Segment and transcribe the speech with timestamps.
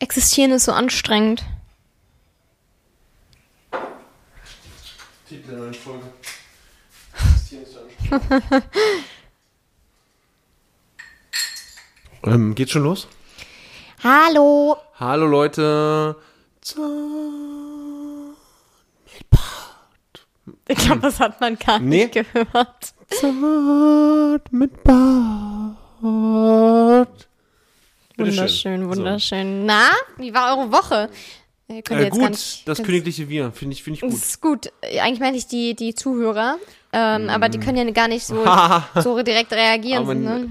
[0.00, 1.44] Existieren ist so anstrengend.
[5.28, 6.06] Titel der neuen Folge.
[12.24, 13.08] ähm, geht schon los?
[14.02, 14.76] Hallo.
[14.98, 16.16] Hallo Leute.
[16.62, 16.80] Zart
[19.12, 20.26] mit Bart.
[20.68, 22.06] Ich glaube, das hat man gar Nee.
[22.06, 22.94] nicht gehört.
[23.10, 25.76] Zart mit Bart.
[28.24, 28.80] Bitteschön.
[28.80, 28.88] Wunderschön, So.
[28.90, 29.66] wunderschön.
[29.66, 31.10] Na, wie war eure Woche?
[31.68, 34.22] Äh, gut, nicht, das königliche Wir, finde ich, finde ich Das gut.
[34.22, 34.72] ist gut.
[35.00, 36.56] Eigentlich meinte ich die, die Zuhörer.
[36.92, 38.44] Ähm, Aber die können ja gar nicht so,
[39.00, 40.02] so direkt reagieren.
[40.02, 40.48] Aber ne?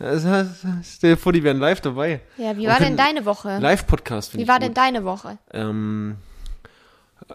[0.00, 0.16] äh,
[0.82, 2.20] stell dir vor, die wären live dabei.
[2.36, 3.58] Ja, wie Und war denn deine Woche?
[3.60, 4.66] Live-Podcast finde Wie ich war gut.
[4.66, 5.38] denn deine Woche?
[5.52, 6.16] Ähm,
[7.28, 7.34] äh,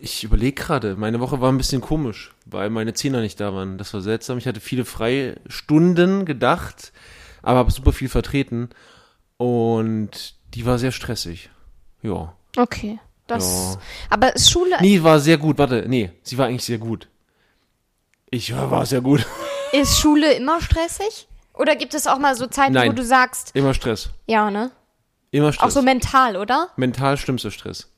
[0.00, 3.76] ich überlege gerade, meine Woche war ein bisschen komisch, weil meine Zehner nicht da waren.
[3.76, 4.38] Das war seltsam.
[4.38, 6.92] Ich hatte viele freie Stunden gedacht,
[7.42, 8.70] aber habe super viel vertreten.
[9.36, 11.50] Und die war sehr stressig.
[12.02, 12.34] Ja.
[12.56, 12.98] Okay.
[13.26, 13.80] Das, Ja.
[14.10, 15.58] Aber Schule, Nee, war sehr gut.
[15.58, 17.08] Warte, nee, sie war eigentlich sehr gut.
[18.30, 19.26] Ich ja, war sehr gut.
[19.72, 21.28] ist Schule immer stressig?
[21.54, 22.90] Oder gibt es auch mal so Zeiten, Nein.
[22.90, 24.10] wo du sagst, Immer Stress.
[24.26, 24.70] ja, ne?
[25.30, 25.66] Immer Stress.
[25.66, 26.68] Auch so mental, oder?
[26.76, 27.92] Mental schlimmster Stress.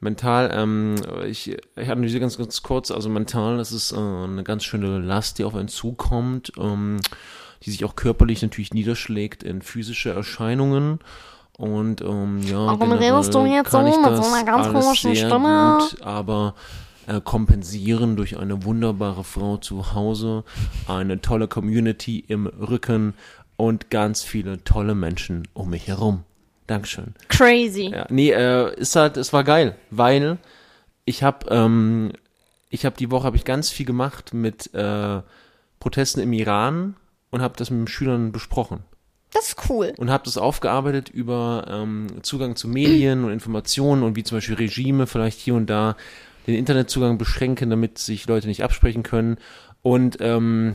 [0.00, 0.94] Mental, ähm,
[1.26, 5.38] ich, ich analysiere ganz, ganz kurz, also mental, das ist äh, eine ganz schöne Last,
[5.38, 7.00] die auf einen zukommt, ähm,
[7.62, 11.00] die sich auch körperlich natürlich niederschlägt in physische Erscheinungen.
[11.56, 15.78] Und ähm, ja, Warum redest du jetzt so mit so einer ganz komischen Stimme?
[15.80, 16.54] Gut, aber
[17.08, 20.44] äh, kompensieren durch eine wunderbare Frau zu Hause,
[20.86, 23.14] eine tolle Community im Rücken
[23.56, 26.22] und ganz viele tolle Menschen um mich herum.
[26.68, 27.14] Dankeschön.
[27.28, 27.88] Crazy.
[27.88, 30.38] Ja, nee, äh, ist halt, es war geil, weil
[31.06, 32.12] ich habe, ähm,
[32.70, 35.22] ich habe die Woche habe ich ganz viel gemacht mit äh,
[35.80, 36.94] Protesten im Iran
[37.30, 38.80] und habe das mit den Schülern besprochen
[39.32, 39.92] Das ist cool.
[39.98, 44.56] und habe das aufgearbeitet über ähm, Zugang zu Medien und Informationen und wie zum Beispiel
[44.56, 45.96] Regime vielleicht hier und da
[46.46, 49.36] den Internetzugang beschränken, damit sich Leute nicht absprechen können
[49.82, 50.74] und ähm,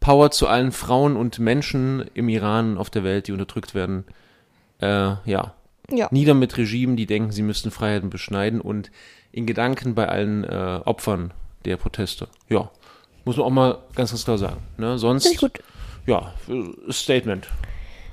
[0.00, 4.04] Power zu allen Frauen und Menschen im Iran und auf der Welt, die unterdrückt werden.
[4.80, 4.86] Äh,
[5.24, 5.54] ja,
[5.90, 6.08] Ja.
[6.12, 8.90] nieder mit Regimen, die denken, sie müssten Freiheiten beschneiden und
[9.32, 11.32] in Gedanken bei allen äh, Opfern
[11.64, 12.28] der Proteste.
[12.48, 12.70] Ja,
[13.24, 14.58] muss man auch mal ganz, ganz klar sagen.
[14.76, 14.98] Ne?
[14.98, 15.58] Sonst, ich gut.
[16.06, 17.48] ja, äh, Statement.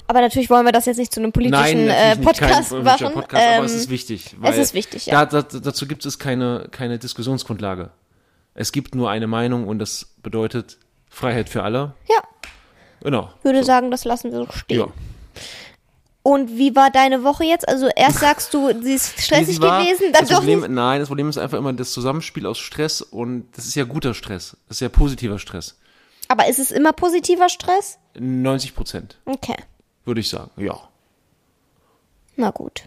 [0.07, 2.83] Aber natürlich wollen wir das jetzt nicht zu einem politischen äh, nicht, kein Podcast politischer
[2.83, 3.13] machen.
[3.13, 4.35] Podcast, ähm, aber es ist wichtig.
[4.39, 5.25] Weil ist wichtig, ja.
[5.25, 7.89] Da, da, dazu gibt es keine, keine Diskussionsgrundlage.
[8.53, 10.77] Es gibt nur eine Meinung und das bedeutet
[11.09, 11.93] Freiheit für alle.
[12.07, 12.21] ja,
[13.01, 13.29] Genau.
[13.43, 14.79] würde sagen, das lassen wir so stehen.
[14.79, 14.87] Ja.
[16.27, 17.67] Und wie war deine Woche jetzt?
[17.69, 20.71] Also erst sagst du, sie ist stressig war- gewesen, dann das doch Problem, nicht.
[20.71, 24.15] Nein, das Problem ist einfach immer das Zusammenspiel aus Stress und das ist ja guter
[24.15, 24.57] Stress.
[24.67, 25.77] Das ist ja positiver Stress.
[26.27, 27.99] Aber ist es immer positiver Stress?
[28.17, 29.55] 90 Prozent, Okay,
[30.03, 30.49] würde ich sagen.
[30.57, 30.79] Ja.
[32.37, 32.85] na gut.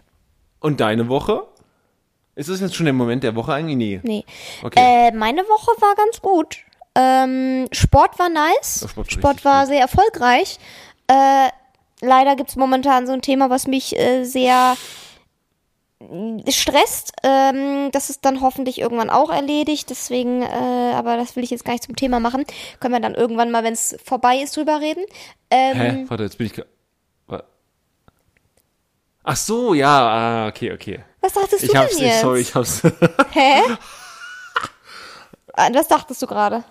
[0.59, 1.47] Und deine Woche?
[2.35, 3.77] Ist das jetzt schon der Moment der Woche eigentlich?
[3.77, 4.01] Nee.
[4.03, 4.25] Nee.
[4.63, 5.07] Okay.
[5.07, 6.57] Äh, meine Woche war ganz gut.
[6.95, 8.79] Ähm, Sport war nice.
[8.89, 9.69] Sport war Sport war gut.
[9.69, 10.57] sehr erfolgreich.
[11.07, 11.47] Äh,
[12.01, 14.75] leider gibt's momentan so ein Thema, was mich äh, sehr
[15.99, 17.13] äh, stresst.
[17.23, 19.89] Ähm, das ist dann hoffentlich irgendwann auch erledigt.
[19.89, 22.45] Deswegen, äh, aber das will ich jetzt gar nicht zum Thema machen.
[22.79, 25.03] Können wir dann irgendwann mal, wenn es vorbei ist, drüber reden.
[25.49, 26.05] Ähm, Hä?
[26.07, 26.61] Warte, jetzt bin ich.
[29.21, 31.03] Ach so, ja, ah, okay, okay.
[31.21, 32.21] Was dachtest Ich du hab's denn nicht, jetzt?
[32.21, 32.81] sorry, ich hab's.
[33.31, 33.61] Hä?
[35.53, 36.63] Ah, Was dachtest du gerade?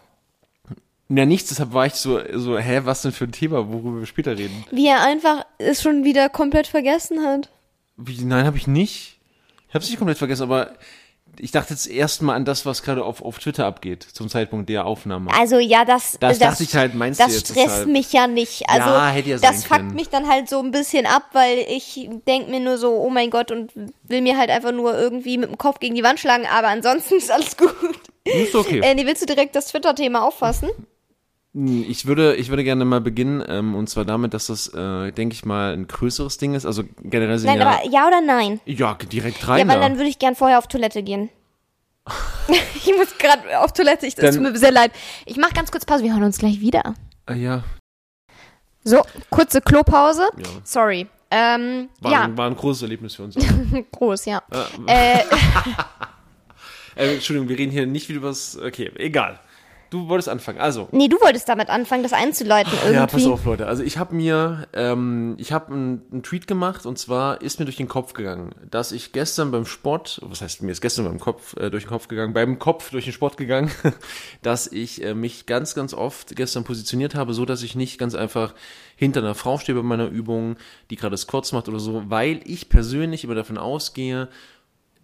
[1.09, 4.07] Ja, nichts, deshalb war ich so, so, hä, was denn für ein Thema, worüber wir
[4.07, 4.65] später reden?
[4.71, 7.49] Wie er einfach es schon wieder komplett vergessen hat.
[7.97, 9.19] Wie, nein, habe ich nicht.
[9.69, 10.73] Ich hab's nicht komplett vergessen, aber
[11.41, 14.87] ich dachte jetzt erstmal an das, was gerade auf, auf Twitter abgeht, zum Zeitpunkt der
[14.87, 15.31] Aufnahme.
[15.33, 17.89] Also ja, das Das dachte ich halt, meinst das du jetzt stresst deshalb?
[17.89, 18.69] mich ja nicht.
[18.69, 19.95] Also Ja, hätte ja das fuckt können.
[19.95, 23.31] mich dann halt so ein bisschen ab, weil ich denk mir nur so, oh mein
[23.31, 23.71] Gott, und
[24.05, 27.17] will mir halt einfach nur irgendwie mit dem Kopf gegen die Wand schlagen, aber ansonsten
[27.17, 27.71] ist alles gut.
[28.25, 28.81] Ist okay.
[28.81, 30.69] Äh, nee, willst du direkt das Twitter-Thema auffassen?
[31.89, 35.35] Ich würde, ich würde gerne mal beginnen, ähm, und zwar damit, dass das, äh, denke
[35.35, 36.65] ich mal, ein größeres Ding ist.
[36.67, 38.61] Also generell sind Nein, ja, aber ja oder nein?
[38.65, 39.89] ja direkt Ja, rein weil da.
[39.89, 41.31] dann würde ich gern vorher auf Toilette gehen.
[42.77, 44.93] ich muss gerade auf Toilette, ich, das Dann- tut mir sehr leid.
[45.27, 46.95] Ich mach ganz kurz Pause, wir hören uns gleich wieder.
[47.27, 47.65] Ah, ja,
[48.85, 50.29] So, kurze Klopause.
[50.39, 50.45] ja.
[50.65, 51.07] Sorry.
[51.31, 53.35] Ähm, War, ja, ein, war ein großes Erlebnis für uns.
[53.93, 54.43] groß, ja.
[54.87, 55.25] äh, Äh,
[56.97, 58.57] äh, Entschuldigung, wir reden hier nicht wieder über das.
[58.57, 59.39] Okay, egal.
[59.91, 60.59] Du wolltest anfangen.
[60.59, 62.95] Also, Nee, du wolltest damit anfangen, das einzuleiten irgendwie.
[62.95, 63.67] Ja, pass auf, Leute.
[63.67, 67.77] Also ich habe mir, ähm, ich habe einen, Tweet gemacht und zwar ist mir durch
[67.77, 71.57] den Kopf gegangen, dass ich gestern beim Sport, was heißt mir ist gestern beim Kopf
[71.57, 73.71] äh, durch den Kopf gegangen, beim Kopf durch den Sport gegangen,
[74.43, 78.15] dass ich äh, mich ganz, ganz oft gestern positioniert habe, so dass ich nicht ganz
[78.15, 78.55] einfach
[78.97, 80.57] hinter einer Frau stehe bei meiner Übung,
[80.91, 84.29] die gerade Squats macht oder so, weil ich persönlich immer davon ausgehe,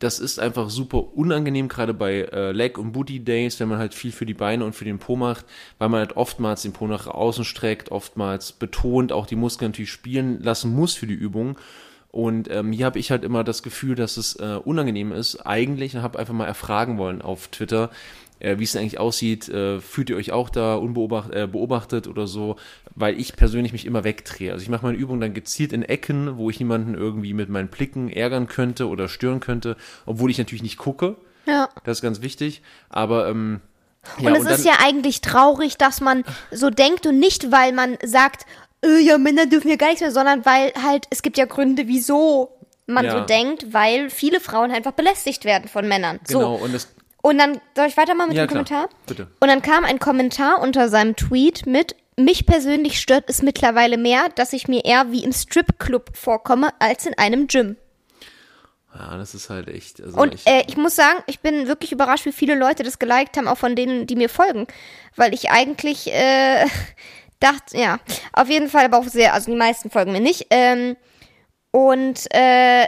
[0.05, 4.13] das ist einfach super unangenehm, gerade bei äh, Leg- und Booty-Days, wenn man halt viel
[4.13, 5.47] für die Beine und für den Po macht,
[5.79, 9.91] weil man halt oftmals den Po nach außen streckt, oftmals betont, auch die Muskeln natürlich
[9.91, 11.57] spielen lassen muss für die Übung.
[12.11, 15.97] Und ähm, hier habe ich halt immer das Gefühl, dass es äh, unangenehm ist, eigentlich,
[15.97, 17.91] und habe einfach mal erfragen wollen auf Twitter,
[18.45, 19.49] äh, wie es eigentlich aussieht.
[19.49, 22.57] Äh, fühlt ihr euch auch da unbeobachtet äh, beobachtet oder so?
[22.95, 24.53] Weil ich persönlich mich immer wegdrehe.
[24.53, 27.69] Also ich mache meine Übung dann gezielt in Ecken, wo ich niemanden irgendwie mit meinen
[27.69, 29.77] Blicken ärgern könnte oder stören könnte,
[30.07, 31.17] obwohl ich natürlich nicht gucke.
[31.47, 31.69] Ja.
[31.85, 32.63] Das ist ganz wichtig.
[32.89, 33.61] Aber ähm,
[34.21, 37.73] ja, und es dann- ist ja eigentlich traurig, dass man so denkt und nicht, weil
[37.73, 38.47] man sagt,
[38.85, 41.89] äh, ja, Männer dürfen ja gar nichts mehr, sondern weil halt, es gibt ja Gründe,
[41.89, 42.51] wieso
[42.87, 43.19] man Ja.
[43.19, 46.21] so denkt, weil viele Frauen einfach belästigt werden von Männern.
[46.29, 46.65] genau, So.
[46.65, 46.89] und das
[47.25, 48.65] Und dann, soll ich weitermachen mit Ja, dem klar.
[48.65, 48.89] Kommentar?
[49.07, 49.29] Bitte.
[49.41, 54.29] Und dann kam ein Kommentar unter seinem Tweet mit, mich persönlich stört es mittlerweile mehr,
[54.35, 57.79] dass ich mir eher wie im Stripclub vorkomme, als in einem Gym.
[58.95, 60.03] Ja, das ist halt echt.
[60.03, 62.99] Also Und ich, äh, ich muss sagen, ich bin wirklich überrascht, wie viele Leute das
[62.99, 64.67] geliked haben, auch von denen, die mir folgen.
[65.17, 66.67] Weil ich eigentlich äh,
[67.41, 68.01] dachte, ja,
[68.35, 70.49] auf jeden Fall, aber auch sehr, also die meisten folgen mir nicht.
[70.51, 70.95] Ähm,
[71.71, 72.87] und äh,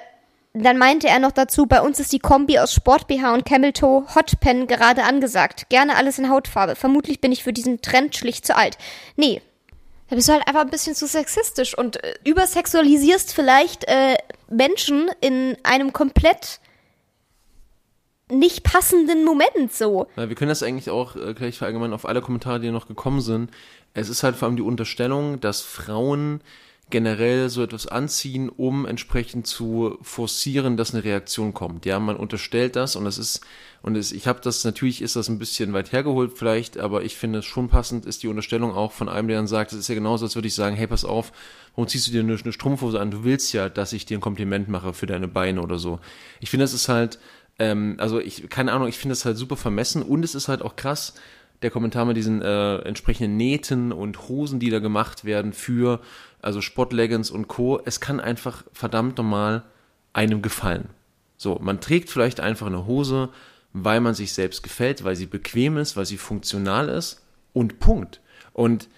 [0.65, 3.73] dann meinte er noch dazu, bei uns ist die Kombi aus Sport BH und Camel
[3.73, 5.69] Toe Hot Pen gerade angesagt.
[5.69, 6.77] Gerne alles in Hautfarbe.
[6.77, 8.79] Vermutlich bin ich für diesen Trend schlicht zu alt.
[9.17, 9.43] Nee.
[10.09, 14.15] Da bist du halt einfach ein bisschen zu sexistisch und äh, übersexualisierst vielleicht äh,
[14.49, 16.61] Menschen in einem komplett
[18.31, 20.07] nicht passenden Moment so.
[20.17, 23.21] Na, wir können das eigentlich auch äh, gleich verallgemeinern auf alle Kommentare, die noch gekommen
[23.21, 23.51] sind.
[23.95, 26.41] Es ist halt vor allem die Unterstellung, dass Frauen
[26.89, 31.85] generell so etwas anziehen, um entsprechend zu forcieren, dass eine Reaktion kommt.
[31.85, 33.41] Ja, man unterstellt das und das ist
[33.83, 37.17] und es, ich habe das natürlich ist das ein bisschen weit hergeholt vielleicht, aber ich
[37.17, 39.89] finde es schon passend ist die Unterstellung auch von einem, der dann sagt, es ist
[39.89, 41.33] ja genauso, als würde ich sagen, hey, pass auf,
[41.75, 43.11] warum ziehst du dir eine, Strumpfhose an?
[43.11, 46.01] Du willst ja, dass ich dir ein Kompliment mache für deine Beine oder so.
[46.41, 47.19] Ich finde, das ist halt
[47.59, 50.63] ähm, also ich, keine Ahnung, ich finde das halt super vermessen und es ist halt
[50.63, 51.15] auch krass,
[51.63, 56.01] der Kommentar mit diesen äh, entsprechenden Nähten und Hosen, die da gemacht werden für
[56.41, 57.81] also Sportleggings und Co.
[57.85, 59.65] Es kann einfach verdammt normal
[60.13, 60.91] einem gefallen.
[61.37, 63.31] So, man trägt vielleicht einfach eine Hose,
[63.73, 67.23] weil man sich selbst gefällt, weil sie bequem ist, weil sie funktional ist
[67.53, 68.21] und Punkt.
[68.53, 68.89] Und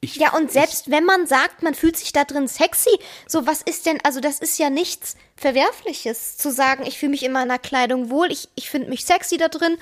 [0.00, 2.90] ich Ja, und selbst wenn man sagt, man fühlt sich da drin sexy,
[3.26, 7.24] so was ist denn, also das ist ja nichts Verwerfliches, zu sagen, ich fühle mich
[7.24, 9.76] in meiner Kleidung wohl, ich, ich finde mich sexy da drin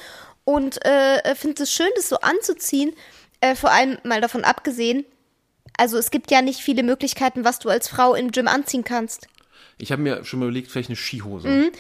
[0.45, 2.95] und äh, finde es schön, das so anzuziehen.
[3.41, 5.05] Äh, vor allem mal davon abgesehen,
[5.79, 9.29] also es gibt ja nicht viele Möglichkeiten, was du als Frau im Gym anziehen kannst.
[9.79, 11.49] ich habe mir schon mal überlegt, vielleicht eine Skihose.
[11.49, 11.71] Mhm.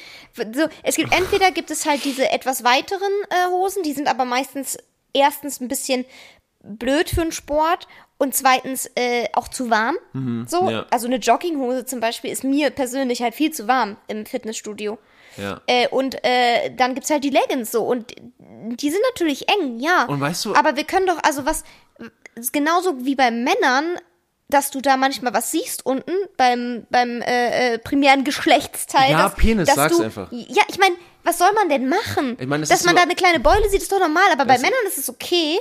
[0.55, 4.25] So, es gibt entweder gibt es halt diese etwas weiteren äh, Hosen, die sind aber
[4.25, 4.77] meistens
[5.13, 6.05] erstens ein bisschen
[6.63, 7.87] blöd für den Sport
[8.19, 9.97] und zweitens äh, auch zu warm.
[10.47, 10.71] so, Mhm.
[10.71, 10.87] ja.
[10.91, 14.99] also eine Jogginghose zum Beispiel ist mir persönlich halt viel zu warm im Fitnessstudio.
[15.37, 15.61] Ja.
[15.67, 20.05] Äh, und äh, dann gibt's halt die Leggings so und die sind natürlich eng, ja.
[20.07, 21.65] Und weißt du- aber wir können doch, also was,
[22.53, 23.99] genauso wie bei Männern,
[24.49, 29.11] dass du da manchmal was siehst unten beim beim äh, äh, primären Geschlechtsteil.
[29.13, 30.29] Ja, dass, Penis, dass sag's du, einfach.
[30.31, 32.37] Ja, ich meine, was soll man denn machen?
[32.39, 34.25] Ich meine, das dass ist man so- da eine kleine Beule sieht, ist doch normal,
[34.33, 35.59] aber bei Männern ist es okay.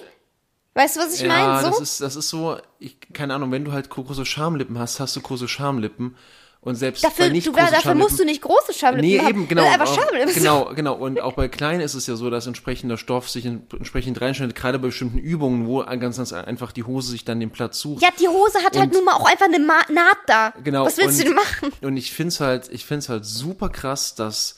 [0.75, 1.61] Weißt du, was ich Ja, meine?
[1.61, 1.69] So?
[1.69, 5.15] das ist, das ist so, ich, keine Ahnung, wenn du halt große Schamlippen hast, hast
[5.15, 6.17] du große Schamlippen.
[6.63, 9.19] Und selbst dafür, bei nicht du, großen dafür Schamlippen, musst du nicht große Schamlippen Nee,
[9.19, 9.27] haben.
[9.27, 9.63] eben, genau.
[9.63, 10.33] Das einfach Schamlippen.
[10.33, 10.93] genau, genau.
[10.95, 14.55] Und auch bei Kleinen ist es ja so, dass entsprechender Stoff sich in, entsprechend reinschneidet,
[14.55, 18.01] gerade bei bestimmten Übungen, wo ganz, ganz einfach die Hose sich dann den Platz sucht.
[18.01, 20.53] Ja, die Hose hat halt Und- nun mal auch einfach eine Ma Naht da.
[20.63, 20.85] Genau.
[20.85, 21.71] Was willst und, du denn machen?
[21.81, 24.55] Und ich find's halt, ich find's halt super krass, dass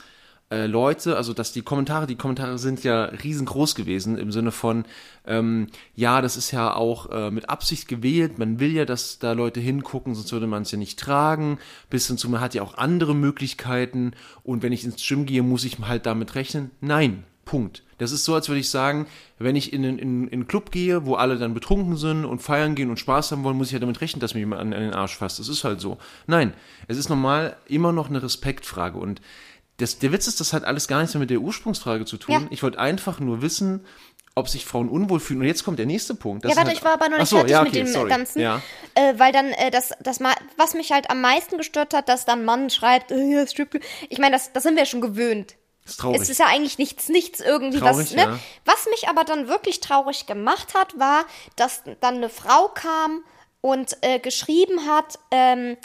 [0.51, 4.85] äh, Leute, also dass die Kommentare, die Kommentare sind ja riesengroß gewesen im Sinne von,
[5.25, 9.31] ähm, ja, das ist ja auch äh, mit Absicht gewählt, man will ja, dass da
[9.31, 11.57] Leute hingucken, sonst würde man es ja nicht tragen,
[11.89, 14.11] bis hin zu, man hat ja auch andere Möglichkeiten
[14.43, 16.71] und wenn ich ins Gym gehe, muss ich halt damit rechnen.
[16.79, 17.83] Nein, Punkt.
[17.97, 19.05] Das ist so, als würde ich sagen,
[19.39, 22.75] wenn ich in, in, in einen Club gehe, wo alle dann betrunken sind und feiern
[22.75, 24.81] gehen und Spaß haben wollen, muss ich ja damit rechnen, dass mir jemand an, an
[24.81, 25.39] den Arsch fasst.
[25.39, 25.97] Das ist halt so.
[26.27, 26.53] Nein,
[26.87, 28.97] es ist normal immer noch eine Respektfrage.
[28.97, 29.21] Und
[29.77, 32.33] das, der Witz ist, das hat alles gar nichts mehr mit der Ursprungsfrage zu tun.
[32.33, 32.41] Ja.
[32.49, 33.85] Ich wollte einfach nur wissen,
[34.35, 35.41] ob sich Frauen unwohl fühlen.
[35.41, 36.43] Und jetzt kommt der nächste Punkt.
[36.43, 37.87] Das Ja, warte, halt- ich war aber noch nicht so, fertig ja, mit okay, dem
[37.87, 38.09] sorry.
[38.09, 38.41] Ganzen.
[38.41, 38.61] Ja.
[38.93, 40.19] Äh, weil dann, äh, das, das,
[40.57, 43.81] was mich halt am meisten gestört hat, dass dann ein Mann schreibt, äh, ja, Stripclub.
[44.09, 45.55] Ich meine, das, das sind wir schon gewöhnt.
[45.85, 46.21] Ist traurig.
[46.21, 48.21] Es ist ja eigentlich nichts, nichts irgendwie Traurig, was, ne?
[48.23, 48.39] ja.
[48.65, 53.23] Was mich aber dann wirklich traurig gemacht hat, war, dass dann eine Frau kam
[53.61, 55.77] und äh, geschrieben hat, ähm,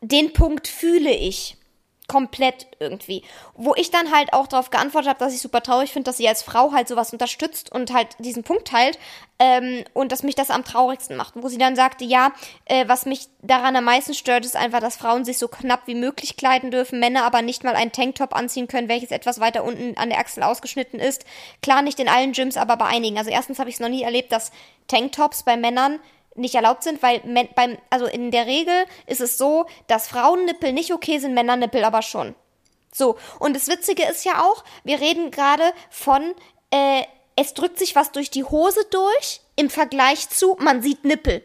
[0.00, 1.56] den Punkt fühle ich
[2.06, 3.22] komplett irgendwie.
[3.54, 6.28] Wo ich dann halt auch darauf geantwortet habe, dass ich super traurig finde, dass sie
[6.28, 8.98] als Frau halt sowas unterstützt und halt diesen Punkt teilt
[9.38, 11.34] ähm, und dass mich das am traurigsten macht.
[11.36, 12.32] Wo sie dann sagte, ja,
[12.66, 15.94] äh, was mich daran am meisten stört, ist einfach, dass Frauen sich so knapp wie
[15.94, 19.96] möglich kleiden dürfen, Männer aber nicht mal einen Tanktop anziehen können, welches etwas weiter unten
[19.96, 21.24] an der Achsel ausgeschnitten ist.
[21.62, 23.16] Klar, nicht in allen Gyms, aber bei einigen.
[23.16, 24.52] Also erstens habe ich es noch nie erlebt, dass
[24.88, 26.00] Tanktops bei Männern
[26.34, 30.72] nicht erlaubt sind, weil Men- beim, also in der Regel ist es so, dass Frauennippel
[30.72, 32.34] nicht okay sind, Männernippel aber schon.
[32.92, 36.34] So, und das Witzige ist ja auch, wir reden gerade von,
[36.70, 37.02] äh,
[37.36, 41.42] es drückt sich was durch die Hose durch im Vergleich zu, man sieht Nippel.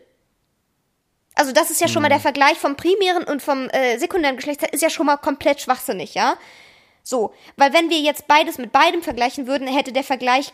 [1.35, 4.73] Also das ist ja schon mal der Vergleich vom primären und vom äh, sekundären Geschlechtsteil
[4.73, 6.37] ist ja schon mal komplett schwachsinnig, ja?
[7.01, 10.51] So, weil wenn wir jetzt beides mit beidem vergleichen würden, hätte der Vergleich,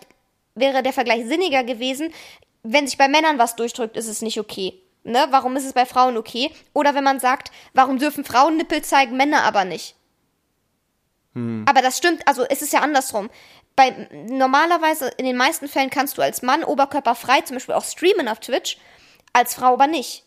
[0.54, 2.14] wäre der Vergleich sinniger gewesen.
[2.68, 4.82] Wenn sich bei Männern was durchdrückt, ist es nicht okay.
[5.04, 5.28] Ne?
[5.30, 6.52] Warum ist es bei Frauen okay?
[6.74, 9.96] Oder wenn man sagt, warum dürfen Frauen Nippel zeigen, Männer aber nicht?
[11.68, 13.30] Aber das stimmt, also es ist ja andersrum.
[13.76, 18.28] Bei, normalerweise, in den meisten Fällen kannst du als Mann oberkörperfrei zum Beispiel auch streamen
[18.28, 18.78] auf Twitch,
[19.34, 20.24] als Frau aber nicht.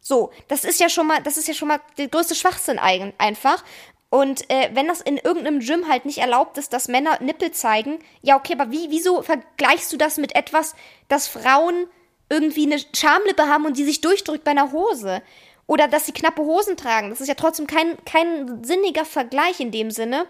[0.00, 3.12] So, das ist ja schon mal, das ist ja schon mal der größte Schwachsinn eigen,
[3.18, 3.62] einfach.
[4.10, 7.98] Und äh, wenn das in irgendeinem Gym halt nicht erlaubt ist, dass Männer Nippel zeigen,
[8.22, 10.74] ja okay, aber wie, wieso vergleichst du das mit etwas,
[11.08, 11.88] dass Frauen
[12.30, 15.22] irgendwie eine Schamlippe haben und die sich durchdrückt bei einer Hose?
[15.66, 17.10] Oder dass sie knappe Hosen tragen.
[17.10, 20.26] Das ist ja trotzdem kein, kein sinniger Vergleich in dem Sinne.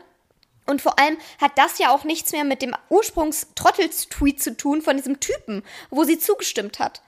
[0.67, 4.97] Und vor allem hat das ja auch nichts mehr mit dem Ursprungs-Trottels-Tweet zu tun von
[4.97, 7.01] diesem Typen, wo sie zugestimmt hat.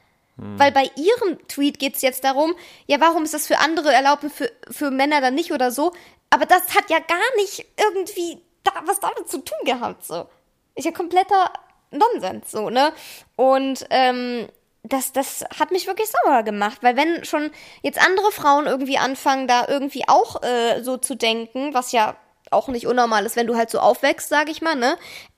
[0.56, 2.54] Weil bei ihrem Tweet geht's jetzt darum,
[2.86, 5.92] ja, warum ist das für andere erlaubt und für, für Männer dann nicht oder so?
[6.30, 10.28] Aber das hat ja gar nicht irgendwie da, was damit zu tun gehabt, so.
[10.75, 11.52] Ist ja kompletter
[11.90, 12.92] Nonsens, so, ne?
[13.37, 14.49] Und, ähm,
[14.82, 17.50] das, das hat mich wirklich sauer gemacht, weil wenn schon
[17.82, 22.16] jetzt andere Frauen irgendwie anfangen, da irgendwie auch äh, so zu denken, was ja
[22.50, 24.96] auch nicht unnormal ist, wenn du halt so aufwächst, sag ich mal, ne?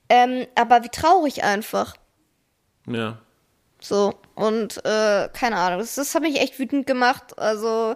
[0.09, 1.95] Ähm, aber wie traurig einfach.
[2.87, 3.19] Ja.
[3.79, 7.37] So, und äh, keine Ahnung, das, das hat mich echt wütend gemacht.
[7.37, 7.95] Also,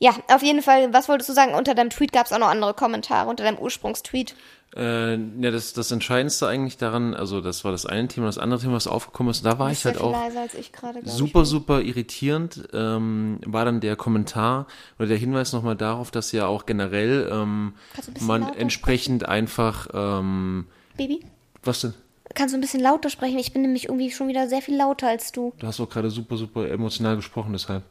[0.00, 1.54] ja, auf jeden Fall, was wolltest du sagen?
[1.54, 4.34] Unter deinem Tweet gab es auch noch andere Kommentare, unter deinem Ursprungstweet.
[4.74, 8.60] Äh, ja, das, das Entscheidendste eigentlich daran, also das war das eine Thema, das andere
[8.60, 11.82] Thema, was aufgekommen ist, da war ich halt auch leiser als ich glaub super, super
[11.82, 17.28] irritierend, ähm, war dann der Kommentar oder der Hinweis nochmal darauf, dass ja auch generell
[17.32, 20.66] ähm, ein man entsprechend einfach, ähm.
[20.96, 21.24] Baby,
[21.62, 21.94] was denn?
[22.34, 23.38] kannst du ein bisschen lauter sprechen?
[23.38, 25.52] Ich bin nämlich irgendwie schon wieder sehr viel lauter als du.
[25.58, 27.82] Du hast auch gerade super, super emotional gesprochen, deshalb.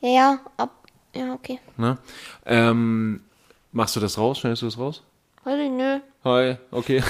[0.00, 0.70] Ja, ja, ab.
[1.14, 1.58] Ja, okay.
[1.76, 1.98] Ne?
[2.46, 3.20] Ähm,
[3.72, 4.38] machst du das raus?
[4.38, 5.02] Schneidest du das raus?
[5.44, 6.00] Weiß ich, nö.
[6.24, 7.02] Hi, okay.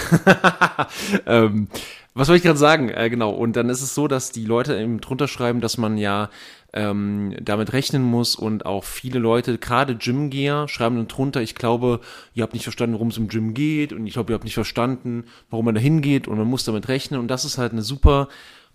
[1.26, 1.68] ähm,
[2.14, 2.88] was wollte ich gerade sagen?
[2.88, 5.98] Äh, genau, und dann ist es so, dass die Leute eben drunter schreiben, dass man
[5.98, 6.30] ja
[6.72, 12.00] ähm, damit rechnen muss und auch viele Leute, gerade Gymgeher, schreiben dann drunter, ich glaube,
[12.34, 14.54] ihr habt nicht verstanden, worum es im Gym geht und ich glaube, ihr habt nicht
[14.54, 17.82] verstanden, warum man da hingeht und man muss damit rechnen und das ist halt eine
[17.82, 18.28] super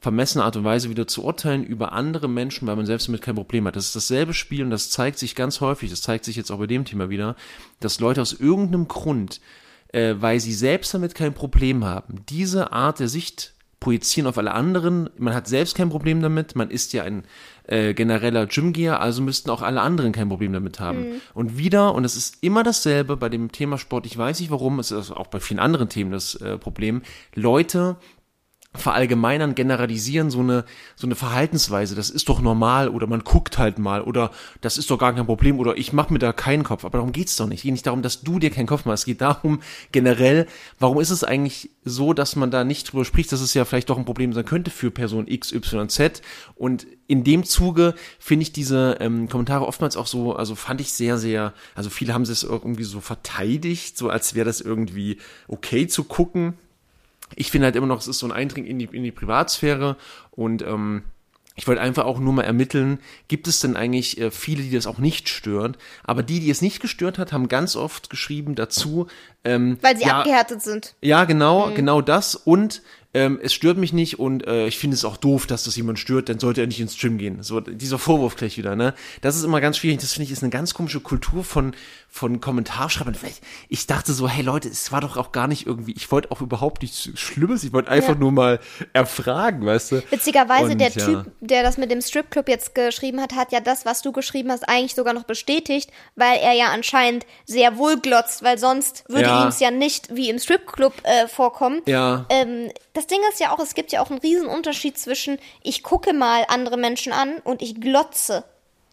[0.06, 3.34] vermessene Art und Weise wieder zu urteilen über andere Menschen, weil man selbst damit kein
[3.34, 3.76] Problem hat.
[3.76, 6.60] Das ist dasselbe Spiel und das zeigt sich ganz häufig, das zeigt sich jetzt auch
[6.60, 7.36] bei dem Thema wieder,
[7.80, 9.42] dass Leute aus irgendeinem Grund,
[9.94, 14.54] äh, weil sie selbst damit kein Problem haben, diese Art der Sicht projizieren auf alle
[14.54, 15.10] anderen.
[15.18, 17.24] Man hat selbst kein Problem damit, man ist ja ein
[17.66, 21.20] äh, genereller Gymgeher, also müssten auch alle anderen kein Problem damit haben.
[21.34, 24.78] Und wieder, und es ist immer dasselbe bei dem Thema Sport, ich weiß nicht warum,
[24.78, 27.02] es ist auch bei vielen anderen Themen das äh, Problem,
[27.34, 27.98] Leute
[28.78, 30.66] verallgemeinern, generalisieren so eine,
[30.96, 34.90] so eine Verhaltensweise, das ist doch normal oder man guckt halt mal oder das ist
[34.90, 36.86] doch gar kein Problem oder ich mache mir da keinen Kopf.
[36.86, 37.60] Aber darum geht's doch nicht.
[37.60, 39.04] Es geht nicht darum, dass du dir keinen Kopf machst.
[39.04, 40.48] Es geht darum, generell,
[40.80, 43.90] warum ist es eigentlich so, dass man da nicht drüber spricht, dass es ja vielleicht
[43.90, 46.22] doch ein Problem sein könnte für Person X, Y, Z.
[46.56, 50.92] Und in dem Zuge finde ich diese ähm, Kommentare oftmals auch so, also fand ich
[50.94, 55.18] sehr, sehr, also viele haben es irgendwie so verteidigt, so als wäre das irgendwie
[55.48, 56.56] okay zu gucken
[57.36, 59.98] ich finde halt immer noch, es ist so ein Eindringen in die, in die Privatsphäre
[60.32, 61.04] und ähm,
[61.56, 64.88] ich wollte einfach auch nur mal ermitteln, gibt es denn eigentlich äh, viele, die das
[64.88, 65.78] auch nicht stört?
[66.04, 69.08] Aber die, die es nicht gestört hat, haben ganz oft geschrieben dazu,
[69.46, 70.96] ähm, Weil sie ja, abgehärtet sind.
[71.02, 72.36] ja, genau, genau das.
[72.36, 72.82] Und
[73.16, 75.98] ähm, es stört mich nicht und äh, ich finde es auch doof, dass das jemand
[76.00, 77.42] stört, dann sollte er nicht ins Gym gehen.
[77.42, 78.94] So dieser Vorwurf gleich wieder, ne?
[79.22, 80.00] Das ist immer ganz schwierig.
[80.02, 81.74] Das finde ich ist eine ganz komische Kultur von
[82.10, 83.16] von Kommentarschreibern.
[83.68, 85.94] Ich dachte so, hey Leute, es war doch auch gar nicht irgendwie.
[85.98, 87.64] Ich wollte auch überhaupt nichts Schlimmes.
[87.66, 88.20] Ich wollte einfach Ja.
[88.20, 88.60] nur mal
[88.94, 90.04] erfragen, weißt du?
[90.12, 91.06] Witzigerweise, Und der ja.
[91.06, 94.52] Typ, der das mit dem Stripclub jetzt geschrieben hat, hat ja das, was du geschrieben
[94.52, 99.24] hast, eigentlich sogar noch bestätigt, weil er ja anscheinend sehr wohl glotzt, weil sonst würde
[99.28, 99.44] Ja.
[99.44, 101.82] ihm es ja nicht wie im Stripclub äh, vorkommen.
[101.86, 102.26] Ja.
[102.30, 105.84] Ähm, das Ding ist ja auch, es gibt ja auch einen riesen Unterschied zwischen ich
[105.84, 108.44] gucke mal andere Menschen an und ich glotze.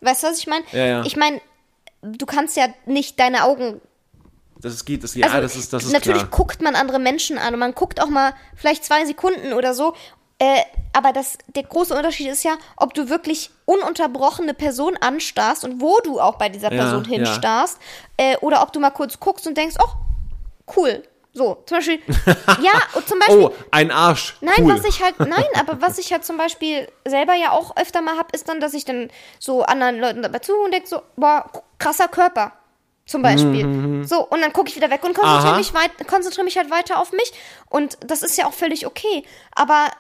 [0.01, 0.65] Weißt du, was ich meine?
[0.73, 1.05] Ja, ja.
[1.05, 1.41] Ich meine,
[2.03, 3.81] du kannst ja nicht deine Augen
[4.61, 6.31] Das geht, das, ja, also, das ist, das ist natürlich klar.
[6.31, 9.95] guckt man andere Menschen an und man guckt auch mal vielleicht zwei Sekunden oder so.
[10.39, 15.81] Äh, aber das, der große Unterschied ist ja, ob du wirklich ununterbrochene Person anstarrst und
[15.81, 17.11] wo du auch bei dieser Ja, Person ja.
[17.11, 17.79] hinstarrst.
[18.17, 19.93] Äh, oder ob du mal kurz guckst und denkst, oh,
[20.77, 21.05] cool.
[21.35, 21.99] So, zum Beispiel,
[22.61, 24.37] ja, und zum Beispiel, Oh, ein Arsch.
[24.43, 24.75] Nein, cool.
[24.77, 28.19] was ich halt, nein, aber was ich halt zum Beispiel selber ja auch öfter mal
[28.19, 31.51] hab, ist dann, dass ich dann so anderen Leuten dabei zuhöre und denke so, boah,
[31.79, 32.53] krasser Körper.
[33.05, 34.05] Zum Beispiel.
[34.07, 36.71] So, und dann gucke ich wieder weg und konzentriere Mhm, mich, weit, konzentriere mich halt
[36.71, 37.33] weiter auf mich.
[37.69, 39.25] Und das ist ja auch völlig okay.
[39.57, 39.91] Aber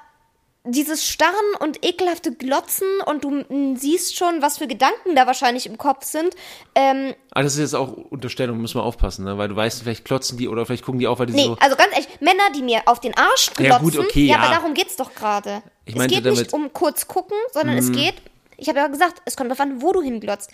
[0.65, 5.67] dieses Starren und ekelhafte Glotzen und du mm, siehst schon, was für Gedanken da wahrscheinlich
[5.67, 6.35] im Kopf sind.
[6.77, 9.37] Ähm, Aber das ist jetzt auch Unterstellung, müssen wir aufpassen, ne?
[9.39, 11.57] weil du weißt, vielleicht klotzen die oder vielleicht gucken die auch, weil die Nee, so.
[11.59, 14.37] also ganz ehrlich, Männer, die mir auf den Arsch glotzen, Ja, gut, okay, ja.
[14.39, 15.63] aber darum geht's doch gerade.
[15.85, 18.15] Ich Es geht damit- nicht um kurz gucken, sondern es geht,
[18.57, 20.51] ich habe ja gesagt, es kommt darauf an, wo du hinglotzt.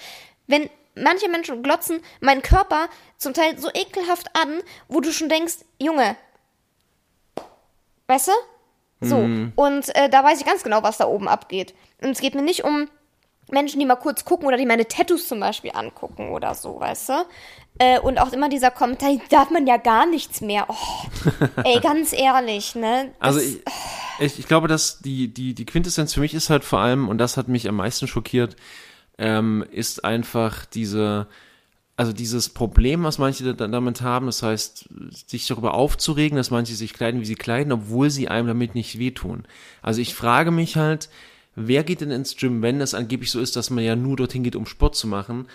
[0.47, 2.89] Wenn manche Menschen glotzen meinen Körper
[3.19, 6.17] zum Teil so ekelhaft an, wo du schon denkst, Junge,
[8.07, 8.33] weißt du?
[9.01, 9.17] So,
[9.55, 11.75] und äh, da weiß ich ganz genau, was da oben abgeht.
[12.03, 12.89] Und es geht mir nicht um
[13.51, 17.09] Menschen, die mal kurz gucken oder die meine Tattoos zum Beispiel angucken oder so, weißt
[17.11, 17.13] du?
[17.79, 20.67] Äh, und auch immer dieser Kommentar, darf man ja gar nichts mehr.
[20.69, 20.75] Oh,
[21.65, 23.13] ey, ganz ehrlich, ne?
[23.21, 23.61] Das- Also ich,
[24.19, 27.19] ich, ich glaube, dass die, die, die Quintessenz für mich ist halt vor allem, und
[27.19, 28.57] das hat mich am meisten schockiert,
[29.17, 31.29] ähm, ist einfach diese,
[31.99, 34.89] also dieses Problem, was manche da, damit haben, das heißt,
[35.27, 39.01] sich darüber aufzuregen, dass manche sich kleiden, wie sie kleiden, obwohl sie einem damit nicht
[39.01, 39.47] wehtun.
[39.83, 41.09] Also ich frage mich halt,
[41.57, 44.45] wer geht denn ins Gym, wenn es angeblich so ist, dass man ja nur dorthin
[44.45, 45.47] geht, um Sport zu machen,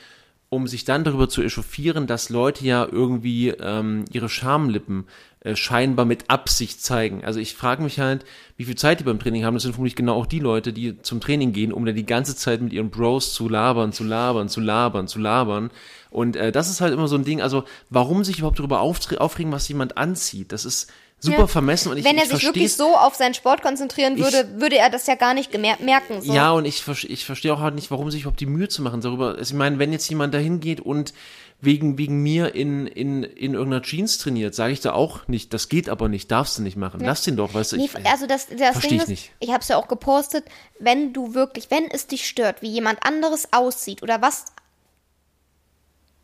[0.53, 5.05] um sich dann darüber zu echauffieren, dass Leute ja irgendwie ähm, ihre Schamlippen
[5.39, 7.25] äh, scheinbar mit Absicht zeigen.
[7.25, 8.23] Also ich frage mich halt,
[8.55, 9.55] wie viel Zeit die beim Training haben.
[9.55, 12.35] Das sind vermutlich genau auch die Leute, die zum Training gehen, um dann die ganze
[12.35, 15.71] Zeit mit ihren Bros zu labern, zu labern, zu labern, zu labern.
[16.11, 17.41] Und äh, das ist halt immer so ein Ding.
[17.41, 20.51] Also warum sich überhaupt darüber aufregen, was jemand anzieht?
[20.51, 20.91] Das ist
[21.23, 21.47] super Ja.
[21.47, 21.89] vermessen.
[21.91, 24.77] Und ich, Wenn er ich sich wirklich so auf seinen Sport konzentrieren Ich- würde, würde
[24.77, 26.21] er das ja gar nicht merken.
[26.21, 26.31] So.
[26.33, 29.01] Ja, und ich, ich verstehe auch halt nicht, warum sich überhaupt die Mühe zu machen
[29.01, 29.29] darüber.
[29.29, 31.13] Also ich meine, wenn jetzt jemand dahin geht und
[31.61, 35.69] wegen, wegen mir in, in, in irgendeiner Jeans trainiert, sage ich da auch nicht, das
[35.69, 36.99] geht aber nicht, darfst du nicht machen.
[37.01, 37.77] Lass den doch, weißt du.
[37.77, 39.31] Nee, Ich, also das, das Ding ich ist, nicht.
[39.39, 40.43] ich habe es ja auch gepostet,
[40.79, 44.43] wenn du wirklich, wenn es dich stört, wie jemand anderes aussieht oder was,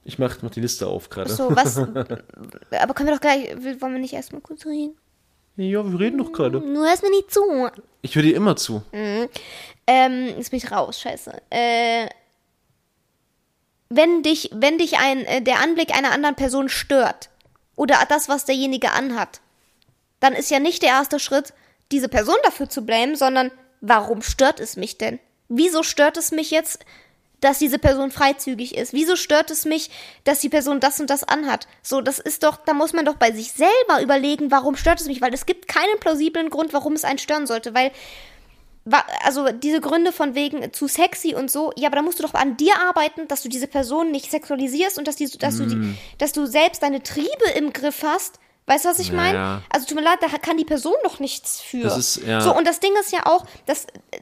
[0.09, 1.29] ich mach, mach die Liste auf gerade.
[1.31, 4.97] so was, aber können wir doch gleich, wollen wir nicht erstmal kurz reden?
[5.55, 6.59] Ja, wir reden doch gerade.
[6.59, 7.69] Nur hörst mir nicht zu.
[8.01, 8.81] Ich höre dir immer zu.
[8.91, 11.33] Ähm, jetzt bin ich raus, scheiße.
[11.49, 12.07] Äh,
[13.89, 17.29] wenn dich, wenn dich ein, äh, der Anblick einer anderen Person stört
[17.75, 19.41] oder das, was derjenige anhat,
[20.19, 21.53] dann ist ja nicht der erste Schritt,
[21.91, 25.19] diese Person dafür zu blamen, sondern warum stört es mich denn?
[25.49, 26.85] Wieso stört es mich jetzt,
[27.41, 28.93] dass diese Person freizügig ist?
[28.93, 29.89] Wieso stört es mich,
[30.23, 31.67] dass die Person das und das anhat?
[31.81, 35.07] So, das ist doch, da muss man doch bei sich selber überlegen, warum stört es
[35.07, 37.91] mich, weil es gibt keinen plausiblen Grund, warum es einen stören sollte, weil
[39.23, 42.33] also diese Gründe von wegen zu sexy und so, ja, aber da musst du doch
[42.33, 45.95] an dir arbeiten, dass du diese Person nicht sexualisierst und dass, die, dass, du, die,
[46.17, 48.39] dass du selbst deine Triebe im Griff hast.
[48.65, 49.33] Weißt du, was ich meine?
[49.33, 49.61] ja.
[49.69, 51.81] Also tut mir leid, da kann die Person doch nichts für.
[51.81, 52.39] Das ist, ja.
[52.39, 54.19] So, und das Ding ist ja auch, dass äh,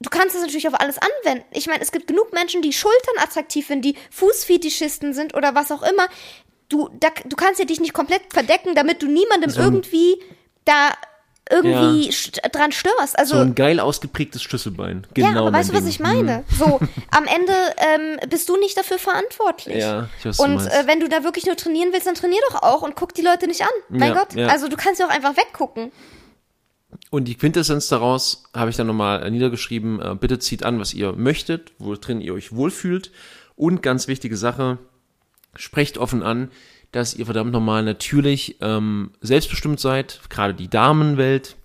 [0.00, 1.44] du kannst das natürlich auf alles anwenden.
[1.52, 5.72] Ich meine, es gibt genug Menschen, die Schultern attraktiv finden, die Fußfetischisten sind oder was
[5.72, 6.06] auch immer.
[6.68, 10.20] Du, da, du kannst ja dich nicht komplett verdecken, damit du niemandem So irgendwie
[10.64, 10.90] da
[11.50, 12.12] irgendwie Ja.
[12.12, 13.18] st dran störst.
[13.18, 15.06] Also So ein geil ausgeprägtes Schlüsselbein.
[15.14, 15.88] Genau ja, aber weißt du, was Ding.
[15.90, 16.44] ich meine?
[16.58, 16.78] So,
[17.10, 19.78] am Ende ähm, bist du nicht dafür verantwortlich.
[19.78, 22.62] Ja, ich weiß, Und äh, wenn du da wirklich nur trainieren willst, dann trainier doch
[22.62, 23.68] auch und guck die Leute nicht an.
[23.88, 24.34] Mein Ja, Gott.
[24.34, 24.48] ja.
[24.48, 25.90] Also du kannst ja auch einfach weggucken.
[27.10, 30.00] Und die Quintessenz daraus habe ich dann nochmal äh, niedergeschrieben.
[30.00, 33.10] Äh, bitte zieht an, was ihr möchtet, wo drin ihr euch wohlfühlt.
[33.56, 34.78] Und ganz wichtige Sache,
[35.56, 36.50] sprecht offen an,
[36.92, 41.56] dass ihr verdammt nochmal natürlich ähm, selbstbestimmt seid, gerade die Damenwelt.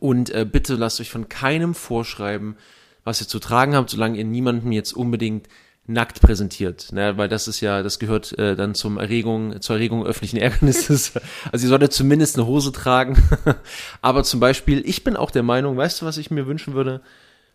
[0.00, 2.56] Und äh, bitte lasst euch von keinem vorschreiben,
[3.04, 5.48] was ihr zu tragen habt, solange ihr niemandem jetzt unbedingt
[5.86, 7.16] nackt präsentiert, ne?
[7.18, 11.12] weil das ist ja, das gehört äh, dann zum Erregung, zur Erregung öffentlichen Ärgernisses.
[11.50, 13.20] Also sie sollte zumindest eine Hose tragen.
[14.00, 17.02] Aber zum Beispiel, ich bin auch der Meinung, weißt du, was ich mir wünschen würde,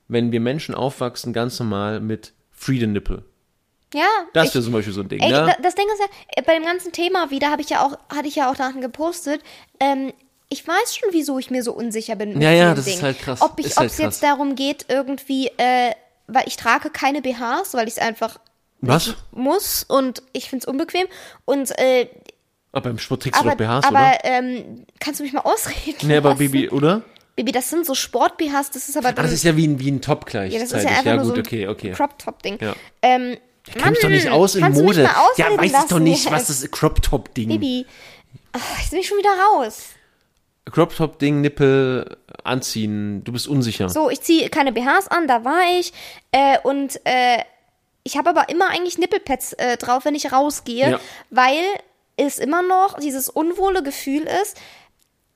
[0.10, 3.24] wenn wir Menschen aufwachsen, ganz normal mit Freedom Nipple.
[3.94, 4.08] Ja.
[4.34, 5.46] Das wäre zum Beispiel so ein Ding, Ey, ne?
[5.56, 7.98] da- das Ding ist ja, äh, bei dem ganzen Thema wieder habe ich ja auch,
[8.14, 9.42] hatte ich ja auch daran gepostet,
[9.80, 10.12] ähm,
[10.50, 12.34] ich weiß schon, wieso ich mir so unsicher bin.
[12.34, 13.02] Mit Ja, ja, das ist Dingen.
[13.04, 13.42] halt krass.
[13.42, 14.06] Ob Ist halt es krass.
[14.06, 15.92] jetzt darum geht, irgendwie, äh,
[16.28, 18.40] weil ich trage keine BHs, weil ich es einfach
[18.82, 19.16] Was?
[19.32, 21.08] muss und ich finde es unbequem.
[21.46, 22.10] Und äh,
[22.72, 24.18] Aber beim Sport trägst du aber, doch BHs, aber oder?
[24.24, 26.08] ähm, kannst du mich mal ausreden?
[26.08, 26.40] Nee, aber lassen?
[26.40, 27.02] Bibi, oder?
[27.36, 29.92] Bibi, das sind so Sport-BHs, das ist aber Ah, das ist ja wie ein, wie
[29.92, 31.92] ein Top ja, das ist ja einfach nur gut, so ein okay, okay.
[31.92, 32.58] Crop-Top-Ding.
[32.60, 32.76] Ja.
[33.04, 33.38] Ähm,
[33.68, 35.04] Ich kenn mich doch nicht aus in du Mode.
[35.38, 37.50] Ja, weiß ich doch nicht, was das Crop-Top-Ding.
[37.50, 37.86] Bibi,
[38.54, 39.90] ach, jetzt bin ich schon wieder raus.
[40.72, 43.90] Crop-Top-Ding, Nippel anziehen, du bist unsicher.
[43.90, 45.94] So, ich ziehe keine BHs an, da war ich.
[46.32, 47.40] Äh, und äh,
[48.04, 51.00] ich habe aber immer eigentlich Nippelpads äh, drauf, wenn ich rausgehe, Ja.
[51.30, 51.60] weil
[52.16, 54.58] es immer noch dieses unwohle Gefühl ist,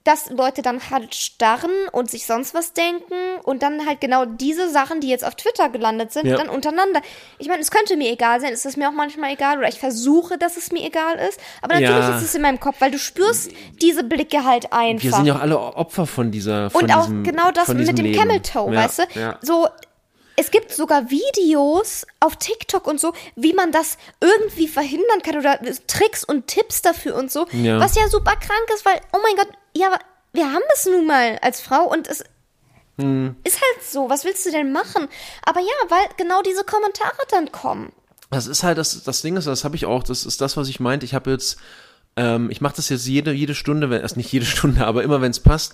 [0.04, 4.70] dass Leute dann halt starren und sich sonst was denken und dann halt genau diese
[4.70, 6.38] Sachen, die jetzt auf Twitter gelandet sind, Ja.
[6.38, 7.02] dann untereinander.
[7.38, 9.80] Ich meine, es könnte mir egal sein, es ist mir auch manchmal egal oder ich
[9.80, 12.18] versuche, dass es mir egal ist, aber natürlich Ja.
[12.18, 15.04] ist es in meinem Kopf, weil du spürst diese Blicke halt einfach.
[15.04, 17.88] Wir sind ja auch alle Opfer von dieser von Und auch diesem, genau das mit
[17.98, 18.18] dem Leben.
[18.18, 19.38] Camel Toe, ja, weißt du?
[19.42, 19.68] So,
[20.36, 25.60] es gibt sogar Videos auf TikTok und so, wie man das irgendwie verhindern kann oder
[25.86, 27.80] Tricks und Tipps dafür und so, Ja.
[27.80, 30.00] was ja super krank ist, weil, oh mein Gott, ja, aber
[30.34, 32.24] wir haben es nun mal als Frau und es
[32.98, 33.36] Hm.
[33.44, 35.08] ist halt so, was willst du denn machen?
[35.44, 37.92] Aber ja, weil genau diese Kommentare dann kommen.
[38.30, 40.68] Das ist halt, das, das Ding ist, das habe ich auch, das ist das, was
[40.70, 41.06] ich meinte.
[41.06, 41.58] Ich habe jetzt,
[42.16, 45.22] ähm, ich mache das jetzt jede, jede Stunde, wenn, also nicht jede Stunde, aber immer
[45.22, 45.74] wenn es passt,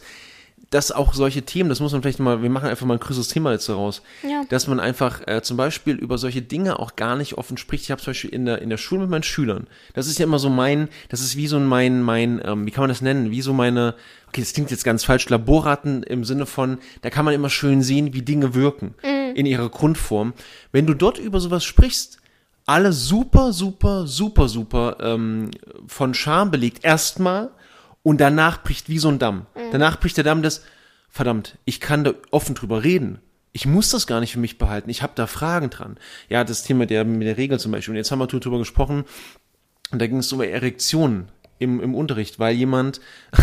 [0.69, 3.29] dass auch solche Themen, das muss man vielleicht mal, wir machen einfach mal ein größeres
[3.29, 4.43] Thema jetzt daraus, Ja.
[4.49, 7.83] dass man einfach äh, zum Beispiel über solche Dinge auch gar nicht offen spricht.
[7.85, 10.25] Ich habe zum Beispiel in der, in der Schule mit meinen Schülern, das ist ja
[10.25, 13.31] immer so mein, das ist wie so mein, mein, ähm, wie kann man das nennen,
[13.31, 13.95] wie so meine,
[14.27, 17.81] okay, das klingt jetzt ganz falsch, Laborraten im Sinne von, da kann man immer schön
[17.81, 18.93] sehen, wie Dinge wirken
[19.35, 20.33] in ihrer Grundform.
[20.73, 22.17] Wenn du dort über sowas sprichst,
[22.65, 25.51] alle super, super, super, super ähm,
[25.87, 26.83] von Scham belegt.
[26.83, 27.51] Erstmal
[28.07, 29.47] und danach bricht wie so ein Damm.
[29.73, 30.63] Danach bricht der Damm des,
[31.09, 33.19] verdammt, ich kann da offen drüber reden.
[33.51, 34.89] Ich muss das gar nicht für mich behalten.
[34.89, 35.97] Ich habe da Fragen dran.
[36.29, 37.91] Ja, das Thema der, mit der Regel zum Beispiel.
[37.91, 39.03] Und jetzt haben wir drüber gesprochen,
[39.91, 41.27] und da ging es über Erektionen
[41.59, 43.01] im, im Unterricht, weil jemand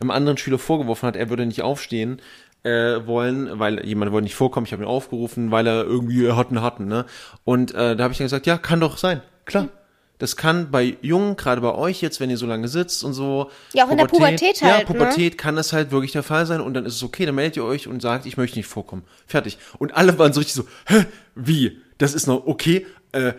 [0.00, 2.22] einem anderen Schüler vorgeworfen hat, er würde nicht aufstehen
[2.62, 6.62] äh, wollen, weil jemand wollte nicht vorkommen, ich habe ihn aufgerufen, weil er irgendwie hatten
[6.62, 7.06] hatten, ne?
[7.42, 9.68] Und äh, da habe ich dann gesagt, ja, kann doch sein, klar.
[10.18, 13.50] Das kann bei Jungen, gerade bei euch jetzt, wenn ihr so lange sitzt und so.
[13.74, 14.94] Ja, auch in der Pubertät Ja, halt, ne?
[14.94, 17.56] Pubertät kann das halt wirklich der Fall sein und dann ist es okay, dann meldet
[17.56, 19.04] ihr euch und sagt, ich möchte nicht vorkommen.
[19.26, 19.58] Fertig.
[19.78, 21.80] Und alle waren so richtig so, hä, wie?
[21.98, 22.86] Das ist noch okay?
[23.12, 23.34] Äh,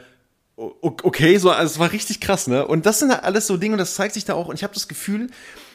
[0.56, 2.68] okay, so, also es war richtig krass, ne?
[2.68, 4.48] Und das sind halt alles so Dinge, und das zeigt sich da auch.
[4.48, 5.30] Und ich habe das Gefühl,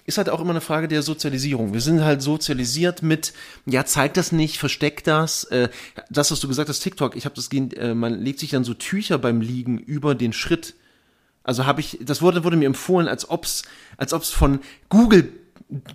[0.04, 1.72] ist halt auch immer eine Frage der Sozialisierung.
[1.72, 3.32] Wir sind halt sozialisiert mit,
[3.66, 5.44] ja, zeig das nicht, versteck das.
[5.44, 5.68] Äh,
[6.10, 8.74] das, was du gesagt hast, TikTok, ich habe das, äh, man legt sich dann so
[8.74, 10.74] Tücher beim Liegen über den Schritt.
[11.44, 13.62] Also habe ich, das wurde, wurde mir empfohlen, als ob's,
[13.96, 15.33] als ob's von Google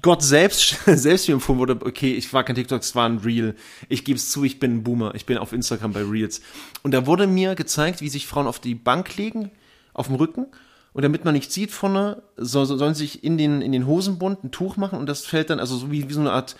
[0.02, 3.56] Gott selbst, selbst mir empfohlen wurde, okay, ich war kein TikTok, es war ein Reel.
[3.90, 5.14] Ich gebe es zu, ich bin ein Boomer.
[5.16, 6.42] Ich bin auf Instagram bei Reels.
[6.84, 9.52] Und da wurde mir gezeigt, wie sich Frauen auf die Bank legen,
[9.94, 10.48] auf dem Rücken.
[10.94, 13.86] Und damit man nicht sieht vorne, so, so, sollen sie sich in den, in den
[13.86, 16.56] Hosenbund ein Tuch machen und das fällt dann, also so wie, wie so eine Art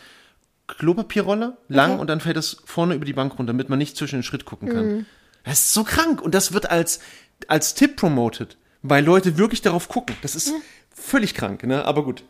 [0.68, 4.18] Klopapierrolle, lang und dann fällt das vorne über die Bank runter, damit man nicht zwischen
[4.18, 5.06] den Schritt gucken kann.
[5.44, 7.00] Das ist so krank und das wird als,
[7.48, 8.58] als Tipp promoted,
[8.90, 10.16] weil Leute wirklich darauf gucken.
[10.22, 10.54] Das ist
[10.94, 11.86] völlig krank, ne?
[11.86, 12.24] Aber gut.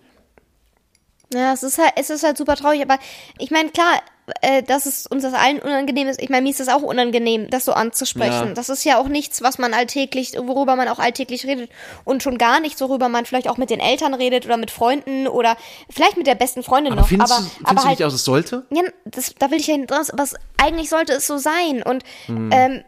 [1.34, 2.98] Ja, es ist halt, es ist halt super traurig, aber
[3.38, 4.02] ich meine, klar,
[4.42, 6.22] äh, dass es uns das allen unangenehm ist.
[6.22, 8.48] Ich meine, mir ist das auch unangenehm, das so anzusprechen.
[8.48, 8.54] Ja.
[8.54, 11.70] Das ist ja auch nichts, was man alltäglich, worüber man auch alltäglich redet.
[12.06, 15.28] Und schon gar nicht, worüber man vielleicht auch mit den Eltern redet oder mit Freunden
[15.28, 15.58] oder
[15.90, 17.08] vielleicht mit der besten Freundin Aber noch.
[17.10, 18.66] findest, aber du, findest aber du halt, nicht aus, es sollte?
[18.70, 21.84] ja, das, da will ich ja hinaus, aber es, eigentlich sollte es so sein.
[21.84, 22.50] Und Hm.
[22.54, 22.84] ähm,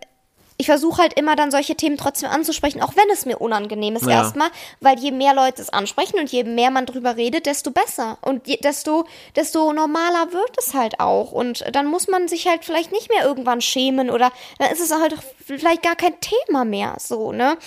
[0.59, 4.05] ich versuche halt immer dann solche Themen trotzdem anzusprechen, auch wenn es mir unangenehm ist
[4.05, 4.11] Ja.
[4.23, 4.49] erstmal,
[4.81, 8.17] weil je mehr Leute es ansprechen und je mehr man drüber redet, desto besser.
[8.21, 9.05] Und je, desto,
[9.37, 11.31] desto normaler wird es halt auch.
[11.31, 14.91] Und dann muss man sich halt vielleicht nicht mehr irgendwann schämen oder dann ist es
[14.91, 17.57] halt vielleicht gar kein Thema mehr, so, ne?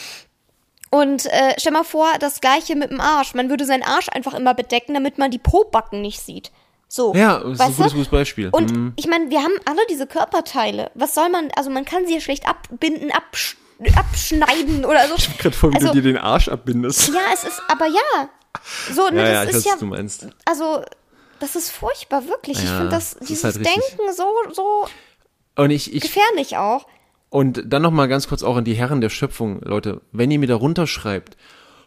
[0.90, 3.32] Und äh, stell mal vor, das gleiche mit dem Arsch.
[3.32, 6.50] Man würde seinen Arsch einfach immer bedecken, damit man die Pobacken nicht sieht.
[6.94, 7.14] So.
[7.14, 8.50] Ja, das ist ein gutes, gutes Beispiel.
[8.52, 8.92] Und Hm.
[8.96, 10.90] ich meine, wir haben alle diese Körperteile.
[10.94, 13.56] Was soll man, also man kann sie ja schlecht abbinden, absch
[13.96, 15.14] abschneiden oder so.
[15.38, 17.08] Gerade vor, wie also, du dir den Arsch abbindest.
[17.08, 18.28] Ja, es ist, aber ja.
[18.92, 20.26] So, ne, Ja, ja, das ich weiß, ist ja, was du meinst.
[20.44, 20.84] also,
[21.40, 22.58] das ist furchtbar, wirklich.
[22.58, 23.56] ich Ja, finde das, das ist dieses halt.
[23.64, 24.86] Denken so, so
[25.56, 26.86] Und ich, ich, gefährlich auch.
[27.30, 30.46] Und dann nochmal ganz kurz auch an die Herren der Schöpfung, Leute, wenn ihr mir
[30.46, 31.38] da runterschreibt,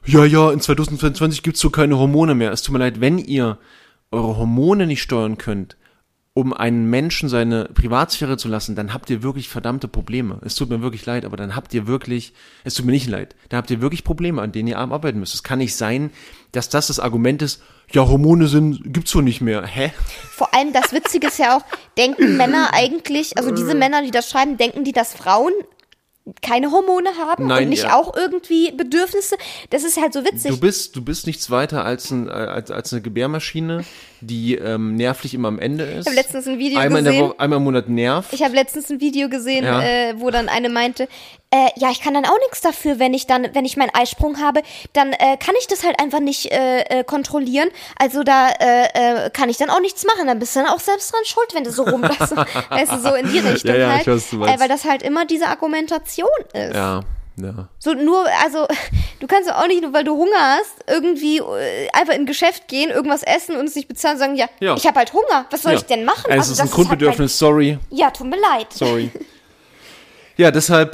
[0.03, 2.51] ja, ja, in 2022 gibt's so keine Hormone mehr.
[2.51, 3.59] Es tut mir leid, wenn ihr
[4.15, 5.78] eure Hormone nicht steuern könnt,
[6.34, 10.39] um einen Menschen seine Privatsphäre zu lassen, dann habt ihr wirklich verdammte Probleme.
[10.43, 12.34] Es tut mir wirklich leid, aber dann habt ihr wirklich,
[12.65, 15.34] es tut mir nicht leid, da habt ihr wirklich Probleme, an denen ihr arbeiten müsst.
[15.34, 16.12] Es kann nicht sein,
[16.51, 17.62] dass das das Argument ist,
[17.93, 19.65] ja, Hormone sind, gibt's so nicht mehr.
[19.65, 19.93] Hä?
[20.32, 21.62] Vor allem das Witzige ist ja auch,
[21.97, 25.54] denken Männer eigentlich, also diese Männer, die das schreiben, denken die, dass Frauen
[26.41, 27.95] keine Hormone haben Nein, und nicht ja.
[27.95, 29.35] auch irgendwie Bedürfnisse.
[29.69, 30.51] Das ist halt so witzig.
[30.51, 33.83] Du bist, du bist nichts weiter als, ein, als, als eine Gebärmaschine,
[34.21, 36.01] die ähm, nervlich immer am Ende ist.
[36.01, 37.29] Ich habe letztens ein Video einmal in der gesehen.
[37.29, 38.33] Woche, einmal im Monat nervt.
[38.33, 39.81] Ich habe letztens ein Video gesehen, Ja.
[39.83, 41.07] äh, wo dann eine meinte,
[41.55, 44.39] äh, ja, ich kann dann auch nichts dafür, wenn ich dann, wenn ich meinen Eisprung
[44.41, 44.61] habe,
[44.93, 47.69] dann äh, kann ich das halt einfach nicht äh, äh, kontrollieren.
[47.99, 50.27] Also da äh, äh, kann ich dann auch nichts machen.
[50.27, 52.35] Dann bist du dann auch selbst dran schuld, wenn du so rumlässt.
[52.69, 54.01] weißt du, so in die Richtung Ja, ja, halt.
[54.01, 54.55] ich weiß, du meinst.
[54.55, 56.75] Äh, weil das halt immer diese Argumentation ist.
[56.75, 57.01] ja,
[57.37, 57.67] ja.
[57.79, 58.65] So nur, also
[59.19, 62.67] du kannst auch nicht, nur weil du Hunger hast, irgendwie äh, einfach in ein Geschäft
[62.67, 64.75] gehen, irgendwas essen und es nicht bezahlen und sagen, ja, Ja.
[64.75, 65.77] ich habe halt Hunger, was soll ja.
[65.77, 66.25] ich denn machen?
[66.29, 68.67] Es Also ist ein Grundbedürfnis, sorry, Halt mein, ja, tut mir leid.
[68.71, 69.11] sorry.
[70.37, 70.93] ja, deshalb,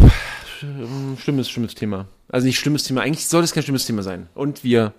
[1.18, 2.08] schlimmes, schlimmes Thema.
[2.30, 4.28] Also nicht schlimmes Thema, eigentlich sollte es kein schlimmes Thema sein.
[4.36, 4.94] Und wir,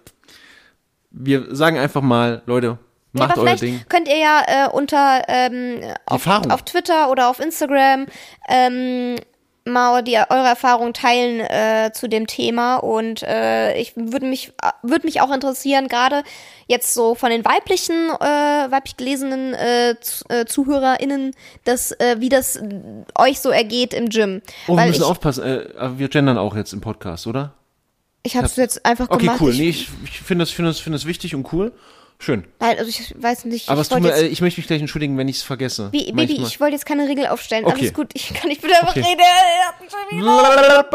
[1.11, 3.81] wir sagen einfach mal, Leute, Ja, macht aber euer vielleicht Ding.
[3.89, 8.07] könnt ihr ja äh, unter ähm, auf, auf Twitter oder auf Instagram
[8.49, 9.17] ähm,
[9.65, 15.07] mal die, eure Erfahrungen teilen äh, zu dem Thema und äh, ich würde mich würde
[15.07, 16.23] mich auch interessieren gerade
[16.67, 22.29] jetzt so von den weiblichen äh, weiblich gelesenen äh, zu, äh, Zuhörerinnen dass äh, wie
[22.29, 22.61] das
[23.17, 26.57] euch so ergeht im Gym Oh, wir weil müssen ich, aufpassen, äh, wir gendern auch
[26.57, 27.53] jetzt im Podcast, oder?
[28.25, 29.51] ich habe es jetzt einfach Okay, gemacht cool.
[29.53, 31.73] ich, Nee, ich, ich finde das, finde das, finde das wichtig und cool.
[32.23, 32.45] Schön.
[32.61, 34.81] nein, also ich weiß nicht Aber ich tut mir, jetzt, äh, ich möchte mich gleich
[34.81, 35.89] entschuldigen, wenn ich es vergesse.
[35.91, 37.65] Wie, Baby, ich wollte jetzt keine Regel aufstellen.
[37.65, 37.81] Okay.
[37.81, 39.01] Alles gut, ich kann nicht bitte einfach Okay.
[39.05, 39.19] reden.
[40.13, 40.89] Wieder-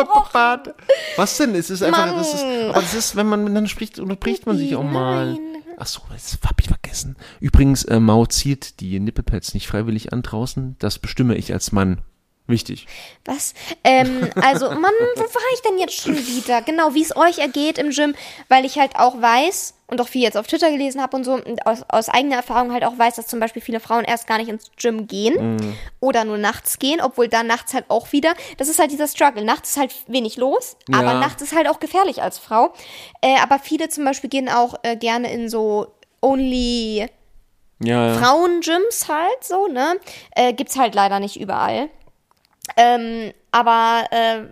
[1.18, 1.54] Was denn?
[1.56, 4.76] Es ist einfach, das ist, aber das ist, wenn man dann spricht, unterbricht man sich
[4.76, 5.34] auch mal.
[5.34, 5.40] Nein.
[5.80, 7.18] Ach so, das hab ich vergessen.
[7.40, 10.76] Übrigens, äh, Mao zieht die Nippelpads nicht freiwillig an draußen.
[10.80, 12.00] Das bestimme ich als Mann.
[12.48, 12.88] Wichtig.
[13.26, 13.54] Was?
[13.84, 16.62] Ähm, also, Mann, wo war ich denn jetzt schon wieder?
[16.62, 18.16] Genau, wie es euch ergeht im Gym,
[18.48, 21.34] weil ich halt auch weiß und auch viel jetzt auf Twitter gelesen habe und so
[21.34, 24.38] und aus, aus eigener Erfahrung halt auch weiß, dass zum Beispiel viele Frauen erst gar
[24.38, 28.68] nicht ins Gym gehen oder nur nachts gehen, obwohl dann nachts halt auch wieder, das
[28.70, 29.44] ist halt dieser Struggle.
[29.44, 31.00] Nachts ist halt wenig los, Ja.
[31.00, 32.74] aber nachts ist halt auch gefährlich als Frau.
[33.22, 35.88] Äh, aber viele zum Beispiel gehen auch äh, gerne in so
[36.22, 37.08] Only
[37.84, 38.14] Ja, ja.
[38.20, 39.98] Frauen-Gyms halt so, ne?
[40.36, 41.90] Äh, gibt's halt leider nicht überall.
[42.76, 44.44] Ähm, aber äh,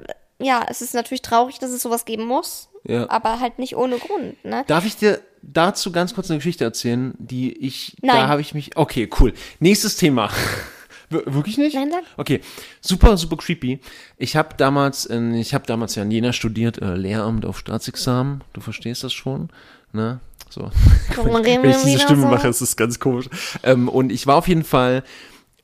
[0.44, 2.70] ja, es ist natürlich traurig, dass es sowas geben muss.
[2.84, 3.10] Ja.
[3.10, 4.64] Aber halt nicht ohne Grund, ne?
[4.68, 8.28] Darf ich dir dazu ganz kurz eine Geschichte erzählen, die ich, da Nein.
[8.28, 9.34] habe ich mich, okay, cool.
[9.60, 10.30] Nächstes Thema.
[11.10, 11.76] Wir- Wirklich nicht?
[11.76, 12.04] Nein, sag.
[12.18, 12.42] Okay,
[12.82, 13.80] super, super creepy.
[14.18, 18.44] Ich habe damals, in, ich habe damals ja in Jena studiert, äh, Lehramt auf Staatsexamen.
[18.54, 19.50] Du verstehst das schon,
[19.92, 20.20] ne?
[20.50, 20.70] So.
[21.16, 22.28] Wenn ich diese Stimme so?
[22.28, 23.30] mache, ist das ganz komisch.
[23.64, 25.04] Ähm, und ich war auf jeden Fall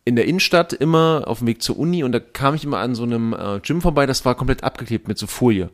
[0.05, 2.95] in der Innenstadt immer auf dem Weg zur Uni und da kam ich immer an
[2.95, 5.69] so einem äh, Gym vorbei, das war komplett abgeklebt mit so Folie.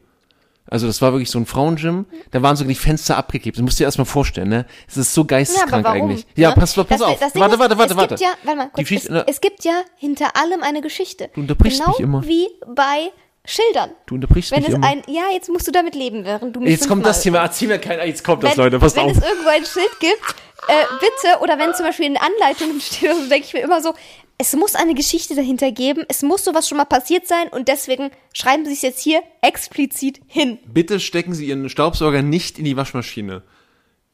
[0.69, 3.55] Also das war wirklich so ein Frauengym, da waren sogar die Fenster abgeklebt.
[3.57, 4.65] Das musst du dir erstmal vorstellen, ne?
[4.85, 6.01] Es ist so geisteskrank warum?
[6.09, 6.27] eigentlich.
[6.35, 6.55] Ja, Ne?
[6.55, 7.17] pass, pass Das- auf.
[7.19, 8.15] das warte, ist, warte, warte, warte.
[8.21, 11.29] Ja, warte mal, kurz, es, Geschichte- es gibt ja hinter allem eine Geschichte.
[11.33, 12.27] Du unterbrichst genau mich immer.
[12.27, 13.11] wie bei
[13.45, 13.91] Schildern.
[14.07, 14.87] Du unterbrichst Wenn mich es immer.
[14.87, 17.69] ein, ja, jetzt musst du damit leben, während du mich Jetzt kommt das Thema, erzähl
[17.69, 19.11] mir kein, jetzt kommt das, wenn, Leute, passt wenn auf.
[19.11, 20.35] es irgendwo ein Schild gibt,
[20.67, 23.93] äh, bitte, oder wenn zum Beispiel in Anleitungen steht, so denke ich mir immer so,
[24.39, 28.11] es muss eine Geschichte dahinter geben, es muss sowas schon mal passiert sein und deswegen
[28.33, 30.59] schreiben sie es jetzt hier explizit hin.
[30.67, 33.41] Bitte stecken Sie Ihren Staubsauger nicht in die Waschmaschine.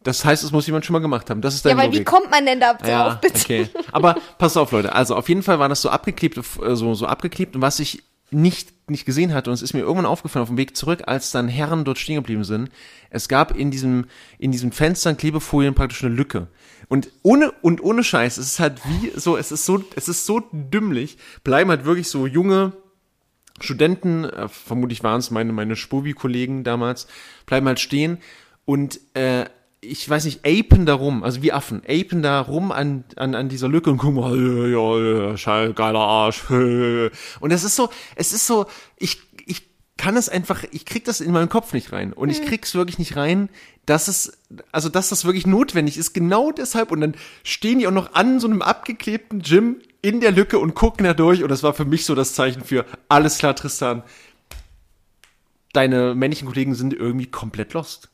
[0.03, 1.41] Das heißt, es muss jemand schon mal gemacht haben.
[1.41, 2.07] Das ist Ja, deine weil wie Logik.
[2.07, 3.39] kommt man denn da drauf, Ja, bitte?
[3.39, 3.69] okay.
[3.91, 4.93] Aber pass auf, Leute.
[4.93, 7.55] Also auf jeden Fall war das so abgeklebt, äh, so, so abgeklebt.
[7.55, 10.57] Und was ich nicht, nicht gesehen hatte, und es ist mir irgendwann aufgefallen auf dem
[10.57, 12.69] Weg zurück, als dann Herren dort stehen geblieben sind,
[13.09, 14.05] es gab in diesem,
[14.39, 16.47] in diesen Fenstern Klebefolien praktisch eine Lücke.
[16.89, 20.25] Und ohne, und ohne Scheiß, es ist halt wie so, es ist so, es ist
[20.25, 22.73] so dümmlich, bleiben halt wirklich so junge,
[23.61, 27.07] Studenten, äh, vermutlich waren es meine, meine Spubi-Kollegen damals,
[27.45, 28.17] bleiben halt stehen
[28.65, 29.45] und äh,
[29.83, 33.49] ich weiß nicht, apen da rum, also wie Affen, apen da rum an, an, an
[33.49, 36.43] dieser Lücke und gucken mal, ja, ja, scheiß, geiler Arsch.
[36.49, 38.65] Und es ist so, es ist so,
[38.97, 39.67] ich, ich
[39.97, 42.13] kann es einfach, ich krieg das in meinen Kopf nicht rein.
[42.13, 43.49] Und ich krieg's wirklich nicht rein,
[43.85, 44.37] dass es,
[44.71, 46.91] also dass das wirklich notwendig ist, genau deshalb.
[46.91, 50.73] Und dann stehen die auch noch an so einem abgeklebten Gym in der Lücke und
[50.73, 51.43] gucken da durch.
[51.43, 54.03] Und das war für mich so das Zeichen für, alles klar, Tristan,
[55.73, 58.09] deine männlichen Kollegen sind irgendwie komplett lost.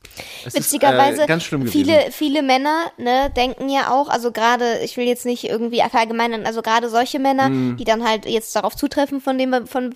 [0.45, 1.71] Es Witzigerweise, ist, äh, ganz schlimm gewesen.
[1.85, 6.45] viele, viele Männer, ne, denken ja auch, also gerade, ich will jetzt nicht irgendwie verallgemeinern,
[6.45, 7.77] also gerade solche Männer, Mhm.
[7.77, 9.95] die dann halt jetzt darauf zutreffen, von dem wir, von,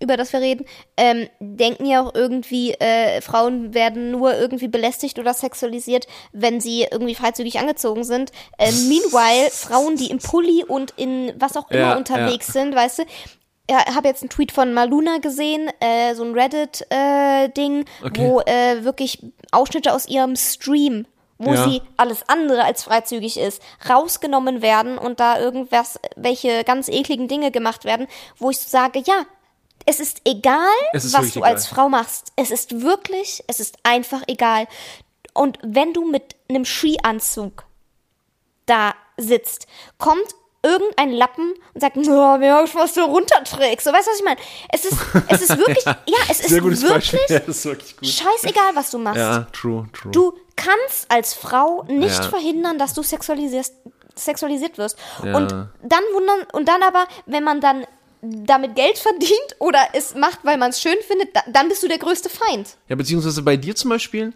[0.00, 0.64] über das wir reden,
[0.96, 6.86] ähm, denken ja auch irgendwie, äh, Frauen werden nur irgendwie belästigt oder sexualisiert, wenn sie
[6.90, 8.30] irgendwie freizügig angezogen sind.
[8.58, 13.00] Äh, meanwhile, Frauen, die im Pulli und in was auch immer Ja, unterwegs sind, weißt
[13.00, 13.02] du,
[13.76, 18.12] habe jetzt einen Tweet von Maluna gesehen, äh, so ein Reddit-Ding, Okay.
[18.20, 21.06] wo äh, wirklich Ausschnitte aus ihrem Stream,
[21.38, 21.64] wo Ja.
[21.68, 27.50] sie alles andere als freizügig ist, rausgenommen werden und da irgendwas, welche ganz ekligen Dinge
[27.50, 28.06] gemacht werden,
[28.38, 29.24] wo ich so sage, ja,
[29.86, 30.58] es ist egal,
[30.92, 31.52] Es ist was du egal.
[31.54, 32.32] als Frau machst.
[32.36, 34.66] Es ist wirklich, es ist einfach egal.
[35.32, 37.64] Und wenn du mit einem Skianzug
[38.66, 39.66] da sitzt,
[39.98, 40.22] kommt
[40.62, 43.84] irgendein Lappen und sagt, oh, mir was du runterträgst.
[43.86, 44.40] So, weißt du, was ich meine?
[44.70, 44.96] Es ist,
[45.28, 45.94] es ist wirklich, ja,
[46.28, 46.80] es ist wirklich.
[47.28, 48.08] Ja, ist wirklich gut.
[48.08, 49.18] scheißegal, was du machst.
[49.18, 50.12] Ja, true, true.
[50.12, 52.28] Du kannst als Frau nicht Ja.
[52.28, 53.74] verhindern, dass du sexualisierst,
[54.14, 54.98] sexualisiert wirst.
[55.24, 55.36] Ja.
[55.36, 57.86] Und dann wundern, und dann aber, wenn man dann
[58.22, 61.88] damit Geld verdient oder es macht, weil man es schön findet, da, dann bist du
[61.88, 62.76] der größte Feind.
[62.88, 64.34] Ja, beziehungsweise bei dir zum Beispiel,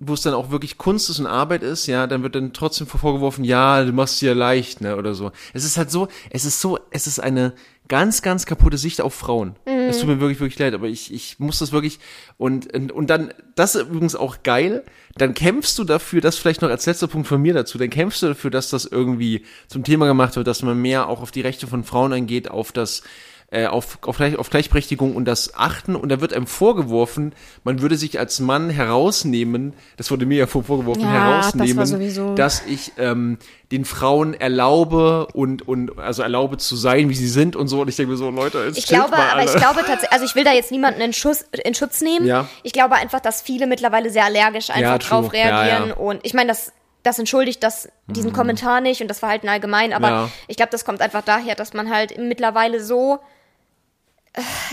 [0.00, 2.86] wo es dann auch wirklich Kunst ist und Arbeit ist, ja, dann wird dann trotzdem
[2.86, 5.32] vorgeworfen, ja, du machst es ja leicht, ne, oder so.
[5.52, 7.54] Es ist halt so, es ist so, es ist eine
[7.88, 9.56] ganz, ganz kaputte Sicht auf Frauen.
[9.88, 11.98] Es tut mir wirklich, wirklich leid, aber ich, ich muss das wirklich,
[12.36, 14.84] und, und, und dann, das ist übrigens auch geil,
[15.16, 18.22] dann kämpfst du dafür, das vielleicht noch als letzter Punkt von mir dazu, dann kämpfst
[18.22, 21.40] du dafür, dass das irgendwie zum Thema gemacht wird, dass man mehr auch auf die
[21.40, 23.02] Rechte von Frauen eingeht, auf das,
[23.50, 27.34] äh, auf, auf, Gleich, auf Gleichberechtigung und das Achten und da wird einem vorgeworfen,
[27.64, 31.86] man würde sich als Mann herausnehmen, das wurde mir ja vor- vorgeworfen, Ja, das herausnehmen,
[31.86, 33.38] sowieso- dass ich ähm,
[33.72, 37.88] den Frauen erlaube und, und also erlaube zu sein, wie sie sind und so und
[37.88, 40.44] ich denke mir so, Leute, jetzt Ich glaube, aber ich glaube tatsächlich, also ich will
[40.44, 42.26] da jetzt niemanden in, Schuss, in Schutz nehmen.
[42.26, 42.46] Ja.
[42.64, 45.88] Ich glaube einfach, dass viele mittlerweile sehr allergisch einfach Ja, drauf reagieren.
[45.88, 45.94] Ja.
[45.94, 50.08] Und ich meine, das, das entschuldigt das, diesen Kommentar nicht und das Verhalten allgemein, aber
[50.08, 50.30] Ja.
[50.48, 53.20] ich glaube, das kommt einfach daher, dass man halt mittlerweile so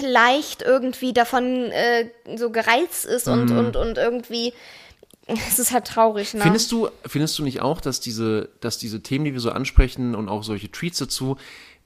[0.02, 3.58] leicht irgendwie davon äh, so gereizt ist und, Mhm.
[3.58, 4.54] und, und irgendwie,
[5.28, 6.42] es ist halt traurig, ne?
[6.42, 10.16] Findest du, findest du nicht auch, dass diese, dass diese Themen, die wir so ansprechen
[10.16, 11.38] und auch solche Tweets dazu,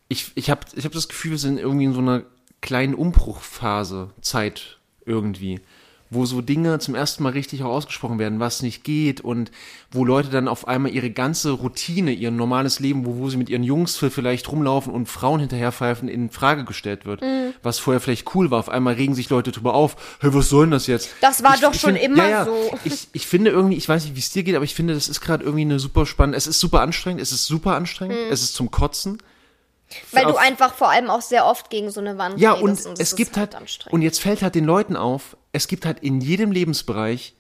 [0.08, 2.24] ich, ich habe ich hab das Gefühl, wir sind irgendwie in so einer
[2.62, 5.62] kleinen Umbruchphase, Zeit irgendwie,
[6.10, 9.52] wo so Dinge zum ersten Mal richtig auch ausgesprochen werden, was nicht geht und
[9.91, 13.50] wo Leute dann auf einmal ihre ganze Routine, ihr normales Leben, wo, wo sie mit
[13.50, 17.22] ihren Jungs vielleicht rumlaufen und Frauen hinterherpfeifen, in Frage gestellt wird.
[17.22, 17.54] Mhm.
[17.62, 20.65] Was vorher vielleicht cool war, auf einmal regen sich Leute drüber auf, hey, was soll
[20.65, 21.10] denn das jetzt?
[21.22, 22.72] Das war doch schon immer ja, ja, so.
[22.86, 25.10] Ich, ich finde irgendwie, ich weiß nicht, wie es dir geht, aber ich finde, das
[25.10, 28.41] ist gerade irgendwie eine super spannende, es ist super anstrengend, es ist super anstrengend, es
[28.41, 29.19] ist zum Kotzen.
[30.12, 32.86] Weil du einfach vor allem auch sehr oft gegen so eine Wand Ja, und, das
[32.99, 33.93] es gibt halt, anstrengend.
[33.93, 37.34] und jetzt fällt halt den Leuten auf, es gibt halt in jedem Lebensbereich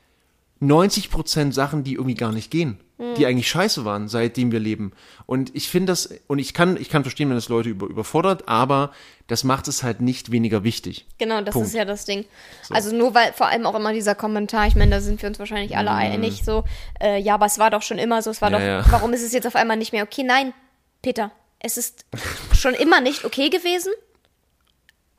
[0.61, 3.15] 90% Sachen, die irgendwie gar nicht gehen, Hm.
[3.15, 4.91] die eigentlich scheiße waren, seitdem wir leben.
[5.25, 8.49] Und ich finde das, und ich kann, ich kann verstehen, wenn das Leute über, überfordert,
[8.49, 8.91] aber
[9.27, 11.05] das macht es halt nicht weniger wichtig.
[11.17, 11.69] Genau, das Punkt.
[11.69, 12.25] ist ja das Ding.
[12.71, 15.39] Also nur weil vor allem auch immer dieser Kommentar, ich meine, da sind wir uns
[15.39, 16.65] wahrscheinlich alle einig, so,
[16.99, 18.91] äh, ja, aber es war doch schon immer so, es war Ja, doch, ja.
[18.91, 20.23] warum ist es jetzt auf einmal nicht mehr okay?
[20.23, 20.53] Nein,
[21.01, 22.05] Peter, es ist
[22.53, 23.91] schon immer nicht okay gewesen,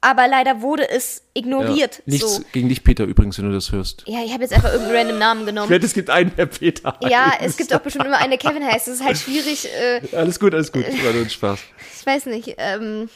[0.03, 2.03] aber leider wurde es ignoriert.
[2.07, 2.43] Nichts so.
[2.53, 4.05] gegen dich, Peter, übrigens, wenn du das hörst.
[4.07, 5.69] Ja, ich habe jetzt einfach irgendeinen random Namen genommen.
[5.71, 7.43] wette, es gibt einen, der Peter Ja, heißt.
[7.43, 8.89] es gibt auch bestimmt immer eine Kevin heißt.
[8.89, 10.87] Es ist halt schwierig, äh, Alles gut, alles gut.
[11.05, 11.61] War nur ein Spaß.
[11.99, 13.11] ich weiß nicht, ähm,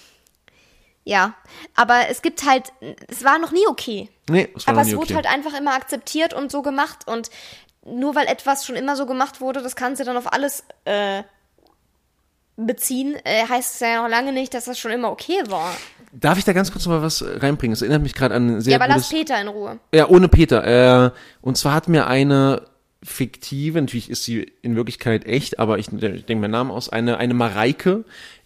[1.05, 1.35] ja.
[1.75, 2.73] Aber es gibt halt,
[3.09, 4.11] es war noch nie okay.
[4.29, 5.15] Nee, das war Aber noch es nie wurde okay.
[5.15, 7.07] halt einfach immer akzeptiert und so gemacht.
[7.09, 7.31] Und
[7.87, 11.23] nur weil etwas schon immer so gemacht wurde, das kannst du dann auf alles äh,
[12.57, 15.75] beziehen, äh, heißt es ja noch lange nicht, dass das schon immer okay war.
[16.13, 17.73] Darf ich da ganz kurz noch mal was reinbringen?
[17.73, 19.11] Es erinnert mich gerade an sehr ja, aber gutes...
[19.11, 19.79] lass Peter in Ruhe.
[19.93, 21.07] Ja, ohne Peter.
[21.07, 22.63] Äh, und zwar hat mir eine
[23.03, 27.19] fiktive, natürlich ist sie in Wirklichkeit echt, aber ich, ich denke meinen Namen aus, eine,
[27.19, 28.05] eine Mareike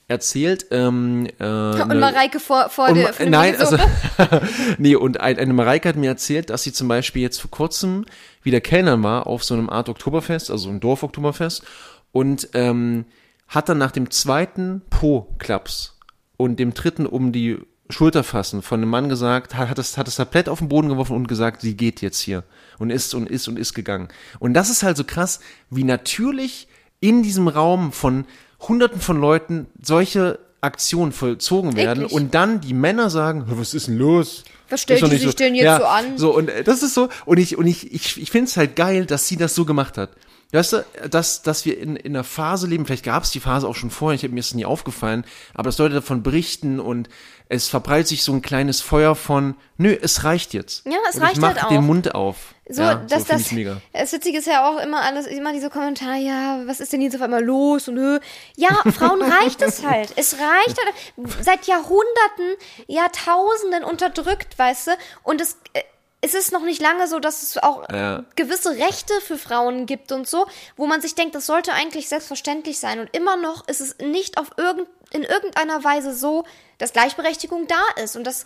[0.08, 0.66] erzählt.
[0.70, 3.76] Ähm, äh, Und eine- Mareike vor, vor der vor nein, Ding so.
[3.76, 4.46] also,
[4.78, 8.06] nee, und ein, eine Mareike hat mir erzählt, dass sie zum Beispiel jetzt vor kurzem
[8.42, 11.62] wieder Kellnern war auf so einem Art Oktoberfest, also ein Dorf-Oktoberfest,
[12.10, 13.04] und ähm,
[13.48, 15.98] hat dann nach dem zweiten Po-Klaps
[16.36, 17.58] und dem dritten um die
[17.90, 20.90] Schulter fassen von einem Mann gesagt, hat, hat, es, hat das Tablett auf den Boden
[20.90, 22.44] geworfen und gesagt, sie geht jetzt hier
[22.78, 24.08] und ist und ist und ist gegangen.
[24.38, 26.68] Und das ist halt so krass, wie natürlich
[27.00, 28.26] in diesem Raum von
[28.60, 32.12] hunderten von Leuten solche Aktionen vollzogen werden Eklig.
[32.12, 34.44] und dann die Männer sagen, "Hä, was ist denn los?
[34.68, 36.18] Was stellt die nicht sich denn jetzt ja, so an?
[36.18, 39.06] So, und das ist so, und ich, und ich, ich, ich finde es halt geil,
[39.06, 40.10] dass sie das so gemacht hat.
[40.50, 43.68] Weißt du, dass, dass wir in, in einer Phase leben, vielleicht gab es die Phase
[43.68, 47.10] auch schon vorher, ich habe mir das nie aufgefallen, aber dass Leute davon berichten und
[47.50, 50.86] es verbreitet sich so ein kleines Feuer von, nö, es reicht jetzt.
[50.86, 51.68] Ja, es und reicht ich mach halt auch.
[51.68, 52.54] den Mund auf.
[52.66, 53.80] So, ja, dass so das, ich mega.
[53.92, 57.16] das Witzige ist ja auch immer alles, immer diese Kommentare, ja, was ist denn jetzt
[57.16, 58.20] auf einmal los und äh.
[58.56, 60.14] ja, Frauen reicht es halt.
[60.16, 60.94] Es reicht halt,
[61.42, 62.56] seit Jahrhunderten,
[62.86, 64.90] Jahrtausenden unterdrückt, weißt du,
[65.24, 65.82] und es, äh,
[66.20, 68.24] es ist noch nicht lange so, dass es auch Ja.
[68.34, 72.78] gewisse Rechte für Frauen gibt und so, wo man sich denkt, das sollte eigentlich selbstverständlich
[72.80, 72.98] sein.
[72.98, 76.44] Und immer noch ist es nicht auf irgend, in irgendeiner Weise so,
[76.78, 78.16] dass Gleichberechtigung da ist.
[78.16, 78.44] Und das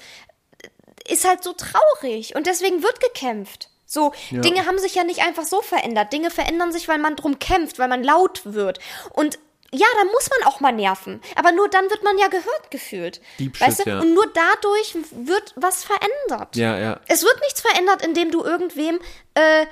[1.08, 2.34] ist halt so traurig.
[2.36, 3.68] Und deswegen wird gekämpft.
[3.86, 6.12] So, Dinge haben sich ja nicht einfach so verändert.
[6.14, 8.78] Dinge verändern sich, weil man drum kämpft, weil man laut wird.
[9.10, 9.38] Und
[9.74, 11.20] ja, da muss man auch mal nerven.
[11.34, 13.20] Aber nur dann wird man ja gehört gefühlt.
[13.38, 13.90] Deep weißt shit, du?
[13.90, 14.00] ja.
[14.00, 16.56] Und nur dadurch wird was verändert.
[16.56, 17.00] Ja, ja.
[17.08, 19.00] Es wird nichts verändert, indem du irgendwem
[19.34, 19.66] äh,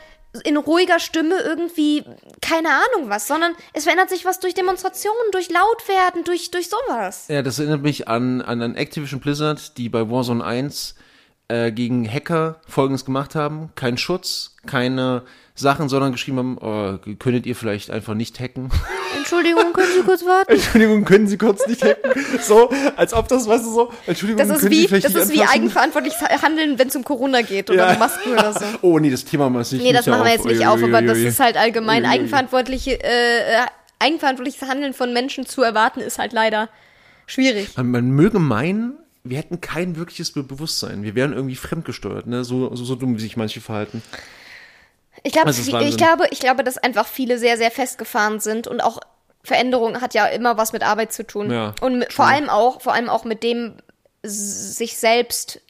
[0.44, 2.04] in ruhiger Stimme irgendwie,
[2.40, 7.26] keine Ahnung was, sondern es verändert sich was durch Demonstrationen, durch Lautwerden, durch, durch sowas.
[7.28, 10.94] Ja, das erinnert mich an, an, an Activision Blizzard, die bei Warzone 1
[11.48, 13.70] äh, gegen Hacker Folgendes gemacht haben.
[13.74, 15.24] Kein Schutz, keine
[15.60, 18.70] Sachen, sondern geschrieben haben, oh, könntet ihr vielleicht einfach nicht hacken.
[19.16, 20.52] Entschuldigung, können Sie kurz warten?
[20.52, 22.10] Entschuldigung, können Sie kurz nicht hacken?
[22.42, 25.14] So, als ob das, weißt du, so, Entschuldigung, Das ist können wie, Sie vielleicht das
[25.14, 25.60] nicht ist wie anfassen?
[25.60, 27.92] eigenverantwortlich handeln, wenn es um Corona geht oder Ja.
[27.92, 28.64] um Masken oder so.
[28.82, 29.84] Oh, nee, das Thema machen wir nicht.
[29.86, 33.66] Nee, das machen wir jetzt nicht auf, aber das ist halt allgemein eigenverantwortliche, äh, äh,
[33.98, 36.68] eigenverantwortliches Handeln von Menschen zu erwarten, ist halt leider
[37.26, 37.76] schwierig.
[37.76, 41.02] Man, man möge meinen, wir hätten kein wirkliches Be Bewusstsein.
[41.02, 42.42] Wir wären irgendwie fremdgesteuert, ne?
[42.44, 44.02] So, so, so dumm, wie sich manche verhalten.
[45.22, 49.00] Ich ist ich glaube, ich glaube, dass einfach viele sehr, sehr festgefahren sind und auch
[49.42, 51.50] Veränderung hat ja immer was mit Arbeit zu tun.
[51.50, 53.74] Ja, und mit, vor allem auch, vor allem auch mit dem
[54.22, 55.60] sich selbst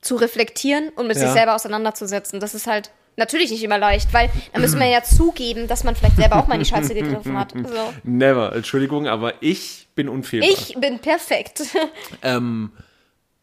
[0.00, 1.22] zu reflektieren und mit Ja.
[1.24, 2.38] sich selber auseinanderzusetzen.
[2.38, 5.96] Das ist halt natürlich nicht immer leicht, weil da müssen wir ja zugeben, dass man
[5.96, 7.52] vielleicht selber auch mal in die Scheiße gegriffen hat.
[7.66, 7.92] So.
[8.04, 10.50] Never, Entschuldigung, aber ich bin unfehlbar.
[10.50, 11.62] Ich bin perfekt.
[12.22, 12.70] Ähm,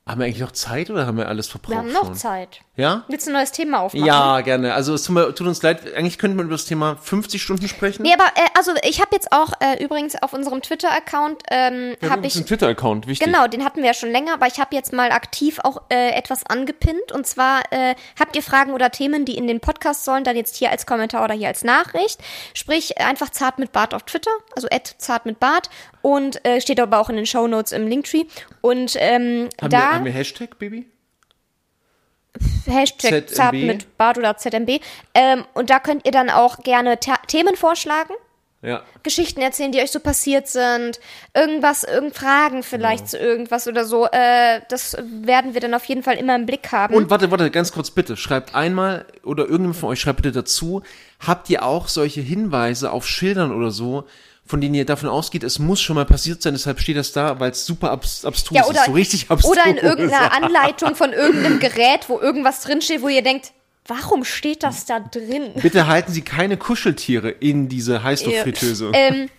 [0.06, 2.16] haben wir eigentlich noch Zeit oder haben wir alles verbraucht Wir haben noch schon?
[2.16, 2.60] Zeit.
[2.76, 3.06] Ja?
[3.08, 4.06] Willst du ein neues Thema aufmachen?
[4.06, 4.74] Ja, gerne.
[4.74, 8.02] Also es tut, uns leid, eigentlich könnte man über das Thema 50 Stunden sprechen.
[8.02, 12.12] Nee, aber äh, also ich habe jetzt auch äh, übrigens auf unserem Twitter-Account ähm, haben
[12.12, 13.26] habe ich einen Twitter-Account, wichtig.
[13.26, 16.10] Genau, den hatten wir ja schon länger, aber ich habe jetzt mal aktiv auch äh,
[16.12, 17.14] etwas angepinnt.
[17.14, 20.58] Und zwar äh, habt ihr Fragen oder Themen, die in den Podcast sollen, dann jetzt
[20.58, 22.20] hier als Kommentar oder hier als Nachricht.
[22.54, 25.70] Sprich, einfach zart mit Bart auf Twitter, also zart mit Bart.
[26.04, 28.26] Und äh, steht aber auch in den Shownotes im Linktree.
[28.62, 30.86] Und ähm, Haben, da wir, haben wir Hashtag, Baby?
[32.66, 33.30] Hashtag ZMB?
[33.30, 34.80] zart mit Bart oder ZMB.
[35.14, 38.14] Ähm, und da könnt ihr dann auch gerne Themen vorschlagen.
[38.64, 38.82] Ja.
[39.04, 41.02] Geschichten erzählen, die euch so passiert sind,
[41.34, 44.06] irgendwas, irgend Fragen vielleicht zu irgendwas oder so.
[44.06, 46.96] Äh, das werden wir dann auf jeden Fall immer im Blick haben.
[46.96, 48.16] Und warte, warte, ganz kurz bitte.
[48.16, 50.82] Schreibt einmal, oder irgendjemand von euch schreibt bitte dazu,
[51.20, 54.06] habt ihr auch solche Hinweise auf Schildern oder so,
[54.46, 57.40] von denen ihr davon ausgeht, es muss schon mal passiert sein, deshalb steht das da,
[57.40, 59.52] weil es super abs abstrus ja, oder, ist, so richtig abstrus.
[59.52, 63.54] oder in irgendeiner Anleitung von irgendeinem Gerät, wo irgendwas drinsteht, wo ihr denkt,
[63.88, 65.52] warum steht das da drin?
[65.56, 68.92] Bitte halten Sie keine Kuscheltiere in diese Heißluftfritteuse.
[68.94, 69.30] Ähm,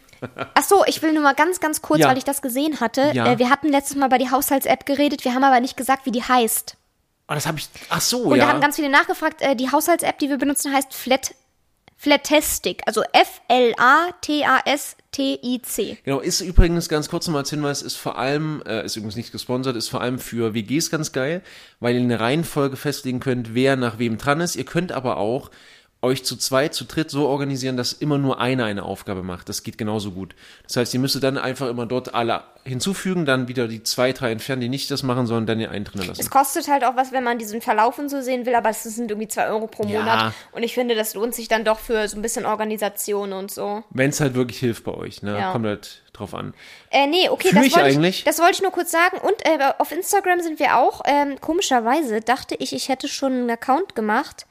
[0.55, 2.09] ach so, ich will nur mal ganz, ganz kurz, Ja.
[2.09, 3.11] weil ich das gesehen hatte.
[3.13, 3.33] Ja.
[3.33, 6.13] Äh, wir hatten letztes Mal bei die Haushalts-App geredet, wir haben aber nicht gesagt, wie
[6.13, 6.77] die heißt.
[7.27, 7.69] Ah, das habe ich.
[7.89, 8.49] Ach so, Und da ja.
[8.49, 11.35] haben ganz viele nachgefragt, äh, die Haushalts-App, die wir benutzen, heißt Flat,
[12.05, 13.89] Flatastic, also F-L-A-T-A-S-T-I-C.
[16.05, 19.33] Genau, ist übrigens ganz kurz nochmal als Hinweis, ist vor allem, äh, ist übrigens nicht
[19.33, 21.41] gesponsert, ist vor allem für WGs ganz geil,
[21.81, 24.55] weil ihr eine Reihenfolge festlegen könnt, wer nach wem dran ist.
[24.55, 25.51] Ihr könnt aber auch
[26.05, 29.49] euch zu zweit, zu dritt so organisieren, dass immer nur einer eine Aufgabe macht.
[29.49, 30.37] Das geht genauso gut.
[30.67, 34.31] Das heißt, ihr müsstet dann einfach immer dort alle hinzufügen, dann wieder die zwei, drei
[34.33, 36.21] entfernen, die nicht das machen, sondern dann den einen drinnen lassen.
[36.21, 38.83] Es kostet halt auch was, wenn man diesen Verlauf und so sehen will, aber es
[38.85, 40.01] sind irgendwie zwei Euro pro Ja.
[40.01, 40.35] Monat.
[40.53, 43.83] Und ich finde, das lohnt sich dann doch für so ein bisschen Organisation und so.
[43.91, 45.39] Wenn es halt wirklich hilft bei euch, ne?
[45.39, 45.53] Ja.
[45.53, 46.55] Kommt halt drauf an.
[46.91, 48.25] Äh, nee, okay, Für das mich wollte ich, eigentlich.
[48.25, 49.19] das wollte ich nur kurz sagen.
[49.19, 51.03] Und äh, auf Instagram sind wir auch.
[51.05, 54.47] Ähm, komischerweise dachte ich, ich hätte schon einen Account gemacht.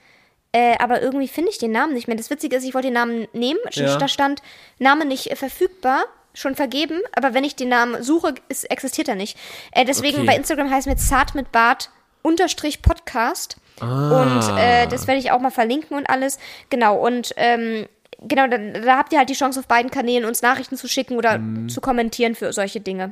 [0.54, 2.16] Äh, aber irgendwie finde ich den Namen nicht mehr.
[2.16, 3.60] Das Witzige ist, ich wollte den Namen nehmen.
[3.72, 3.97] Ja.
[3.97, 4.41] Da stand
[4.80, 6.99] Name nicht äh, verfügbar, schon vergeben.
[7.16, 9.38] Aber wenn ich den Namen suche, ist, existiert er nicht.
[9.72, 10.28] Äh, deswegen Okay.
[10.28, 11.89] bei Instagram heißt es mit Zart mit Bart
[12.22, 13.58] unterstrich Podcast.
[13.82, 16.38] Und äh, das werde ich auch mal verlinken und alles.
[16.70, 17.88] Genau, und ähm,
[18.22, 21.18] genau, da, da habt ihr halt die Chance, auf beiden Kanälen uns Nachrichten zu schicken
[21.18, 21.68] oder Mhm.
[21.70, 23.12] zu kommentieren für solche Dinge.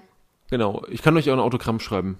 [0.51, 0.83] Genau.
[0.89, 2.19] Ich kann euch auch ein Autogramm schreiben.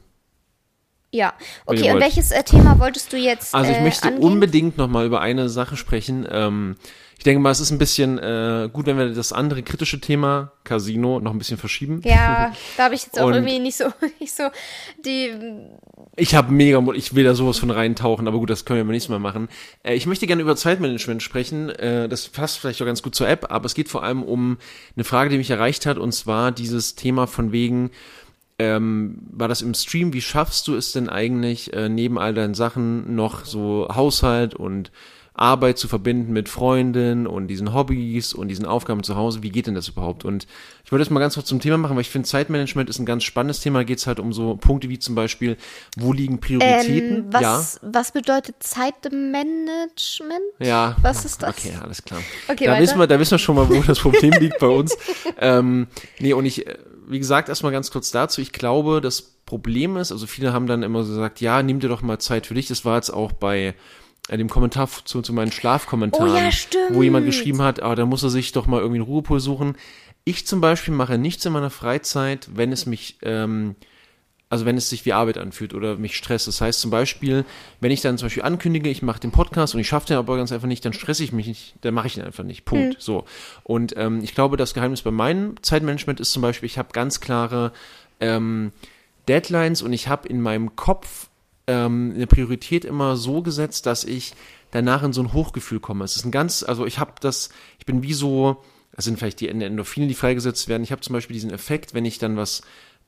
[1.13, 1.33] Ja,
[1.65, 4.23] okay, und welches äh, Thema wolltest du jetzt Also ich äh, möchte angehen?
[4.23, 6.25] unbedingt nochmal über eine Sache sprechen.
[6.31, 6.77] Ähm,
[7.17, 10.53] ich denke mal, es ist ein bisschen äh, gut, wenn wir das andere kritische Thema,
[10.63, 12.01] Casino, noch ein bisschen verschieben.
[12.05, 13.85] Ja, da habe ich jetzt auch Und- irgendwie nicht so,
[14.19, 14.43] nicht so
[15.05, 15.31] die.
[16.15, 18.91] Ich habe mega, ich will da sowas von reintauchen, aber gut, das können wir beim
[18.91, 19.49] nächsten Mal machen.
[19.83, 21.69] Äh, ich möchte gerne über Zeitmanagement sprechen.
[21.69, 24.57] Äh, das passt vielleicht auch ganz gut zur App, aber es geht vor allem um
[24.95, 27.91] eine Frage, die mich erreicht hat, und zwar dieses Thema von wegen,
[28.61, 32.53] ähm, war das im Stream, wie schaffst du es denn eigentlich, äh, neben all deinen
[32.53, 34.91] Sachen noch so Haushalt und
[35.33, 39.65] Arbeit zu verbinden mit Freunden und diesen Hobbys und diesen Aufgaben zu Hause, wie geht
[39.65, 40.25] denn das überhaupt?
[40.25, 40.45] Und
[40.83, 43.05] ich wollte das mal ganz kurz zum Thema machen, weil ich finde, Zeitmanagement ist ein
[43.05, 43.79] ganz spannendes Thema.
[43.79, 45.57] Da geht es halt um so Punkte wie zum Beispiel,
[45.97, 47.17] wo liegen Prioritäten?
[47.17, 50.41] Ähm, was, was bedeutet Zeitmanagement?
[50.59, 50.67] ja.
[50.67, 50.95] Ja.
[51.01, 51.57] Was ist das?
[51.57, 52.21] Okay, alles klar.
[52.47, 52.81] Okay, da weiter.
[52.83, 54.97] wissen wir, da wissen wir schon mal, wo das Problem liegt bei uns.
[55.43, 55.87] Ähm,
[56.19, 56.77] nee, und ich, äh,
[57.07, 58.41] wie gesagt, erstmal ganz kurz dazu.
[58.41, 62.01] Ich glaube, das Problem ist, also viele haben dann immer gesagt, ja, nimm dir doch
[62.01, 62.67] mal Zeit für dich.
[62.67, 63.75] Das war jetzt auch bei
[64.29, 66.49] äh, dem Kommentar zu, zu meinen Schlafkommentaren, Oh ja,
[66.89, 69.75] wo jemand geschrieben hat, ah, da muss er sich doch mal irgendwie einen Ruhepol suchen.
[70.23, 73.75] Ich zum Beispiel mache nichts in meiner Freizeit, wenn es mich, ähm,
[74.51, 76.45] also wenn es sich wie Arbeit anfühlt oder mich stresst.
[76.45, 77.45] Das heißt zum Beispiel,
[77.79, 80.35] wenn ich dann zum Beispiel ankündige, ich mache den Podcast und ich schaffe den aber
[80.35, 82.65] ganz einfach nicht, dann stresse ich mich nicht, dann mache ich ihn einfach nicht.
[82.65, 82.97] Punkt.
[82.99, 83.23] So.
[83.63, 87.21] Und ähm, ich glaube, das Geheimnis bei meinem Zeitmanagement ist zum Beispiel, ich habe ganz
[87.21, 87.71] klare
[88.19, 88.73] ähm,
[89.29, 91.29] Deadlines und ich habe in meinem Kopf
[91.67, 94.33] ähm, eine Priorität immer so gesetzt, dass ich
[94.71, 96.03] danach in so ein Hochgefühl komme.
[96.03, 98.61] Es ist ein ganz, also ich habe das, ich bin wie so,
[98.93, 100.83] das sind vielleicht die Endorphine, die freigesetzt werden.
[100.83, 102.63] Ich habe zum Beispiel diesen Effekt, wenn ich dann was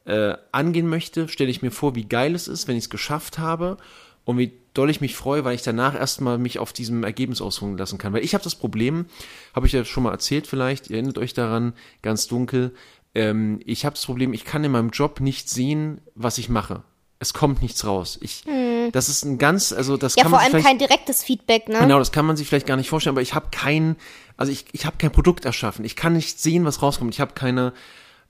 [0.05, 3.39] äh, angehen möchte, stelle ich mir vor, wie geil es ist, wenn ich es geschafft
[3.39, 3.77] habe
[4.25, 7.77] und wie doll ich mich freue, weil ich danach erstmal mich auf diesem Ergebnis ausruhen
[7.77, 8.13] lassen kann.
[8.13, 9.05] Weil ich habe das Problem,
[9.53, 12.73] habe ich ja schon mal erzählt vielleicht, ihr erinnert euch daran, ganz dunkel,
[13.15, 16.83] ähm, ich habe das Problem, ich kann in meinem Job nicht sehen, was ich mache.
[17.19, 18.17] Es kommt nichts raus.
[18.21, 18.43] Ich,
[18.91, 20.15] das ist ein ganz, also das.
[20.15, 21.79] Ja, kann vor man sich allem vielleicht, kein direktes Feedback, ne?
[21.79, 23.95] Genau, das kann man sich vielleicht gar nicht vorstellen, aber ich habe kein,
[24.35, 25.85] also ich, ich habe kein Produkt erschaffen.
[25.85, 27.13] Ich kann nicht sehen, was rauskommt.
[27.13, 27.71] Ich habe keine,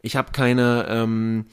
[0.03, 1.45] ich habe keine, ähm,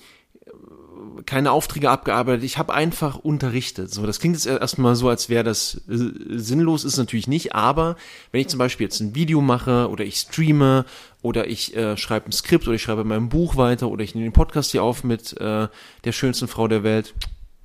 [1.24, 2.44] keine Aufträge abgearbeitet.
[2.44, 3.94] Ich habe einfach unterrichtet.
[3.94, 7.54] So, das klingt jetzt erstmal so, als wäre das äh, sinnlos, ist natürlich nicht.
[7.54, 7.96] Aber
[8.32, 10.84] wenn ich zum Beispiel jetzt ein Video mache oder ich streame
[11.22, 14.26] oder ich äh, schreibe ein Skript oder ich schreibe mein Buch weiter oder ich nehme
[14.26, 15.68] den Podcast hier auf mit äh,
[16.04, 17.14] der schönsten Frau der Welt.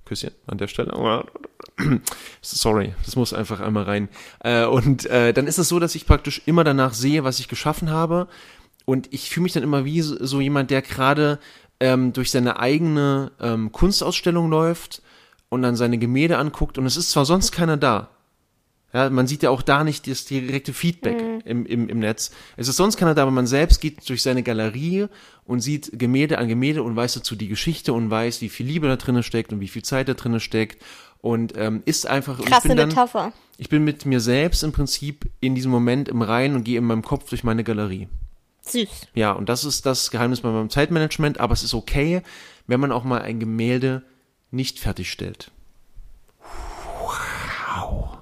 [0.06, 0.94] Küsschen an der Stelle.
[2.42, 4.08] Sorry, das muss einfach einmal rein.
[4.40, 7.48] Äh, und äh, dann ist es so, dass ich praktisch immer danach sehe, was ich
[7.48, 8.28] geschaffen habe.
[8.86, 11.40] Und ich fühle mich dann immer wie so, so jemand, der gerade
[11.80, 15.02] ähm, durch seine eigene ähm, Kunstausstellung läuft
[15.50, 16.78] und dann seine Gemälde anguckt.
[16.78, 18.10] Und es ist zwar sonst keiner da.
[18.94, 22.32] Ja, man sieht ja auch da nicht das direkte Feedback im, im, im Netz.
[22.56, 25.08] Es ist sonst keiner da, aber man selbst geht durch seine Galerie
[25.44, 28.88] und sieht Gemälde an Gemälde und weiß dazu die Geschichte und weiß, wie viel Liebe
[28.88, 30.82] da drinne steckt und wie viel Zeit da drinne steckt
[31.20, 32.40] und ähm, ist einfach.
[32.40, 33.34] und ich Krasse bin dann, Metapher.
[33.58, 36.86] ich bin mit mir selbst im Prinzip in diesem Moment im Reinen und gehe in
[36.86, 38.08] meinem Kopf durch meine Galerie.
[38.68, 38.90] Süß.
[39.14, 42.22] Ja, und das ist das Geheimnis bei meinem Zeitmanagement, aber es ist okay,
[42.68, 44.04] wenn man auch mal ein Gemälde
[44.52, 45.52] nicht fertigstellt.
[47.00, 48.18] Wow.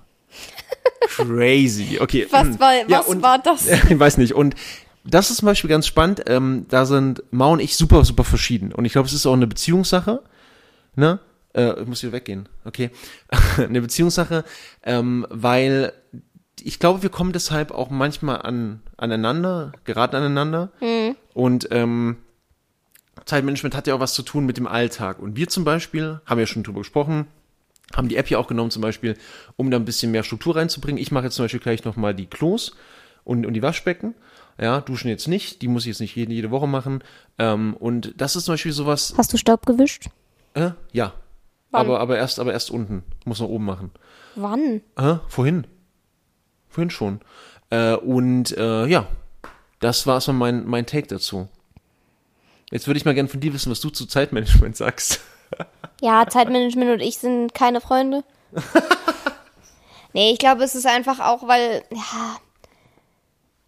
[1.08, 2.00] Crazy.
[2.00, 2.28] Okay.
[2.32, 3.68] Was war, Ja, was und- war das?
[3.90, 4.34] ich weiß nicht.
[4.34, 4.56] Und
[5.04, 6.24] das ist zum Beispiel ganz spannend.
[6.28, 8.72] Ähm, da sind Mao und ich super, super verschieden.
[8.72, 10.24] Und ich glaube, es ist auch eine Beziehungssache.
[10.96, 11.20] Ne?
[11.54, 12.48] Äh, ich muss hier weggehen.
[12.66, 12.90] Okay.
[13.58, 14.44] eine Beziehungssache,
[14.84, 15.94] ähm, weil
[16.64, 20.72] ich glaube, wir kommen deshalb auch manchmal an, aneinander, geraten aneinander.
[21.34, 22.18] Und ähm,
[23.26, 25.20] Zeitmanagement hat ja auch was zu tun mit dem Alltag.
[25.20, 27.28] Und wir zum Beispiel, haben ja schon drüber gesprochen,
[27.96, 29.18] haben die App ja auch genommen zum Beispiel,
[29.56, 31.02] um da ein bisschen mehr Struktur reinzubringen.
[31.02, 32.76] Ich mache jetzt zum Beispiel gleich nochmal die Klos
[33.24, 34.16] und, und die Waschbecken.
[34.60, 37.04] Ja, duschen jetzt nicht, die muss ich jetzt nicht jede, jede Woche machen.
[37.40, 40.10] Ähm, und das ist zum Beispiel sowas, Hast du Staub gewischt?
[40.54, 41.14] äh, ja.
[41.72, 41.88] Wann?
[41.88, 43.04] Aber, aber erst, aber erst unten.
[43.26, 43.90] Muss noch oben machen.
[44.36, 44.82] Wann?
[44.96, 45.66] Äh, vorhin.
[46.74, 47.22] Vorhin schon.
[47.70, 49.08] Äh, und äh, ja,
[49.80, 51.48] das war so mein, mein Take dazu.
[52.72, 55.22] Jetzt würde ich mal gerne von dir wissen, was du zu Zeitmanagement sagst.
[56.02, 58.24] Ja, Zeitmanagement und ich sind keine Freunde.
[60.14, 62.38] nee, ich glaube, es ist einfach auch, weil, ja,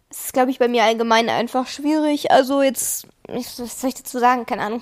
[0.10, 2.32] es ist, glaube ich, bei mir allgemein einfach schwierig.
[2.32, 4.48] Also jetzt, was soll ich dazu sagen?
[4.48, 4.82] Keine Ahnung.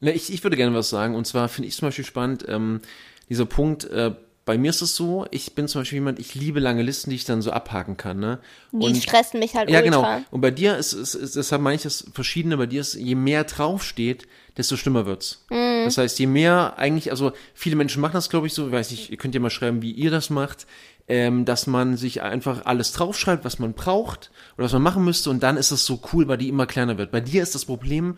[0.00, 1.14] Ich, ich würde gerne was sagen.
[1.14, 2.80] Und zwar finde ich zum Beispiel spannend, ähm,
[3.28, 4.12] dieser Punkt, äh,
[4.44, 7.16] bei mir ist es so, ich bin zum Beispiel jemand, ich liebe lange Listen, die
[7.16, 8.18] ich dann so abhaken kann.
[8.18, 8.38] Ne?
[8.72, 10.16] Die Und- stressen mich halt Ja, ultra.
[10.16, 10.24] genau.
[10.32, 13.14] Und bei dir ist es, ist, deshalb meine ich das Verschiedene, bei dir ist, je
[13.14, 14.26] mehr draufsteht,
[14.56, 15.44] desto schlimmer wird's.
[15.50, 15.84] Mhm.
[15.84, 18.90] Das heißt, je mehr eigentlich, also viele Menschen machen das, glaube ich, so, ich weiß
[18.90, 20.66] nicht, ihr könnt ja mal schreiben, wie ihr das macht,
[21.08, 25.30] ähm, dass man sich einfach alles draufschreibt, was man braucht oder was man machen müsste
[25.30, 27.10] und dann ist es so cool, weil die immer kleiner wird.
[27.12, 28.16] Bei dir ist das Problem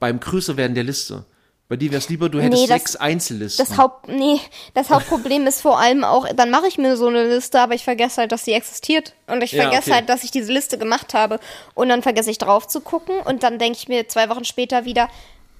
[0.00, 1.24] beim Größerwerden der Liste.
[1.68, 3.66] Bei dir wäre es lieber, du hättest Nee, das- sechs Einzellisten.
[3.66, 4.40] Das Haupt, nee,
[4.74, 7.82] das Hauptproblem ist vor allem auch, dann mache ich mir so eine Liste, aber ich
[7.82, 9.14] vergesse halt, dass sie existiert.
[9.26, 9.94] Und ich Ja, vergesse okay.
[9.98, 11.40] halt, dass ich diese Liste gemacht habe.
[11.74, 14.84] Und dann vergesse ich drauf zu gucken und dann denke ich mir zwei Wochen später
[14.84, 15.08] wieder,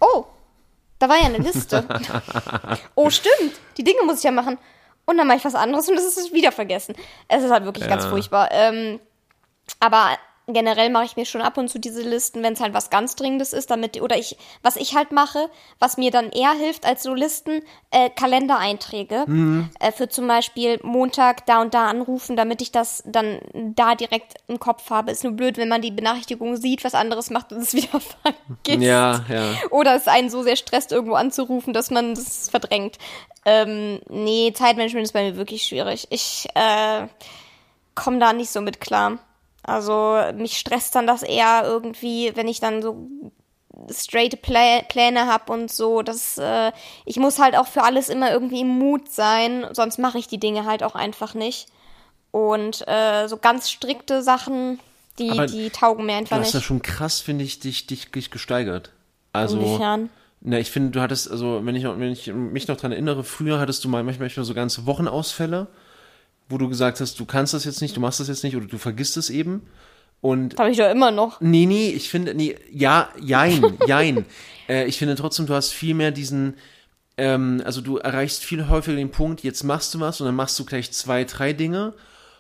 [0.00, 0.24] oh,
[1.00, 1.84] da war ja eine Liste.
[2.94, 4.58] oh, stimmt, die Dinge muss ich ja machen.
[5.06, 6.94] Und dann mache ich was anderes und das ist wieder vergessen.
[7.28, 8.10] Es ist halt wirklich ganz Ja.
[8.10, 8.48] furchtbar.
[8.52, 9.00] Ähm,
[9.80, 10.10] aber
[10.48, 13.16] generell mache ich mir schon ab und zu diese Listen, wenn es halt was ganz
[13.16, 17.02] Dringendes ist, damit, oder ich, was ich halt mache, was mir dann eher hilft als
[17.02, 19.24] so Listen, äh, Kalendereinträge.
[19.80, 24.34] Äh, für zum Beispiel Montag da und da anrufen, damit ich das dann da direkt
[24.46, 25.10] im Kopf habe.
[25.10, 28.82] Ist nur blöd, wenn man die Benachrichtigung sieht, was anderes macht und es wieder vergisst.
[28.82, 29.44] ja, ja.
[29.70, 32.98] Oder es einen so sehr stresst, irgendwo anzurufen, dass man das verdrängt.
[33.44, 36.06] Ähm, nee, Zeitmanagement ist bei mir wirklich schwierig.
[36.10, 37.06] Ich äh,
[37.96, 39.18] komme da nicht so mit klar.
[39.66, 43.08] Also mich stresst dann das eher irgendwie, wenn ich dann so
[43.92, 46.02] straight Pla Pläne habe und so.
[46.02, 46.72] Das, äh,
[47.04, 50.38] ich muss halt auch für alles immer irgendwie im Mut sein, sonst mache ich die
[50.38, 51.66] Dinge halt auch einfach nicht.
[52.30, 54.78] Und äh, so ganz strikte Sachen,
[55.18, 56.66] die, Aber die taugen mir Du einfach hast ja nicht.
[56.66, 58.92] schon krass, finde ich, dich, dich, dich gesteigert.
[59.32, 60.10] Also, Inwiefern?
[60.40, 63.58] na, ich finde, du hattest, also, wenn ich, wenn ich mich noch dran erinnere, früher
[63.58, 65.66] hattest du mal manchmal so ganze Wochenausfälle,
[66.48, 68.66] wo du gesagt hast, du kannst das jetzt nicht, du machst das jetzt nicht oder
[68.66, 69.62] du vergisst es eben.
[70.20, 71.40] Und Habe ich doch immer noch.
[71.40, 74.24] Nee, nee, ich finde, nee, ja, jein, jein.
[74.68, 76.54] äh, ich finde trotzdem, du hast viel mehr diesen,
[77.16, 80.58] ähm, also du erreichst viel häufiger den Punkt, jetzt machst du was und dann machst
[80.58, 81.94] du gleich zwei, drei Dinge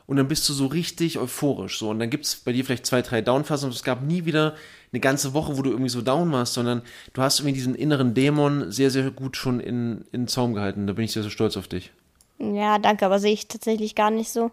[0.06, 1.78] und dann bist du so richtig euphorisch.
[1.78, 4.54] So, und dann gibt's bei dir vielleicht zwei, drei Downphasen und es gab nie wieder
[4.92, 6.82] eine ganze Woche, wo du irgendwie so down warst, sondern
[7.12, 10.86] du hast irgendwie diesen inneren Dämon sehr, sehr gut schon in, in Zaum gehalten.
[10.86, 11.90] Da bin ich sehr, sehr stolz auf dich.
[12.38, 14.50] Ja, danke, aber sehe ich tatsächlich gar nicht so.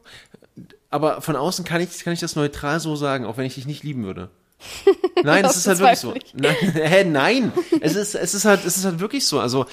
[0.89, 3.65] Aber von außen kann ich, kann ich das neutral so sagen, auch wenn ich dich
[3.65, 4.29] nicht lieben würde.
[5.23, 6.13] Nein, es ist halt wirklich so.
[6.34, 7.51] Nein, hä, nein.
[7.81, 9.39] Es ist, es ist halt, es ist halt wirklich so.
[9.39, 9.65] Also,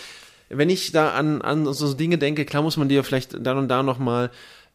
[0.49, 3.69] wenn ich da an, an so Dinge denke, klar muss man dir vielleicht dann und
[3.69, 4.31] da nochmal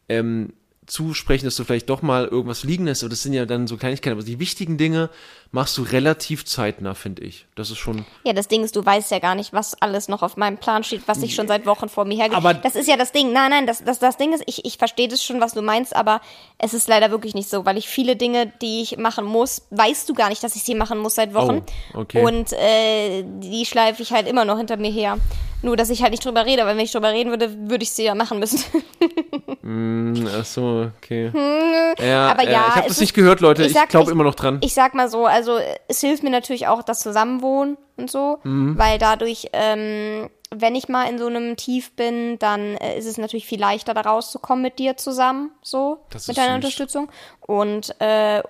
[0.08, 0.52] ähm,
[0.86, 3.76] zusprechen, dass du vielleicht doch mal irgendwas liegen lässt, aber das sind ja dann so
[3.76, 5.10] Kleinigkeiten, aber die wichtigen Dinge
[5.52, 7.46] machst du relativ zeitnah, finde ich.
[7.54, 10.22] Das ist schon, Ja, das Ding ist, du weißt ja gar nicht, was alles noch
[10.22, 12.36] auf meinem Plan steht, was ich schon seit Wochen vor mir hergehe.
[12.36, 13.32] Aber- das ist ja das Ding.
[13.32, 15.94] Nein, nein, das, das, das Ding ist, ich, ich verstehe das schon, was du meinst,
[15.96, 16.20] aber
[16.58, 20.08] es ist leider wirklich nicht so, weil ich viele Dinge, die ich machen muss, weißt
[20.08, 21.62] du gar nicht, dass ich sie machen muss seit Wochen.
[21.94, 22.22] Oh, okay.
[22.24, 25.16] Und äh, die schleife ich halt immer noch hinter mir her.
[25.62, 27.90] Nur, dass ich halt nicht drüber rede, weil wenn ich drüber reden würde, würde ich
[27.90, 28.62] sie ja machen müssen.
[29.62, 31.30] Hm, ach so, okay.
[31.98, 33.64] ja, aber äh, ja, ich habe es das nicht gehört, Leute.
[33.64, 34.58] ich Ich, glaube immer noch dran.
[34.62, 35.58] ich sag mal so, also
[35.88, 38.78] es hilft mir natürlich auch das Zusammenwohnen und so, Mhm.
[38.78, 43.18] weil dadurch, ähm, wenn ich mal in so einem Tief bin, dann äh, ist es
[43.18, 46.56] natürlich viel leichter, da rauszukommen mit dir zusammen, so, Das mit deiner süß.
[46.56, 47.08] Unterstützung.
[47.40, 48.42] Und, äh,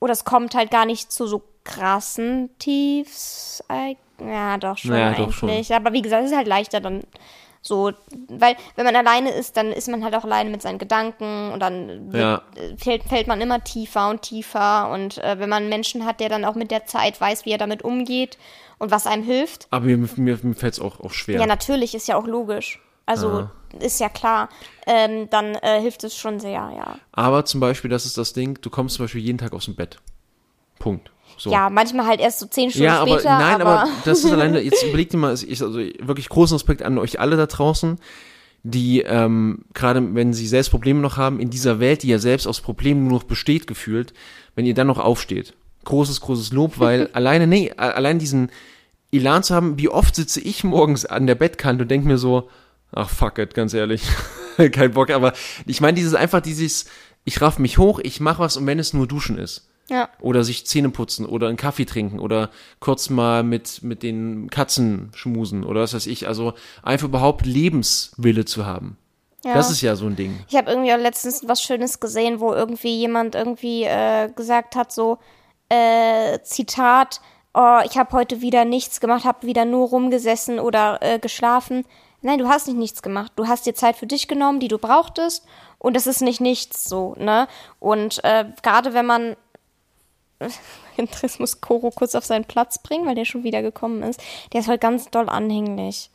[0.00, 3.62] oder es kommt halt gar nicht zu so krassen Tiefs.
[4.20, 5.74] Ja, doch schon Naja, doch eigentlich.
[5.74, 7.02] Aber wie gesagt, es ist halt leichter dann
[7.64, 7.92] so,
[8.28, 11.60] weil wenn man alleine ist, dann ist man halt auch alleine mit seinen Gedanken und
[11.60, 12.42] dann Ja.
[12.56, 14.90] äh, fällt, fällt man immer tiefer und tiefer.
[14.90, 17.52] Und äh, wenn man einen Menschen hat, der dann auch mit der Zeit weiß, wie
[17.52, 18.36] er damit umgeht
[18.78, 21.38] und was einem hilft, Aber mir, mir, mir fällt es auch, auch schwer.
[21.38, 22.80] ja, natürlich, ist ja auch logisch.
[23.06, 23.48] Also
[23.78, 24.48] ist ja klar,
[24.86, 26.96] ähm, dann äh, hilft es schon sehr, ja.
[27.12, 29.74] Aber zum Beispiel, das ist das Ding, du kommst zum Beispiel jeden Tag aus dem
[29.76, 29.98] Bett.
[30.78, 31.10] Punkt.
[31.38, 31.50] So.
[31.50, 33.38] Ja, manchmal halt erst so zehn Stunden Ja, aber später.
[33.38, 36.82] nein, aber, aber das ist alleine, jetzt überleg dir mal, ich, also wirklich großen Respekt
[36.82, 37.98] an euch alle da draußen,
[38.62, 42.46] die ähm, gerade wenn sie selbst Probleme noch haben, in dieser Welt, die ja selbst
[42.46, 44.12] aus Problemen nur noch besteht, gefühlt,
[44.54, 45.54] wenn ihr dann noch aufsteht.
[45.84, 48.50] Großes, großes Lob, weil alleine, nee, allein diesen
[49.10, 52.48] Elan zu haben, wie oft sitze ich morgens an der Bettkante und denke mir so,
[52.92, 54.02] ach fuck it, ganz ehrlich,
[54.72, 55.32] kein Bock, aber
[55.66, 56.86] ich meine dieses einfach dieses,
[57.24, 60.08] ich raff mich hoch, ich mach was und wenn es nur Duschen ist ja.
[60.20, 65.10] oder sich Zähne putzen oder einen Kaffee trinken oder kurz mal mit, mit den Katzen
[65.14, 66.26] schmusen oder was weiß ich.
[66.26, 68.96] Also einfach überhaupt Lebenswille zu haben.
[69.44, 69.54] Ja.
[69.54, 70.44] Das ist ja so ein Ding.
[70.48, 74.92] Ich habe irgendwie auch letztens was Schönes gesehen, wo irgendwie jemand irgendwie äh, gesagt hat,
[74.92, 75.18] so,
[75.68, 77.20] äh, Zitat,
[77.54, 81.84] oh, ich habe heute wieder nichts gemacht, habe wieder nur rumgesessen oder äh, geschlafen.
[82.20, 83.32] Nein, du hast nicht nichts gemacht.
[83.34, 85.44] Du hast dir Zeit für dich genommen, die du brauchtest.
[85.78, 87.48] Und das ist nicht nichts so, ne?
[87.80, 89.36] Und äh, gerade wenn man
[90.96, 94.20] Jetzt muss Koro kurz auf seinen Platz bringen, weil der schon wieder gekommen ist.
[94.52, 96.10] Der ist heute ganz doll anhänglich.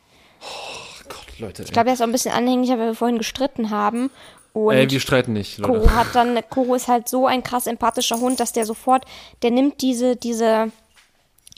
[1.09, 1.63] Gott, Leute.
[1.63, 4.09] Ich glaube, er ist auch ein bisschen anhänglich, weil wir vorhin gestritten haben.
[4.53, 5.79] Und Ey, wir streiten nicht, Leute.
[5.79, 9.05] Koro hat dann, Koro ist halt so ein krass empathischer Hund, dass der sofort,
[9.43, 10.71] der nimmt diese, diese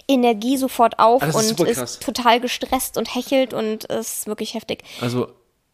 [0.08, 2.00] Energie sofort auf ist und ist krass.
[2.00, 4.84] total gestresst und hechelt und ist wirklich heftig.
[5.02, 5.30] Also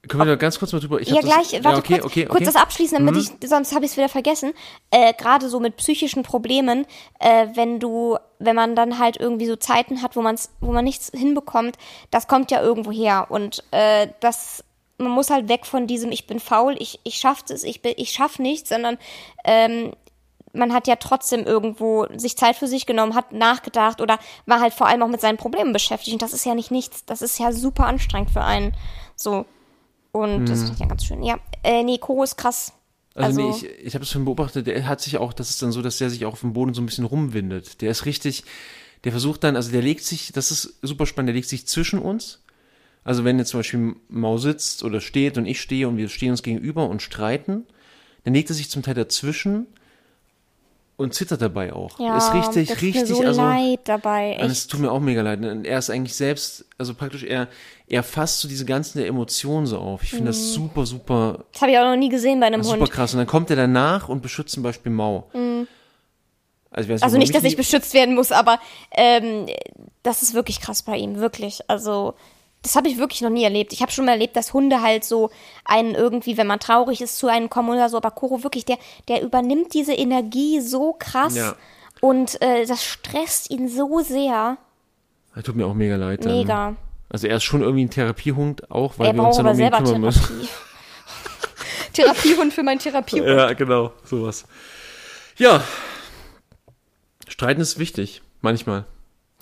[0.08, 1.00] Können wir da ganz kurz mal drüber?
[1.02, 2.46] Ich ja, hab das- gleich, warte ja, okay, kurz, okay, kurz okay.
[2.46, 4.54] das abschließen, damit ich, sonst habe ich es wieder vergessen.
[4.92, 6.86] Äh, Gerade so mit psychischen Problemen,
[7.20, 10.84] äh, wenn du, wenn man dann halt irgendwie so Zeiten hat, wo man's, wo man
[10.86, 11.78] nichts hinbekommt,
[12.12, 13.28] das kommt ja irgendwo her.
[13.30, 14.64] Und äh, das,
[14.98, 17.96] man muss halt weg von diesem, ich bin faul, ich, ich schaff es, ich, bin-
[17.98, 18.98] ich schaff nichts, sondern
[19.44, 19.94] ähm,
[20.54, 24.74] man hat ja trotzdem irgendwo sich Zeit für sich genommen, hat nachgedacht oder war halt
[24.74, 26.14] vor allem auch mit seinen Problemen beschäftigt.
[26.14, 27.04] Und das ist ja nicht nichts.
[27.06, 28.74] Das ist ja super anstrengend für einen.
[29.18, 29.46] So.
[30.16, 31.24] Und das finde ich ja ganz schön.
[31.24, 32.74] Ja, äh, nee, Koro ist krass.
[33.14, 35.62] Also, Also- nee, ich, ich habe das schon beobachtet, der hat sich auch, das ist
[35.62, 37.82] dann so, dass der sich auch auf dem Boden so ein bisschen rumwindet.
[37.82, 38.44] Der ist richtig,
[39.04, 42.00] der versucht dann, also der legt sich, das ist super spannend, der legt sich zwischen
[42.00, 42.42] uns.
[43.04, 46.32] Also wenn jetzt zum Beispiel Mau sitzt oder steht und ich stehe und wir stehen
[46.32, 47.66] uns gegenüber und streiten,
[48.24, 49.68] dann legt er sich zum Teil dazwischen
[50.98, 52.00] und zittert dabei auch.
[52.00, 53.42] Ja, ist richtig, das richtig, tut mir so also.
[53.42, 54.38] leid dabei.
[54.40, 54.46] Echt.
[54.50, 55.44] es tut mir auch mega leid.
[55.44, 57.48] Und er ist eigentlich selbst, also praktisch, er,
[57.88, 60.04] er fasst so diese ganzen Emotionen so auf.
[60.04, 62.80] Ich finde das super, super Das habe ich auch noch nie gesehen bei einem super
[62.82, 62.92] Hund.
[62.92, 63.14] krass.
[63.14, 65.30] Und dann kommt er danach und beschützt zum Beispiel Mau.
[66.72, 68.60] Also, weiß Also ob nicht, dass ich beschützt werden muss, aber
[68.92, 69.48] ähm,
[70.04, 71.62] das ist wirklich krass bei ihm, wirklich.
[71.70, 72.16] Also
[72.66, 73.74] das habe ich wirklich noch nie erlebt.
[73.74, 75.30] Ich habe schon mal erlebt, dass Hunde halt so
[75.66, 77.98] einen irgendwie, wenn man traurig ist, zu einem kommen oder so.
[77.98, 81.56] Aber Koro wirklich, der, der übernimmt diese Energie so krass Ja.
[82.02, 84.58] und äh, das stresst ihn so sehr.
[85.36, 86.26] Er tut mir auch mega leid.
[86.26, 86.32] dann.
[86.32, 86.76] Mega.
[87.08, 89.58] Also er ist schon irgendwie ein Therapiehund auch, weil er wir uns dann um ihn
[89.58, 90.22] selber kümmern müssen.
[90.26, 90.48] Therapie.
[91.94, 93.28] Therapiehund für mein Therapiehund.
[93.28, 94.46] Ja, genau, sowas.
[95.38, 95.64] Ja.
[97.28, 98.86] Streiten ist wichtig, manchmal.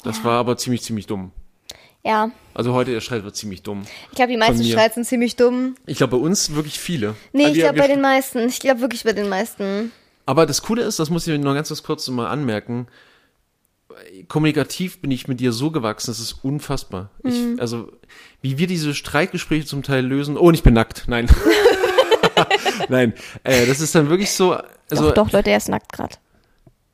[0.04, 1.32] Das war aber ziemlich, ziemlich dumm.
[2.06, 3.84] Ja, Also heute der Streit war ziemlich dumm.
[4.12, 4.72] ich glaube, die meisten mir.
[4.72, 5.76] Streits sind ziemlich dumm.
[5.86, 7.16] Ich glaube, bei uns wirklich viele.
[7.32, 8.40] Nee, Also ich glaube bei den meisten.
[8.48, 9.92] Ich glaube wirklich bei den meisten.
[10.26, 12.88] Aber das Coole ist, das muss ich noch ganz kurz mal anmerken,
[14.28, 17.10] kommunikativ bin ich mit dir so gewachsen, das ist unfassbar.
[17.24, 17.54] Mhm.
[17.56, 17.92] Ich, also,
[18.42, 20.38] wie wir diese Streitgespräche zum Teil lösen.
[20.38, 21.06] Oh, und ich bin nackt.
[21.08, 21.28] Nein.
[22.90, 24.54] Nein, äh, das ist dann wirklich so.
[24.90, 26.16] Also, doch, doch, Leute, er ist nackt gerade.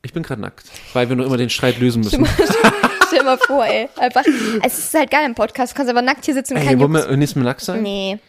[0.04, 2.28] ich bin gerade nackt, weil wir nur immer den Streit lösen müssen.
[3.20, 3.90] Dir mal vor, ey.
[3.98, 4.24] Einfach,
[4.64, 5.74] es ist halt geil im Podcast.
[5.74, 7.84] Du kannst aber nackt hier sitzen und Ey, kein wollen wir nächstes Mal nackt sein?
[7.84, 8.20] Nee.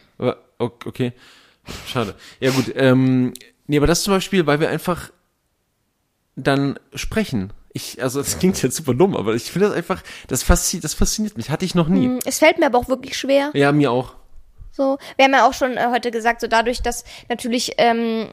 [0.59, 1.13] Okay.
[1.87, 2.15] Schade.
[2.39, 2.73] Ja, gut.
[2.75, 3.33] Ähm,
[3.67, 5.11] nee, aber das zum Beispiel, weil wir einfach
[6.35, 7.53] dann sprechen.
[7.73, 10.93] Ich, also das klingt jetzt super dumm, aber ich finde das einfach, das fasziniert, das
[10.93, 11.49] fasziniert mich.
[11.49, 12.19] Hatte ich noch nie.
[12.25, 13.51] Es fällt mir aber auch wirklich schwer.
[13.53, 14.15] Ja, mir auch.
[14.71, 18.29] So, wir haben ja auch schon äh, heute gesagt, so dadurch, dass natürlich ähm,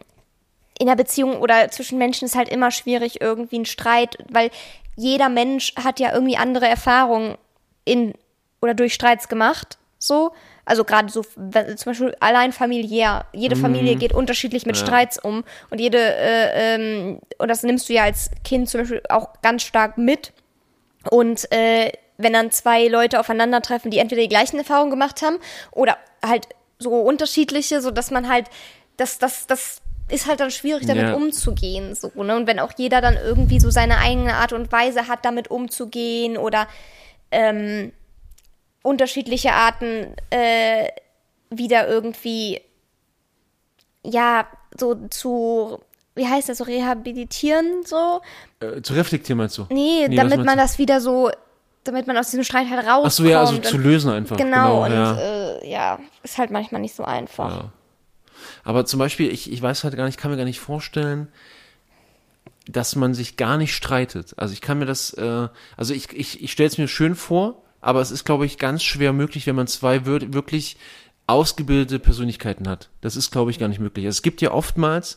[0.78, 4.50] in der Beziehung oder zwischen Menschen ist halt immer schwierig irgendwie ein Streit, weil
[4.98, 7.38] jeder Mensch hat ja irgendwie andere Erfahrungen
[7.84, 8.14] in
[8.60, 9.78] oder durch Streits gemacht.
[10.00, 10.32] So,
[10.64, 13.24] also gerade so zum Beispiel allein familiär.
[13.32, 14.84] Jede Familie geht unterschiedlich mit Ja.
[14.84, 19.02] Streits um und jede äh, ähm, und das nimmst du ja als Kind zum Beispiel
[19.08, 20.32] auch ganz stark mit.
[21.10, 25.38] Und äh, wenn dann zwei Leute aufeinandertreffen, die entweder die gleichen Erfahrungen gemacht haben
[25.70, 26.48] oder halt
[26.80, 28.46] so unterschiedliche, so dass man halt,
[28.96, 31.14] das, das, das ist halt dann schwierig, damit Ja.
[31.14, 31.94] umzugehen.
[31.94, 32.36] So, ne?
[32.36, 36.36] Und wenn auch jeder dann irgendwie so seine eigene Art und Weise hat, damit umzugehen
[36.36, 36.66] oder
[37.30, 37.92] ähm,
[38.82, 40.88] unterschiedliche Arten äh,
[41.50, 42.60] wieder irgendwie
[44.04, 44.46] ja
[44.78, 45.80] so zu
[46.14, 48.20] wie heißt das so rehabilitieren so
[48.60, 49.66] Äh, zu reflektieren meinst du?
[49.70, 51.30] Nee, was damit man das wieder so,
[51.84, 53.06] damit man aus diesem Streit halt rauskommt.
[53.06, 54.36] Ach so, ja, also zu lösen einfach.
[54.36, 55.16] Genau, und ja.
[55.16, 57.50] Äh, ja, ist halt manchmal nicht so einfach.
[57.62, 57.72] Ja.
[58.68, 61.28] Aber zum Beispiel, ich, ich weiß halt gar nicht, kann mir gar nicht vorstellen,
[62.66, 64.34] dass man sich gar nicht streitet.
[64.36, 65.48] Also ich kann mir das, äh,
[65.78, 68.82] also ich, ich, ich stelle es mir schön vor, aber es ist, glaube ich, ganz
[68.82, 70.76] schwer möglich, wenn man zwei wir wirklich
[71.26, 72.90] ausgebildete Persönlichkeiten hat.
[73.00, 74.04] Das ist, glaube ich, gar nicht möglich.
[74.04, 75.16] Es gibt ja oftmals,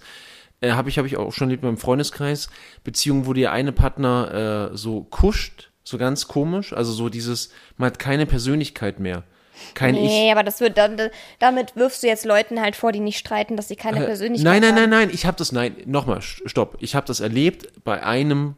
[0.61, 2.49] äh, habe ich, habe ich auch schon erlebt beim Freundeskreis,
[2.85, 7.87] Beziehungen, wo der eine Partner äh, so kuscht, so ganz komisch, also so dieses, man
[7.87, 9.25] hat keine Persönlichkeit mehr.
[9.73, 10.01] Kein Ich.
[10.01, 10.97] Nee, aber das wird dann,
[11.39, 14.61] damit wirfst du jetzt Leuten halt vor, die nicht streiten, dass sie keine Persönlichkeit Nein,
[14.61, 14.89] nein, haben.
[14.89, 16.77] nein, nein, ich habe das, nein, nochmal, st- stopp.
[16.79, 18.55] Ich habe das erlebt bei einem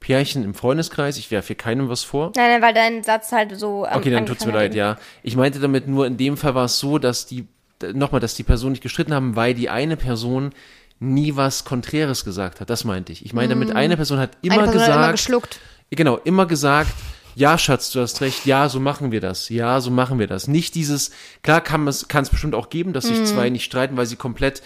[0.00, 1.18] Pärchen im Freundeskreis.
[1.18, 2.32] Ich werfe hier keinem was vor.
[2.36, 3.84] Nein, nein, weil dein Satz halt so.
[3.84, 4.96] am Okay, dann tut's mir leid, ja.
[5.22, 7.46] Ich meinte damit nur, in dem Fall war es so, dass die,
[7.94, 10.52] nochmal, dass die Personen nicht gestritten haben, weil die eine Person
[11.00, 12.70] nie was Konträres gesagt hat.
[12.70, 13.24] Das meinte ich.
[13.24, 15.60] Ich meine damit, eine Person hat immer Eine Person gesagt, hat immer geschluckt.
[15.90, 16.92] Genau, immer gesagt,
[17.38, 20.48] ja, Schatz, du hast recht, ja, so machen wir das, ja, so machen wir das.
[20.48, 21.12] Nicht dieses,
[21.42, 24.16] klar kann es kann es bestimmt auch geben, dass sich zwei nicht streiten, weil sie
[24.16, 24.60] komplett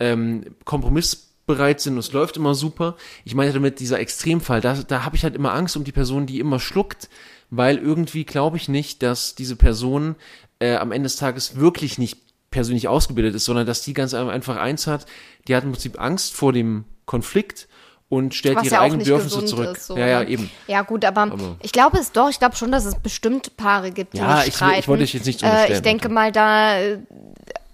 [0.00, 2.96] ähm, kompromissbereit sind und es läuft immer super.
[3.24, 6.26] Ich meine damit dieser Extremfall, da, da habe ich halt immer Angst um die Person,
[6.26, 7.08] die immer schluckt,
[7.50, 10.16] weil irgendwie glaube ich nicht, dass diese Person
[10.58, 12.18] äh, am Ende des Tages wirklich nicht
[12.50, 15.06] persönlich ausgebildet ist, sondern dass die ganz einfach eins hat,
[15.46, 17.68] die hat im Prinzip Angst vor dem Konflikt
[18.08, 19.76] und stellt Was ihre ja eigenen Bedürfnisse zurück.
[19.76, 20.28] ist, so, ja, ja, ne?
[20.28, 20.50] eben.
[20.68, 23.90] Ja, gut, aber, Aber- ich glaube es doch, ich glaube schon, dass es bestimmt Paare
[23.90, 24.86] gibt, die Ja, nicht ich- ich streiten.
[24.88, 26.98] wollte dich jetzt nicht äh, Ich denke mal, da äh,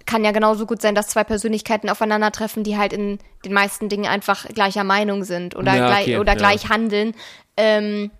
[0.05, 4.05] kann ja genauso gut sein, dass zwei Persönlichkeiten aufeinandertreffen, die halt in den meisten Dingen
[4.07, 6.37] einfach gleicher Meinung sind oder, Ja, gleich, okay, oder ja.
[6.37, 7.13] gleich handeln.
[7.55, 8.11] Ähm,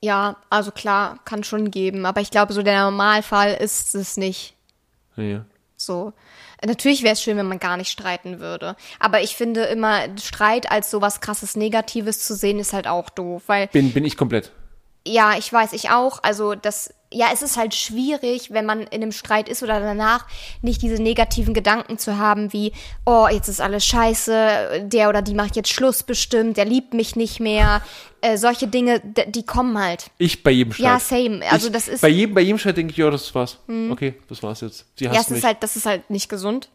[0.00, 4.54] ja, also klar, kann schon geben, aber ich glaube, so der Normalfall ist es nicht.
[5.16, 5.44] Ja, ja.
[5.76, 6.12] So.
[6.64, 8.76] Natürlich wäre es schön, wenn man gar nicht streiten würde.
[8.98, 13.44] Aber ich finde immer, Streit als sowas krasses Negatives zu sehen, ist halt auch doof.
[13.46, 14.52] Weil, Bin, bin ich komplett.
[15.06, 16.22] Ja, ich weiß, ich auch.
[16.22, 20.26] Also, das, ja, es ist halt schwierig, wenn man in einem Streit ist oder danach,
[20.62, 22.72] nicht diese negativen Gedanken zu haben, wie,
[23.06, 27.16] oh, jetzt ist alles scheiße, der oder die macht jetzt Schluss bestimmt, der liebt mich
[27.16, 27.82] nicht mehr.
[28.20, 30.10] Äh, solche Dinge, die kommen halt.
[30.18, 30.84] Ich bei jedem Streit.
[30.86, 31.40] Ja, same.
[31.50, 32.02] Also, ich, das ist.
[32.02, 33.58] Bei jedem, bei jedem Streit denke ich, ja, das war's.
[33.90, 34.84] Okay, das war's jetzt.
[34.96, 35.38] Sie ja, hasst es mich.
[35.38, 36.68] ist halt, das ist halt nicht gesund.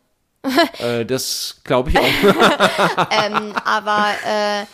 [0.80, 2.04] äh, das glaube ich auch.
[3.12, 4.66] ähm, aber äh,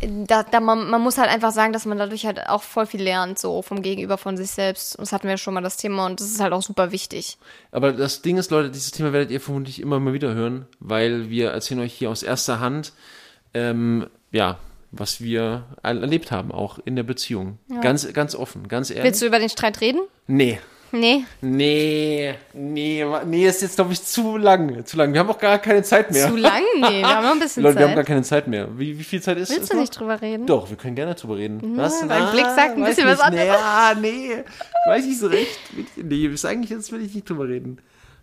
[0.00, 3.02] da, da man, man muss halt einfach sagen, dass man dadurch halt auch voll viel
[3.02, 4.96] lernt, so vom Gegenüber von sich selbst.
[4.96, 7.36] Und Das hatten wir schon mal das Thema und das ist halt auch super wichtig.
[7.70, 11.28] Aber das Ding ist, Leute, dieses Thema werdet ihr vermutlich immer mal wieder hören, weil
[11.28, 12.92] wir erzählen euch hier aus erster Hand,
[13.52, 14.58] ähm, ja,
[14.92, 17.58] was wir erlebt haben, auch in der Beziehung.
[17.80, 19.04] Ganz, ganz offen, ganz ehrlich.
[19.04, 20.00] Willst du über den Streit reden?
[20.26, 20.58] Nee.
[20.92, 21.24] Nee.
[21.40, 24.84] Nee, nee, nee, ist jetzt, glaube ich, zu lang.
[24.84, 25.12] Zu lang.
[25.12, 26.28] Wir haben auch gar keine Zeit mehr.
[26.28, 26.62] Zu lang?
[26.80, 28.06] Nee, wir haben noch ein bisschen Leute, wir haben gar Zeit.
[28.06, 28.68] keine Zeit mehr.
[28.76, 29.80] Wie, wie viel Zeit ist Willst es du noch?
[29.82, 30.46] nicht drüber reden?
[30.46, 31.76] Doch, wir können gerne drüber reden.
[31.76, 32.00] Was?
[32.06, 33.46] dein Blick sagt ein bisschen was anderes.
[33.46, 34.44] Nee, ah, nee,
[34.86, 35.58] weiß ich so recht.
[35.96, 37.78] Nee, ist eigentlich, jetzt will ich nicht drüber reden.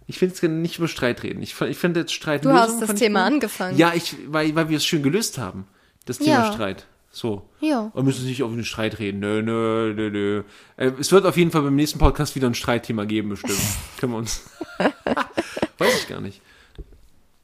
[0.10, 1.42] Ich finde, jetzt können nicht über Streit reden.
[1.42, 3.78] Ich, ich finde jetzt Streit Du hast das Thema angefangen.
[3.78, 5.68] Ja, ich, weil, weil wir es schön gelöst haben.
[6.06, 6.54] Das Thema Ja.
[6.54, 6.86] Streit.
[7.18, 7.50] So.
[7.62, 7.90] Ja.
[7.96, 9.20] Wir müssen nicht auf den Streit reden.
[9.20, 10.44] Nö, nö, nö, nö.
[10.76, 13.58] Äh, es wird auf jeden Fall beim nächsten Podcast wieder ein Streitthema geben, bestimmt.
[14.00, 14.48] Können wir uns.
[15.80, 16.42] Weiß ich gar nicht.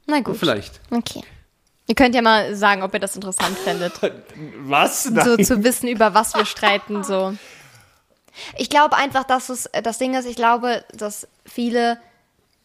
[0.05, 0.37] Na gut.
[0.37, 0.79] Vielleicht.
[0.91, 1.23] Okay.
[1.87, 3.93] Ihr könnt ja mal sagen, ob ihr das interessant fändet.
[4.59, 5.05] Was?
[5.05, 7.35] so zu wissen, über was wir streiten, so.
[8.55, 11.97] Ich glaube einfach, dass es, das Ding ist, ich glaube, dass viele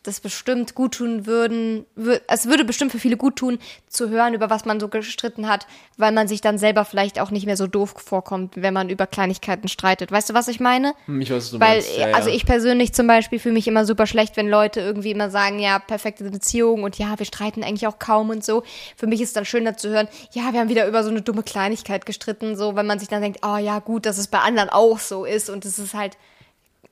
[0.09, 4.35] das bestimmt gut tun würden, wür, es würde bestimmt für viele gut tun, zu hören,
[4.35, 7.57] über was man so gestritten hat, weil man sich dann selber vielleicht auch nicht mehr
[7.57, 10.11] so doof vorkommt, wenn man über Kleinigkeiten streitet.
[10.11, 10.95] Weißt du, was ich meine?
[11.07, 11.97] Hm, Ich weiß, was du Weil, meinst.
[11.99, 15.31] Ja, also ich persönlich zum Beispiel fühle mich immer super schlecht, wenn Leute irgendwie immer
[15.31, 18.65] sagen, ja, perfekte Beziehung und ja, wir streiten eigentlich auch kaum und so.
[18.97, 21.23] Für mich ist es dann schöner zu hören, ja, wir haben wieder über so eine
[21.23, 24.39] dumme Kleinigkeit gestritten, so, wenn man sich dann denkt, oh ja, gut, dass es bei
[24.39, 26.17] anderen auch so ist und es ist halt,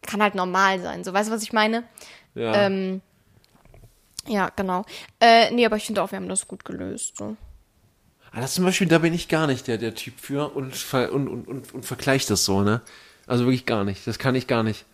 [0.07, 1.05] kann halt normal sein.
[1.05, 1.85] So, weißt du, was ich meine?
[2.35, 2.67] Ja.
[2.67, 3.01] Ähm,
[4.29, 4.85] ja, genau.
[5.21, 7.17] Äh, nee, aber ich finde auch, wir haben das gut gelöst.
[7.17, 7.37] So.
[8.33, 11.29] Ah, das zum Beispiel, da bin ich gar nicht der, der Typ für und, und,
[11.29, 12.83] und, und, und vergleicht das so, ne?
[13.27, 14.07] Also wirklich gar nicht.
[14.07, 14.85] Das kann ich gar nicht.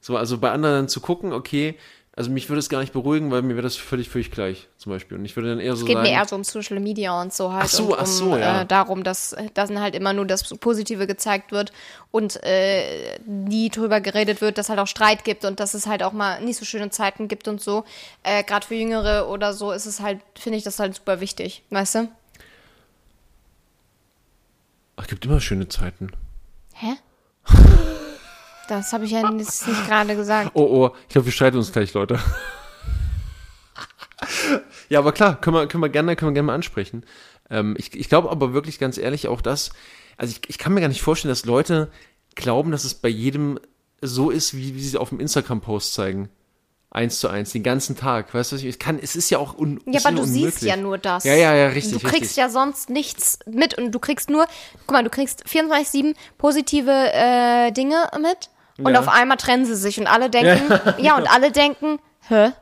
[0.00, 1.76] So, also bei anderen zu gucken, okay,
[2.14, 4.92] also mich würde es gar nicht beruhigen, weil mir wäre das völlig, völlig gleich, zum
[4.92, 5.16] Beispiel.
[5.16, 7.20] Und ich würde dann eher so Es geht sagen, mir eher so um Social Media
[7.20, 7.64] und so halt.
[7.64, 8.62] Ach so, und um, ach so, ja.
[8.62, 11.72] äh, darum, dass, dass dann halt immer nur das Positive gezeigt wird
[12.10, 16.02] und äh, nie drüber geredet wird, dass halt auch Streit gibt und dass es halt
[16.02, 17.84] auch mal nicht so schöne Zeiten gibt und so.
[18.22, 21.62] Äh, Gerade für Jüngere oder so ist es halt, finde ich das halt super wichtig,
[21.70, 22.08] weißt du?
[25.02, 26.12] ach, gibt immer schöne Zeiten.
[26.74, 26.94] Hä?
[28.68, 29.50] Das habe ich ja nicht
[29.86, 30.52] gerade gesagt.
[30.54, 32.18] Oh, oh, ich glaube, wir streiten uns gleich, Leute.
[34.88, 37.04] ja, aber klar, können wir, können wir gerne, können wir gerne mal ansprechen.
[37.50, 39.72] Ähm, ich ich glaube aber wirklich ganz ehrlich auch das,
[40.16, 41.90] also ich, ich kann mir gar nicht vorstellen, dass Leute
[42.34, 43.58] glauben, dass es bei jedem
[44.00, 46.28] so ist, wie, wie sie auf dem Instagram-Post zeigen.
[46.94, 48.34] Eins zu eins, den ganzen Tag.
[48.34, 50.52] Weißt du, ich, es kann, es ist ja auch un, Ja, aber du unmöglich.
[50.54, 51.24] siehst ja nur das.
[51.24, 52.36] Ja, ja, ja, richtig, Du kriegst richtig.
[52.36, 54.46] ja sonst nichts mit und du kriegst nur,
[54.86, 58.50] guck mal, du kriegst 24-7 positive äh, Dinge mit
[58.84, 59.00] und Ja.
[59.00, 60.70] auf einmal trennen sie sich und alle denken,
[61.02, 62.52] ja, und alle denken, hä?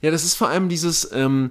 [0.00, 1.50] Ja, das ist vor allem dieses, ähm,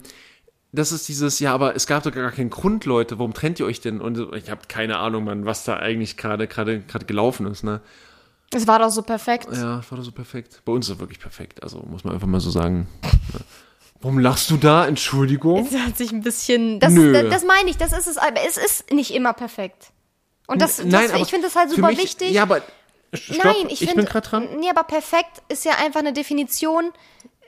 [0.72, 3.66] das ist dieses, ja, aber es gab doch gar keinen Grund, Leute, warum trennt ihr
[3.68, 4.02] euch denn?
[4.02, 7.82] Und ich habe keine Ahnung, Mann, was da eigentlich gerade gerade gerade gelaufen ist, ne?
[8.54, 9.48] Es war doch so perfekt.
[9.52, 10.62] Ja, das war doch so perfekt.
[10.66, 12.88] Bei uns ist es wirklich perfekt, also muss man einfach mal so sagen.
[13.04, 13.40] Ja.
[14.02, 14.88] Warum lachst du da?
[14.88, 15.66] Entschuldigung.
[15.66, 17.14] Es hat sich ein bisschen, das, Nö.
[17.14, 19.92] das, das meine ich, das ist es, aber es ist nicht immer perfekt.
[20.48, 22.32] Und das, Nein, das ich finde das halt super mich, wichtig.
[22.32, 22.62] Ja, aber
[23.14, 24.48] stopp, Nein, ich, ich finde, bin gerade dran.
[24.60, 26.92] Nee, aber perfekt ist ja einfach eine Definition.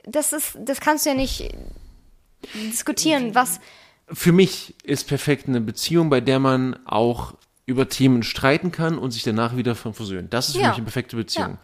[0.04, 1.52] Das ist, das kannst du ja nicht
[2.54, 3.60] diskutieren, was.
[4.12, 7.34] Für mich ist perfekt eine Beziehung, bei der man auch
[7.66, 10.28] über Themen streiten kann und sich danach wieder versöhnen.
[10.30, 10.68] Das ist für Ja.
[10.68, 11.58] mich eine perfekte Beziehung.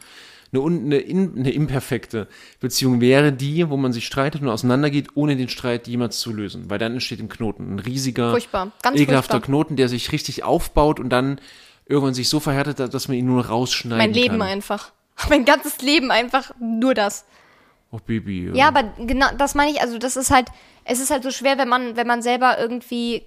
[0.52, 0.60] Ja.
[0.60, 2.26] Eine, eine, in, eine imperfekte
[2.58, 6.68] Beziehung wäre die, wo man sich streitet und auseinandergeht, ohne den Streit jemals zu lösen.
[6.68, 7.74] Weil dann entsteht ein Knoten.
[7.74, 8.72] Ein riesiger, Furchtbar.
[8.82, 9.46] Ganz ekelhafter furchtbar.
[9.46, 11.40] Knoten, der sich richtig aufbaut und dann
[11.86, 14.42] irgendwann sich so verhärtet, dass man ihn nur rausschneiden Mein Leben kann.
[14.48, 14.90] einfach.
[15.28, 17.24] Mein ganzes Leben einfach nur das.
[17.92, 18.50] Oh, Baby.
[18.54, 20.46] Ja, aber genau, das meine ich, also das ist halt,
[20.84, 23.24] es ist halt so schwer, wenn man, wenn man selber irgendwie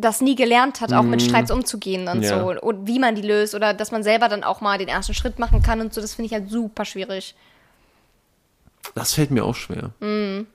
[0.00, 2.22] das nie gelernt hat, auch mit Streits umzugehen und Mhm.
[2.22, 2.40] Ja.
[2.40, 2.60] so.
[2.60, 5.38] Und wie man die löst oder dass man selber dann auch mal den ersten Schritt
[5.40, 6.00] machen kann und so.
[6.00, 7.34] Das finde ich halt super schwierig.
[8.94, 9.90] Das fällt mir auch schwer.
[10.00, 10.46] Mhm.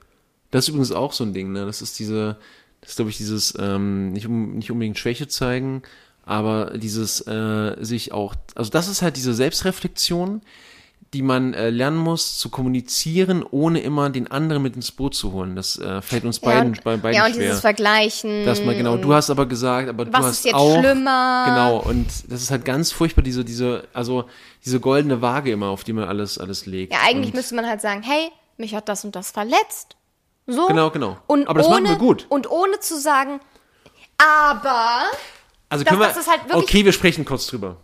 [0.51, 1.65] Das ist übrigens auch so ein Ding, ne?
[1.65, 2.37] Das ist diese,
[2.81, 5.83] das ist, glaube ich, dieses, ähm, nicht, um, nicht unbedingt Schwäche zeigen,
[6.25, 10.41] aber dieses äh, sich auch, also das ist halt diese Selbstreflexion,
[11.13, 15.31] die man äh, lernen muss zu kommunizieren, ohne immer den anderen mit ins Boot zu
[15.31, 15.55] holen.
[15.55, 17.43] Das äh, fällt uns beiden, ja, bei beiden ja, und schwer.
[17.45, 18.45] dieses Vergleichen.
[18.45, 21.43] Dass man, genau, du hast aber gesagt, aber du Was hast ist jetzt auch, schlimmer?
[21.47, 24.25] Genau, und das ist halt ganz furchtbar, diese, diese, also
[24.65, 26.91] diese goldene Waage immer, auf die man alles, alles legt.
[26.93, 29.95] Ja, eigentlich und, müsste man halt sagen, hey, mich hat das und das verletzt.
[30.47, 30.67] So.
[30.67, 31.17] Genau, genau.
[31.27, 32.25] Und Aber das ohne, machen wir gut.
[32.29, 33.39] Und ohne zu sagen,
[34.17, 35.03] aber
[35.69, 37.77] Also das- können wir, das ist halt okay, wir sprechen kurz drüber.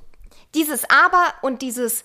[0.55, 2.03] dieses aber und dieses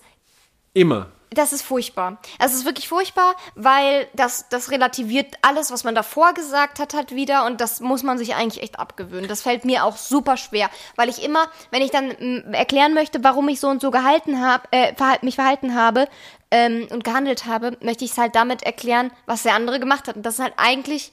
[0.75, 1.07] Immer.
[1.31, 2.17] das ist furchtbar.
[2.39, 7.13] Es ist wirklich furchtbar, weil das, das relativiert alles, was man davor gesagt hat, halt
[7.13, 9.27] wieder und das muss man sich eigentlich echt abgewöhnen.
[9.27, 12.11] Das fällt mir auch super schwer, weil ich immer, wenn ich dann
[12.53, 16.07] erklären möchte, warum ich so und so gehalten habe, äh, verhal- mich verhalten habe
[16.51, 20.15] ähm, und gehandelt habe, möchte ich es halt damit erklären, was der andere gemacht hat.
[20.15, 21.11] Und das ist halt eigentlich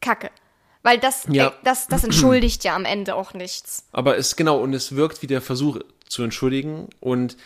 [0.00, 0.30] Kacke.
[0.82, 1.48] Weil das, Ja.
[1.48, 3.84] äh, das, das entschuldigt ja am Ende auch nichts.
[3.92, 5.78] Aber es, genau, und es wirkt wie der Versuch
[6.08, 7.36] zu entschuldigen und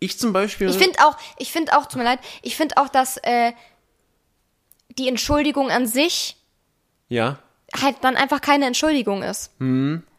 [0.00, 0.68] ich zum Beispiel.
[0.68, 3.52] Ich finde auch, ich finde auch, tut mir leid, ich finde auch, dass äh,
[4.90, 6.36] die Entschuldigung an sich
[7.08, 7.38] ja.
[7.80, 9.52] halt dann einfach keine Entschuldigung ist.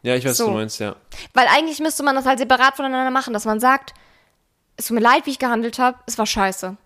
[0.02, 0.44] Ja, ich weiß, So.
[0.44, 0.96] was du meinst, ja.
[1.34, 3.94] Weil eigentlich müsste man das halt separat voneinander machen, dass man sagt,
[4.76, 6.76] es tut mir leid, wie ich gehandelt habe, es war scheiße.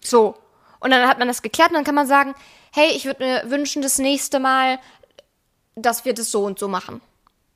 [0.00, 0.36] So.
[0.80, 2.34] Und dann hat man das geklärt und dann kann man sagen,
[2.72, 4.78] hey, ich würde mir wünschen, das nächste Mal,
[5.74, 7.00] dass wir das so und so machen.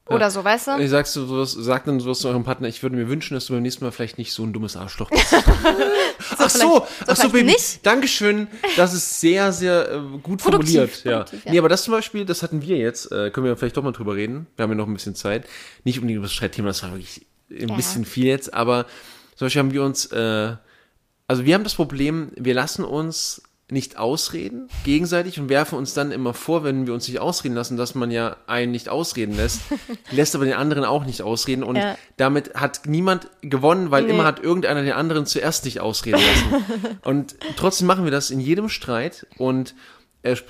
[0.06, 0.78] Oder so, weißt du?
[0.80, 3.46] Ich sagst du sowas, sag dann sowas zu eurem Partner, ich würde mir wünschen, dass
[3.46, 5.34] du beim nächsten Mal vielleicht nicht so ein dummes Arschloch bist.
[6.38, 7.44] ach so, ach so, Baby.
[7.52, 7.84] nicht.
[7.86, 8.48] Dankeschön.
[8.76, 11.04] Das ist sehr, sehr äh, gut Produktiv, formuliert.
[11.04, 11.12] Ja.
[11.18, 11.52] produktiv, ja.
[11.52, 13.92] Nee, aber das zum Beispiel, das hatten wir jetzt, äh, können wir vielleicht doch mal
[13.92, 14.46] drüber reden.
[14.56, 15.46] Wir haben ja noch ein bisschen Zeit.
[15.84, 17.74] Nicht unbedingt über das Streitthema, das war wirklich ein Ja.
[17.76, 18.84] bisschen viel jetzt, aber
[19.36, 20.54] zum Beispiel haben wir uns, äh,
[21.28, 26.12] also wir haben das Problem, wir lassen uns nicht ausreden, gegenseitig, und werfen uns dann
[26.12, 29.62] immer vor, wenn wir uns nicht ausreden lassen, dass man ja einen nicht ausreden lässt,
[30.10, 31.96] lässt aber den anderen auch nicht ausreden und Ja.
[32.18, 34.10] damit hat niemand gewonnen, weil Nee.
[34.10, 36.98] immer hat irgendeiner den anderen zuerst nicht ausreden lassen.
[37.02, 39.74] und trotzdem machen wir das in jedem Streit und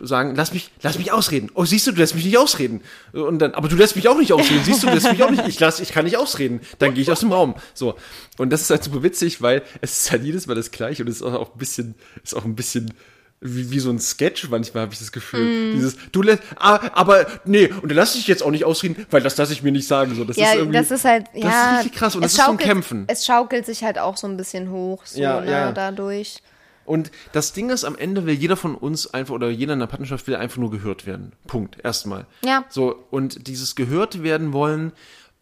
[0.02, 1.50] sagen, lass mich, lass mich ausreden.
[1.54, 2.80] Oh, siehst du, du lässt mich nicht ausreden.
[3.12, 4.62] Und dann, aber du lässt mich auch nicht ausreden.
[4.64, 5.46] Siehst du, du lässt mich auch nicht.
[5.48, 6.60] Ich lass, ich kann nicht ausreden.
[6.78, 7.54] Dann gehe ich aus dem Raum.
[7.74, 7.96] So.
[8.38, 11.08] Und das ist halt super witzig, weil es ist halt jedes Mal das Gleiche und
[11.08, 12.94] es ist auch ein bisschen, ist auch ein bisschen
[13.40, 15.72] wie, wie so ein Sketch manchmal habe ich das Gefühl.
[15.74, 19.20] Dieses, du lässt, ah, aber nee, und dann lass ich jetzt auch nicht ausreden, weil
[19.22, 20.14] das lasse ich mir nicht sagen.
[20.14, 21.42] So, das ja, ist irgendwie, das ist halt, ja.
[21.42, 23.04] Das ist richtig krass und das es ist so ein schaukelt- Kämpfen.
[23.08, 25.72] Es schaukelt sich halt auch so ein bisschen hoch, so, Ja, ne, ja.
[25.72, 26.38] dadurch.
[26.84, 29.86] Und das Ding ist, am Ende will jeder von uns einfach, oder jeder in der
[29.86, 31.32] Partnerschaft will einfach nur gehört werden.
[31.46, 31.78] Punkt.
[31.82, 32.26] Erstmal.
[32.44, 32.64] Ja.
[32.68, 34.92] So, und dieses gehört werden wollen,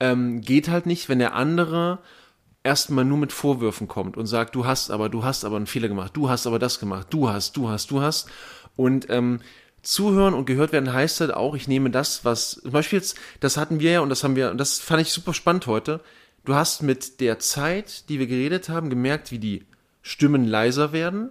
[0.00, 1.98] ähm, geht halt nicht, wenn der andere
[2.64, 5.88] erstmal nur mit Vorwürfen kommt und sagt, du hast aber, du hast aber einen Fehler
[5.88, 8.28] gemacht, du hast aber das gemacht, du hast, du hast, du hast.
[8.76, 9.40] Und ähm,
[9.82, 13.56] zuhören und gehört werden heißt halt auch, ich nehme das, was, zum Beispiel jetzt, das
[13.56, 16.00] hatten wir ja und das haben wir, und das fand ich super spannend heute.
[16.44, 19.64] Du hast mit der Zeit, die wir geredet haben, gemerkt, wie die
[20.02, 21.30] Stimmen leiser werden,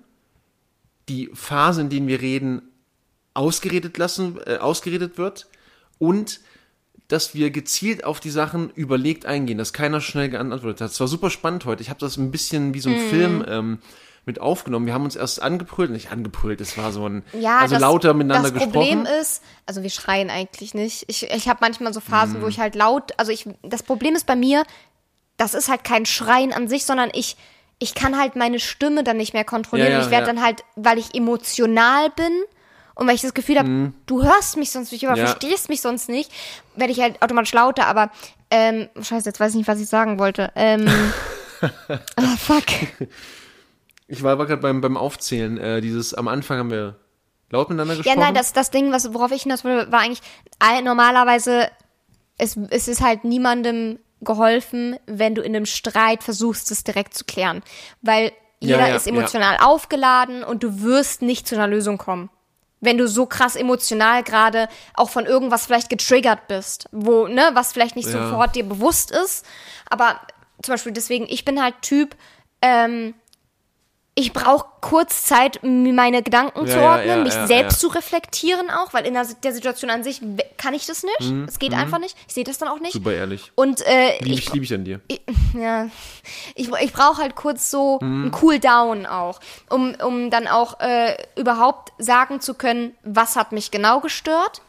[1.09, 2.61] die Phase, in denen wir reden,
[3.33, 5.47] ausgeredet lassen, äh, ausgeredet wird
[5.99, 6.41] und
[7.07, 10.91] dass wir gezielt auf die Sachen überlegt eingehen, dass keiner schnell geantwortet hat.
[10.91, 11.81] Es war super spannend heute.
[11.83, 13.09] Ich habe das ein bisschen wie so ein Mhm.
[13.09, 13.79] Film ähm,
[14.25, 14.85] mit aufgenommen.
[14.85, 18.13] Wir haben uns erst angebrüllt, nicht angebrüllt, es war so ein, Ja, also das, lauter
[18.13, 19.19] miteinander das Problem gesprochen.
[19.21, 21.03] ist, also wir schreien eigentlich nicht.
[21.07, 22.43] Ich, ich habe manchmal so Phasen, Mhm.
[22.43, 24.63] wo ich halt laut, also ich, das Problem ist bei mir,
[25.37, 27.35] das ist halt kein Schreien an sich, sondern ich,
[27.81, 29.91] ich kann halt meine Stimme dann nicht mehr kontrollieren.
[29.91, 30.33] Ja, ja, ich werde ja.
[30.33, 32.31] dann halt, weil ich emotional bin
[32.93, 35.17] und weil ich das Gefühl habe, du hörst mich sonst nicht oder Mhm.
[35.21, 35.25] Ja.
[35.27, 36.31] verstehst mich sonst nicht,
[36.75, 37.87] werde ich halt automatisch lauter.
[37.87, 38.11] Aber
[38.51, 40.51] ähm, scheiße, jetzt weiß ich nicht, was ich sagen wollte.
[40.55, 40.87] Ähm,
[42.15, 42.65] ah, fuck.
[44.07, 46.97] Ich war aber gerade beim, beim Aufzählen, äh, dieses, am Anfang haben wir
[47.49, 48.19] laut miteinander Ja, gesprochen.
[48.19, 50.21] nein, das, das Ding, was, worauf ich hinaus wollte, war eigentlich,
[50.83, 51.69] normalerweise,
[52.37, 57.25] es, es ist halt niemandem geholfen, wenn du in einem Streit versuchst, es direkt zu
[57.25, 57.63] klären.
[58.01, 62.29] Weil Ja, jeder ja, ist emotional aufgeladen und du wirst nicht zu einer Lösung kommen.
[62.79, 67.73] Wenn du so krass emotional gerade auch von irgendwas vielleicht getriggert bist, wo, ne, was
[67.73, 68.27] vielleicht nicht Ja.
[68.27, 69.45] sofort dir bewusst ist.
[69.89, 70.19] Aber
[70.63, 72.15] zum Beispiel deswegen, ich bin halt Typ,
[72.61, 73.13] ähm,
[74.13, 77.87] ich brauche kurz Zeit, mir meine Gedanken Ja, zu ordnen, ja, mich ja, selbst ja.
[77.89, 80.21] zu reflektieren auch, weil in der, der Situation an sich
[80.57, 81.33] kann ich das nicht.
[81.47, 82.17] Es geht einfach nicht.
[82.27, 82.93] Ich sehe das dann auch nicht.
[82.93, 83.51] Mhm, Super ehrlich.
[83.55, 84.99] Und äh, Liebe ich, ich, lieb ich an dir.
[85.53, 85.87] ja,
[86.55, 88.23] ich, ich brauche halt kurz so Mhm.
[88.23, 89.39] einen Cooldown auch,
[89.69, 94.61] um, um dann auch äh, überhaupt sagen zu können, was hat mich genau gestört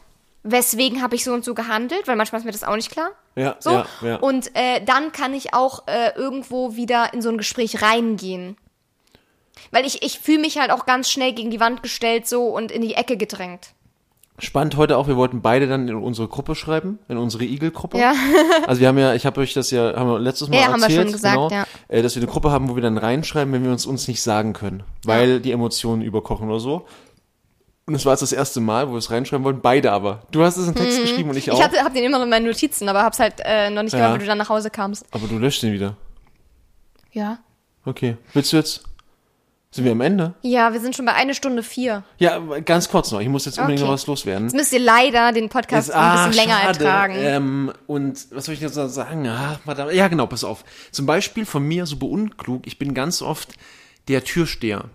[0.45, 3.11] weswegen habe ich so und so gehandelt, weil manchmal ist mir das auch nicht klar.
[3.35, 3.85] Ja, So.
[4.01, 4.17] ja.
[4.17, 8.57] Und äh, dann kann ich auch äh, irgendwo wieder in so ein Gespräch reingehen.
[9.71, 12.71] Weil ich, ich fühle mich halt auch ganz schnell gegen die Wand gestellt so und
[12.71, 13.69] in die Ecke gedrängt.
[14.39, 17.99] Spannend heute auch, wir wollten beide dann in unsere Gruppe schreiben, in unsere Igel-Gruppe.
[17.99, 18.13] Ja.
[18.67, 20.79] Also wir haben ja, ich habe euch das ja, haben wir letztes Mal Ja, haben
[20.79, 21.65] wir erzählt, schon gesagt, genau, ja.
[21.87, 24.21] äh, dass wir eine Gruppe haben, wo wir dann reinschreiben, wenn wir uns uns nicht
[24.23, 26.85] sagen können, weil die Emotionen überkochen oder so.
[27.85, 30.23] Und es war jetzt das erste Mal, wo wir es reinschreiben wollten, beide aber.
[30.31, 31.55] Du hast es in Text geschrieben und ich auch.
[31.55, 31.59] Mhm.
[31.61, 34.07] Ich hatte, hab den immer in meinen Notizen, aber hab's halt äh, noch nicht Ja.
[34.07, 35.05] gemacht, du dann nach Hause kamst.
[35.11, 35.95] aber du löscht den wieder.
[37.11, 37.39] Ja.
[37.85, 38.17] Okay.
[38.33, 38.83] Willst du jetzt?
[39.73, 40.35] Sind wir am Ende?
[40.43, 42.03] Ja, wir sind schon bei eine Stunde vier.
[42.19, 43.19] Ja, ganz kurz noch.
[43.21, 43.87] Ich muss jetzt unbedingt Okay.
[43.87, 44.43] noch was loswerden.
[44.43, 46.67] Jetzt müsst ihr leider den Podcast ein ah, bisschen länger schade.
[46.67, 47.15] ertragen.
[47.17, 49.27] Ähm, und was soll ich jetzt sagen?
[49.27, 49.93] Ah, verdammt.
[49.93, 50.63] ja, genau, pass auf.
[50.91, 52.67] Zum Beispiel von mir super unklug.
[52.67, 53.55] Ich bin ganz oft
[54.09, 54.85] der Türsteher.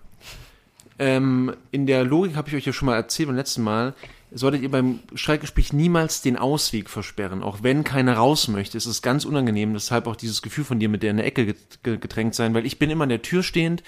[1.00, 3.94] Ähm, in der Logik habe ich euch ja schon mal erzählt beim letzten Mal.
[4.30, 8.78] Solltet ihr beim Streitgespräch niemals den Ausweg versperren, auch wenn keiner raus möchte.
[8.78, 11.56] Es ist ganz unangenehm, deshalb auch dieses Gefühl von dir mit der in der Ecke
[11.82, 13.82] gedrängt sein, weil ich bin immer an der Tür stehend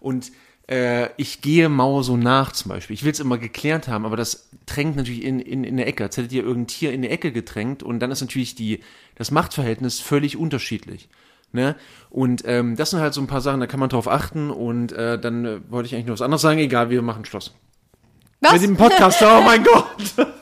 [0.00, 0.32] und
[0.70, 2.94] äh, ich gehe Mauer so nach zum Beispiel.
[2.94, 6.04] Ich will es immer geklärt haben, aber das drängt natürlich in, in, in der Ecke,
[6.04, 8.80] als hättet ihr irgendein Tier in der Ecke gedrängt und dann ist natürlich die,
[9.16, 11.08] das Machtverhältnis völlig unterschiedlich.
[11.52, 11.74] Ne?
[12.08, 14.92] Und ähm, das sind halt so ein paar Sachen, da kann man drauf achten und
[14.92, 17.52] äh, dann äh, wollte ich eigentlich noch was anderes sagen, egal, wir machen Schluss.
[18.40, 18.52] Was?
[18.52, 19.86] Mit dem Podcast, oh mein Gott!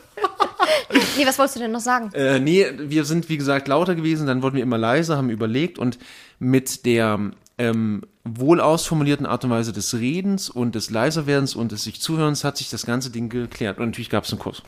[1.16, 2.12] Nee, was wolltest du denn noch sagen?
[2.14, 5.78] Äh, nee, wir sind wie gesagt lauter gewesen, dann wurden wir immer leiser, haben überlegt
[5.78, 5.98] und
[6.38, 11.84] mit der ähm, wohl ausformulierten Art und Weise des Redens und des Leiserwerdens und des
[11.84, 13.78] sich Zuhörens hat sich das ganze Ding geklärt.
[13.78, 14.62] Und natürlich gab es einen Kuss.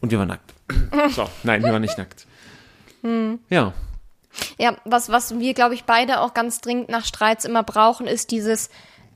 [0.00, 0.54] Und wir waren nackt.
[1.14, 2.26] so, nein, wir waren nicht nackt.
[3.02, 3.72] Ja,
[4.58, 8.30] Ja, was, was wir, glaube ich, beide auch ganz dringend nach Streits immer brauchen, ist
[8.30, 8.70] dieses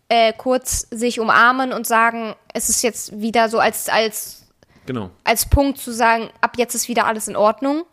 [0.08, 4.46] äh, kurz sich umarmen und sagen, es ist jetzt wieder so als, als,
[4.86, 5.10] genau.
[5.24, 7.84] als Punkt zu sagen, ab jetzt ist wieder alles in Ordnung.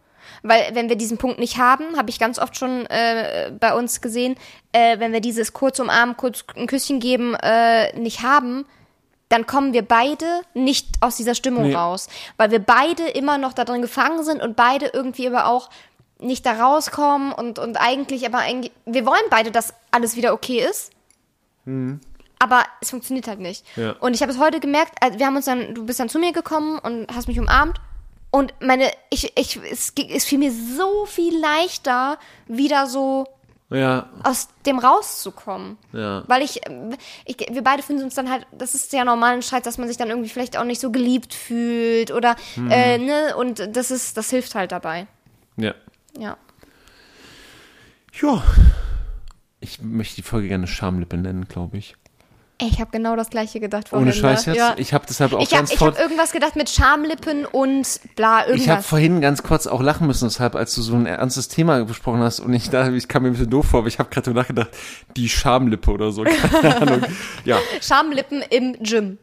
[0.43, 4.01] Weil wenn wir diesen Punkt nicht haben, habe ich ganz oft schon äh, bei uns
[4.01, 4.35] gesehen,
[4.71, 8.65] äh, wenn wir dieses kurz umarmen, kurz ein Küsschen geben äh, nicht haben,
[9.29, 11.75] dann kommen wir beide nicht aus dieser Stimmung Nee.
[11.75, 12.09] raus.
[12.37, 15.69] Weil wir beide immer noch da drin gefangen sind und beide irgendwie aber auch
[16.19, 20.65] nicht da rauskommen und, und eigentlich, aber eigentlich, wir wollen beide, dass alles wieder okay
[20.69, 20.91] ist.
[22.39, 23.65] Aber es funktioniert halt nicht.
[23.75, 23.91] Ja.
[23.99, 26.19] Und ich habe es heute gemerkt, also wir haben uns dann, du bist dann zu
[26.19, 27.79] mir gekommen und hast mich umarmt.
[28.31, 32.17] Und meine, ich, ich, es, es fiel mir so viel leichter,
[32.47, 33.27] wieder so
[33.69, 35.77] Ja, aus dem rauszukommen.
[35.91, 36.23] ja.
[36.27, 36.61] Weil ich,
[37.25, 39.87] ich, wir beide finden uns dann halt, das ist ja normal ein Streit, dass man
[39.89, 42.71] sich dann irgendwie vielleicht auch nicht so geliebt fühlt oder, Hm.
[42.71, 45.07] äh, ne, und das ist, das hilft halt dabei.
[45.57, 45.73] Ja.
[46.17, 46.37] Ja.
[48.21, 48.43] Ja.
[49.59, 51.95] Ich möchte die Folge gerne Schamlippe nennen, glaube ich.
[52.63, 54.07] Ich habe genau das gleiche gedacht vorhin.
[54.07, 54.55] Ohne Scheiß jetzt.
[54.57, 54.75] Ja.
[54.77, 55.95] Ich habe deshalb auch Ich habe ganz ich fort.
[55.95, 58.85] hab irgendwas gedacht mit Schamlippen und bla, Ich habe irgendwas.
[58.87, 62.39] vorhin ganz kurz auch lachen müssen, deshalb, als du so ein ernstes Thema besprochen hast
[62.39, 64.69] und ich da, ich kam mir ein bisschen doof vor, aber ich habe gerade nachgedacht,
[65.17, 67.01] die Schamlippe oder so, keine Ahnung.
[67.45, 69.17] Ja, Schamlippen im Gym.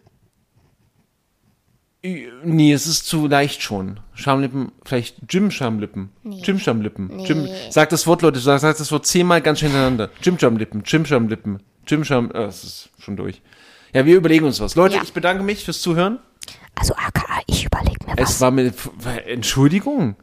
[2.44, 4.00] nee, es ist zu leicht schon.
[4.14, 6.10] Schamlippen, vielleicht Gym-Schamlippen.
[6.24, 7.24] Gym-Schamlippen.
[7.24, 10.10] Gym, sag das Wort, Leute, sag, sag das Wort zehnmal ganz schnell hintereinander.
[10.22, 13.42] Gym-Schamlippen, Gym-Schamlippen, Gym-Scham, äh, es ist schon durch.
[13.92, 14.74] Ja, wir überlegen uns was.
[14.76, 15.02] Leute, Ja.
[15.02, 16.18] ich bedanke mich fürs Zuhören.
[16.74, 18.74] Also aka, ich überlege mir Es war mit,
[19.26, 20.16] Entschuldigung.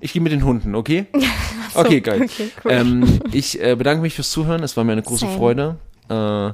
[0.00, 1.06] Ich gehe mit den Hunden, okay?
[1.74, 2.22] okay, geil.
[2.22, 2.72] okay, cool.
[2.72, 4.62] ähm, ich äh, bedanke mich fürs Zuhören.
[4.62, 5.36] Es war mir eine große Same.
[5.36, 5.76] Freude.
[6.08, 6.52] Äh,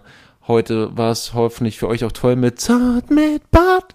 [0.48, 3.94] heute war es hoffentlich für euch auch toll mit Zart mit Bart.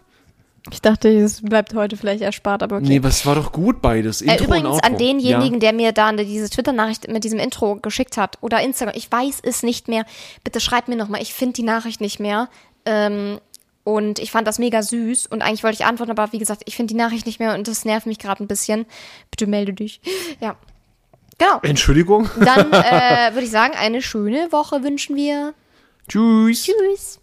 [0.72, 2.86] Ich dachte, es bleibt heute vielleicht erspart, aber okay.
[2.88, 4.22] Nee, aber es war doch gut beides.
[4.22, 4.88] Intro Äh, übrigens und Outro.
[4.88, 9.12] an denjenigen, der mir da diese Twitter-Nachricht mit diesem Intro geschickt hat oder Instagram, ich
[9.12, 10.06] weiß es nicht mehr.
[10.44, 12.50] Bitte schreibt mir nochmal, ich finde die Nachricht nicht mehr.
[12.86, 13.40] Ähm,
[13.84, 16.76] und ich fand das mega süß und eigentlich wollte ich antworten, aber wie gesagt, ich
[16.76, 18.86] finde die Nachricht nicht mehr und das nervt mich gerade ein bisschen.
[19.32, 20.02] Bitte melde dich.
[20.42, 20.58] Ja.
[21.40, 21.52] Genau.
[21.54, 21.60] Ja.
[21.70, 22.30] Entschuldigung.
[22.40, 25.54] Dann äh, würde ich sagen, eine schöne Woche wünschen wir.
[26.10, 26.64] Tschüss.
[26.64, 27.20] Tschüss.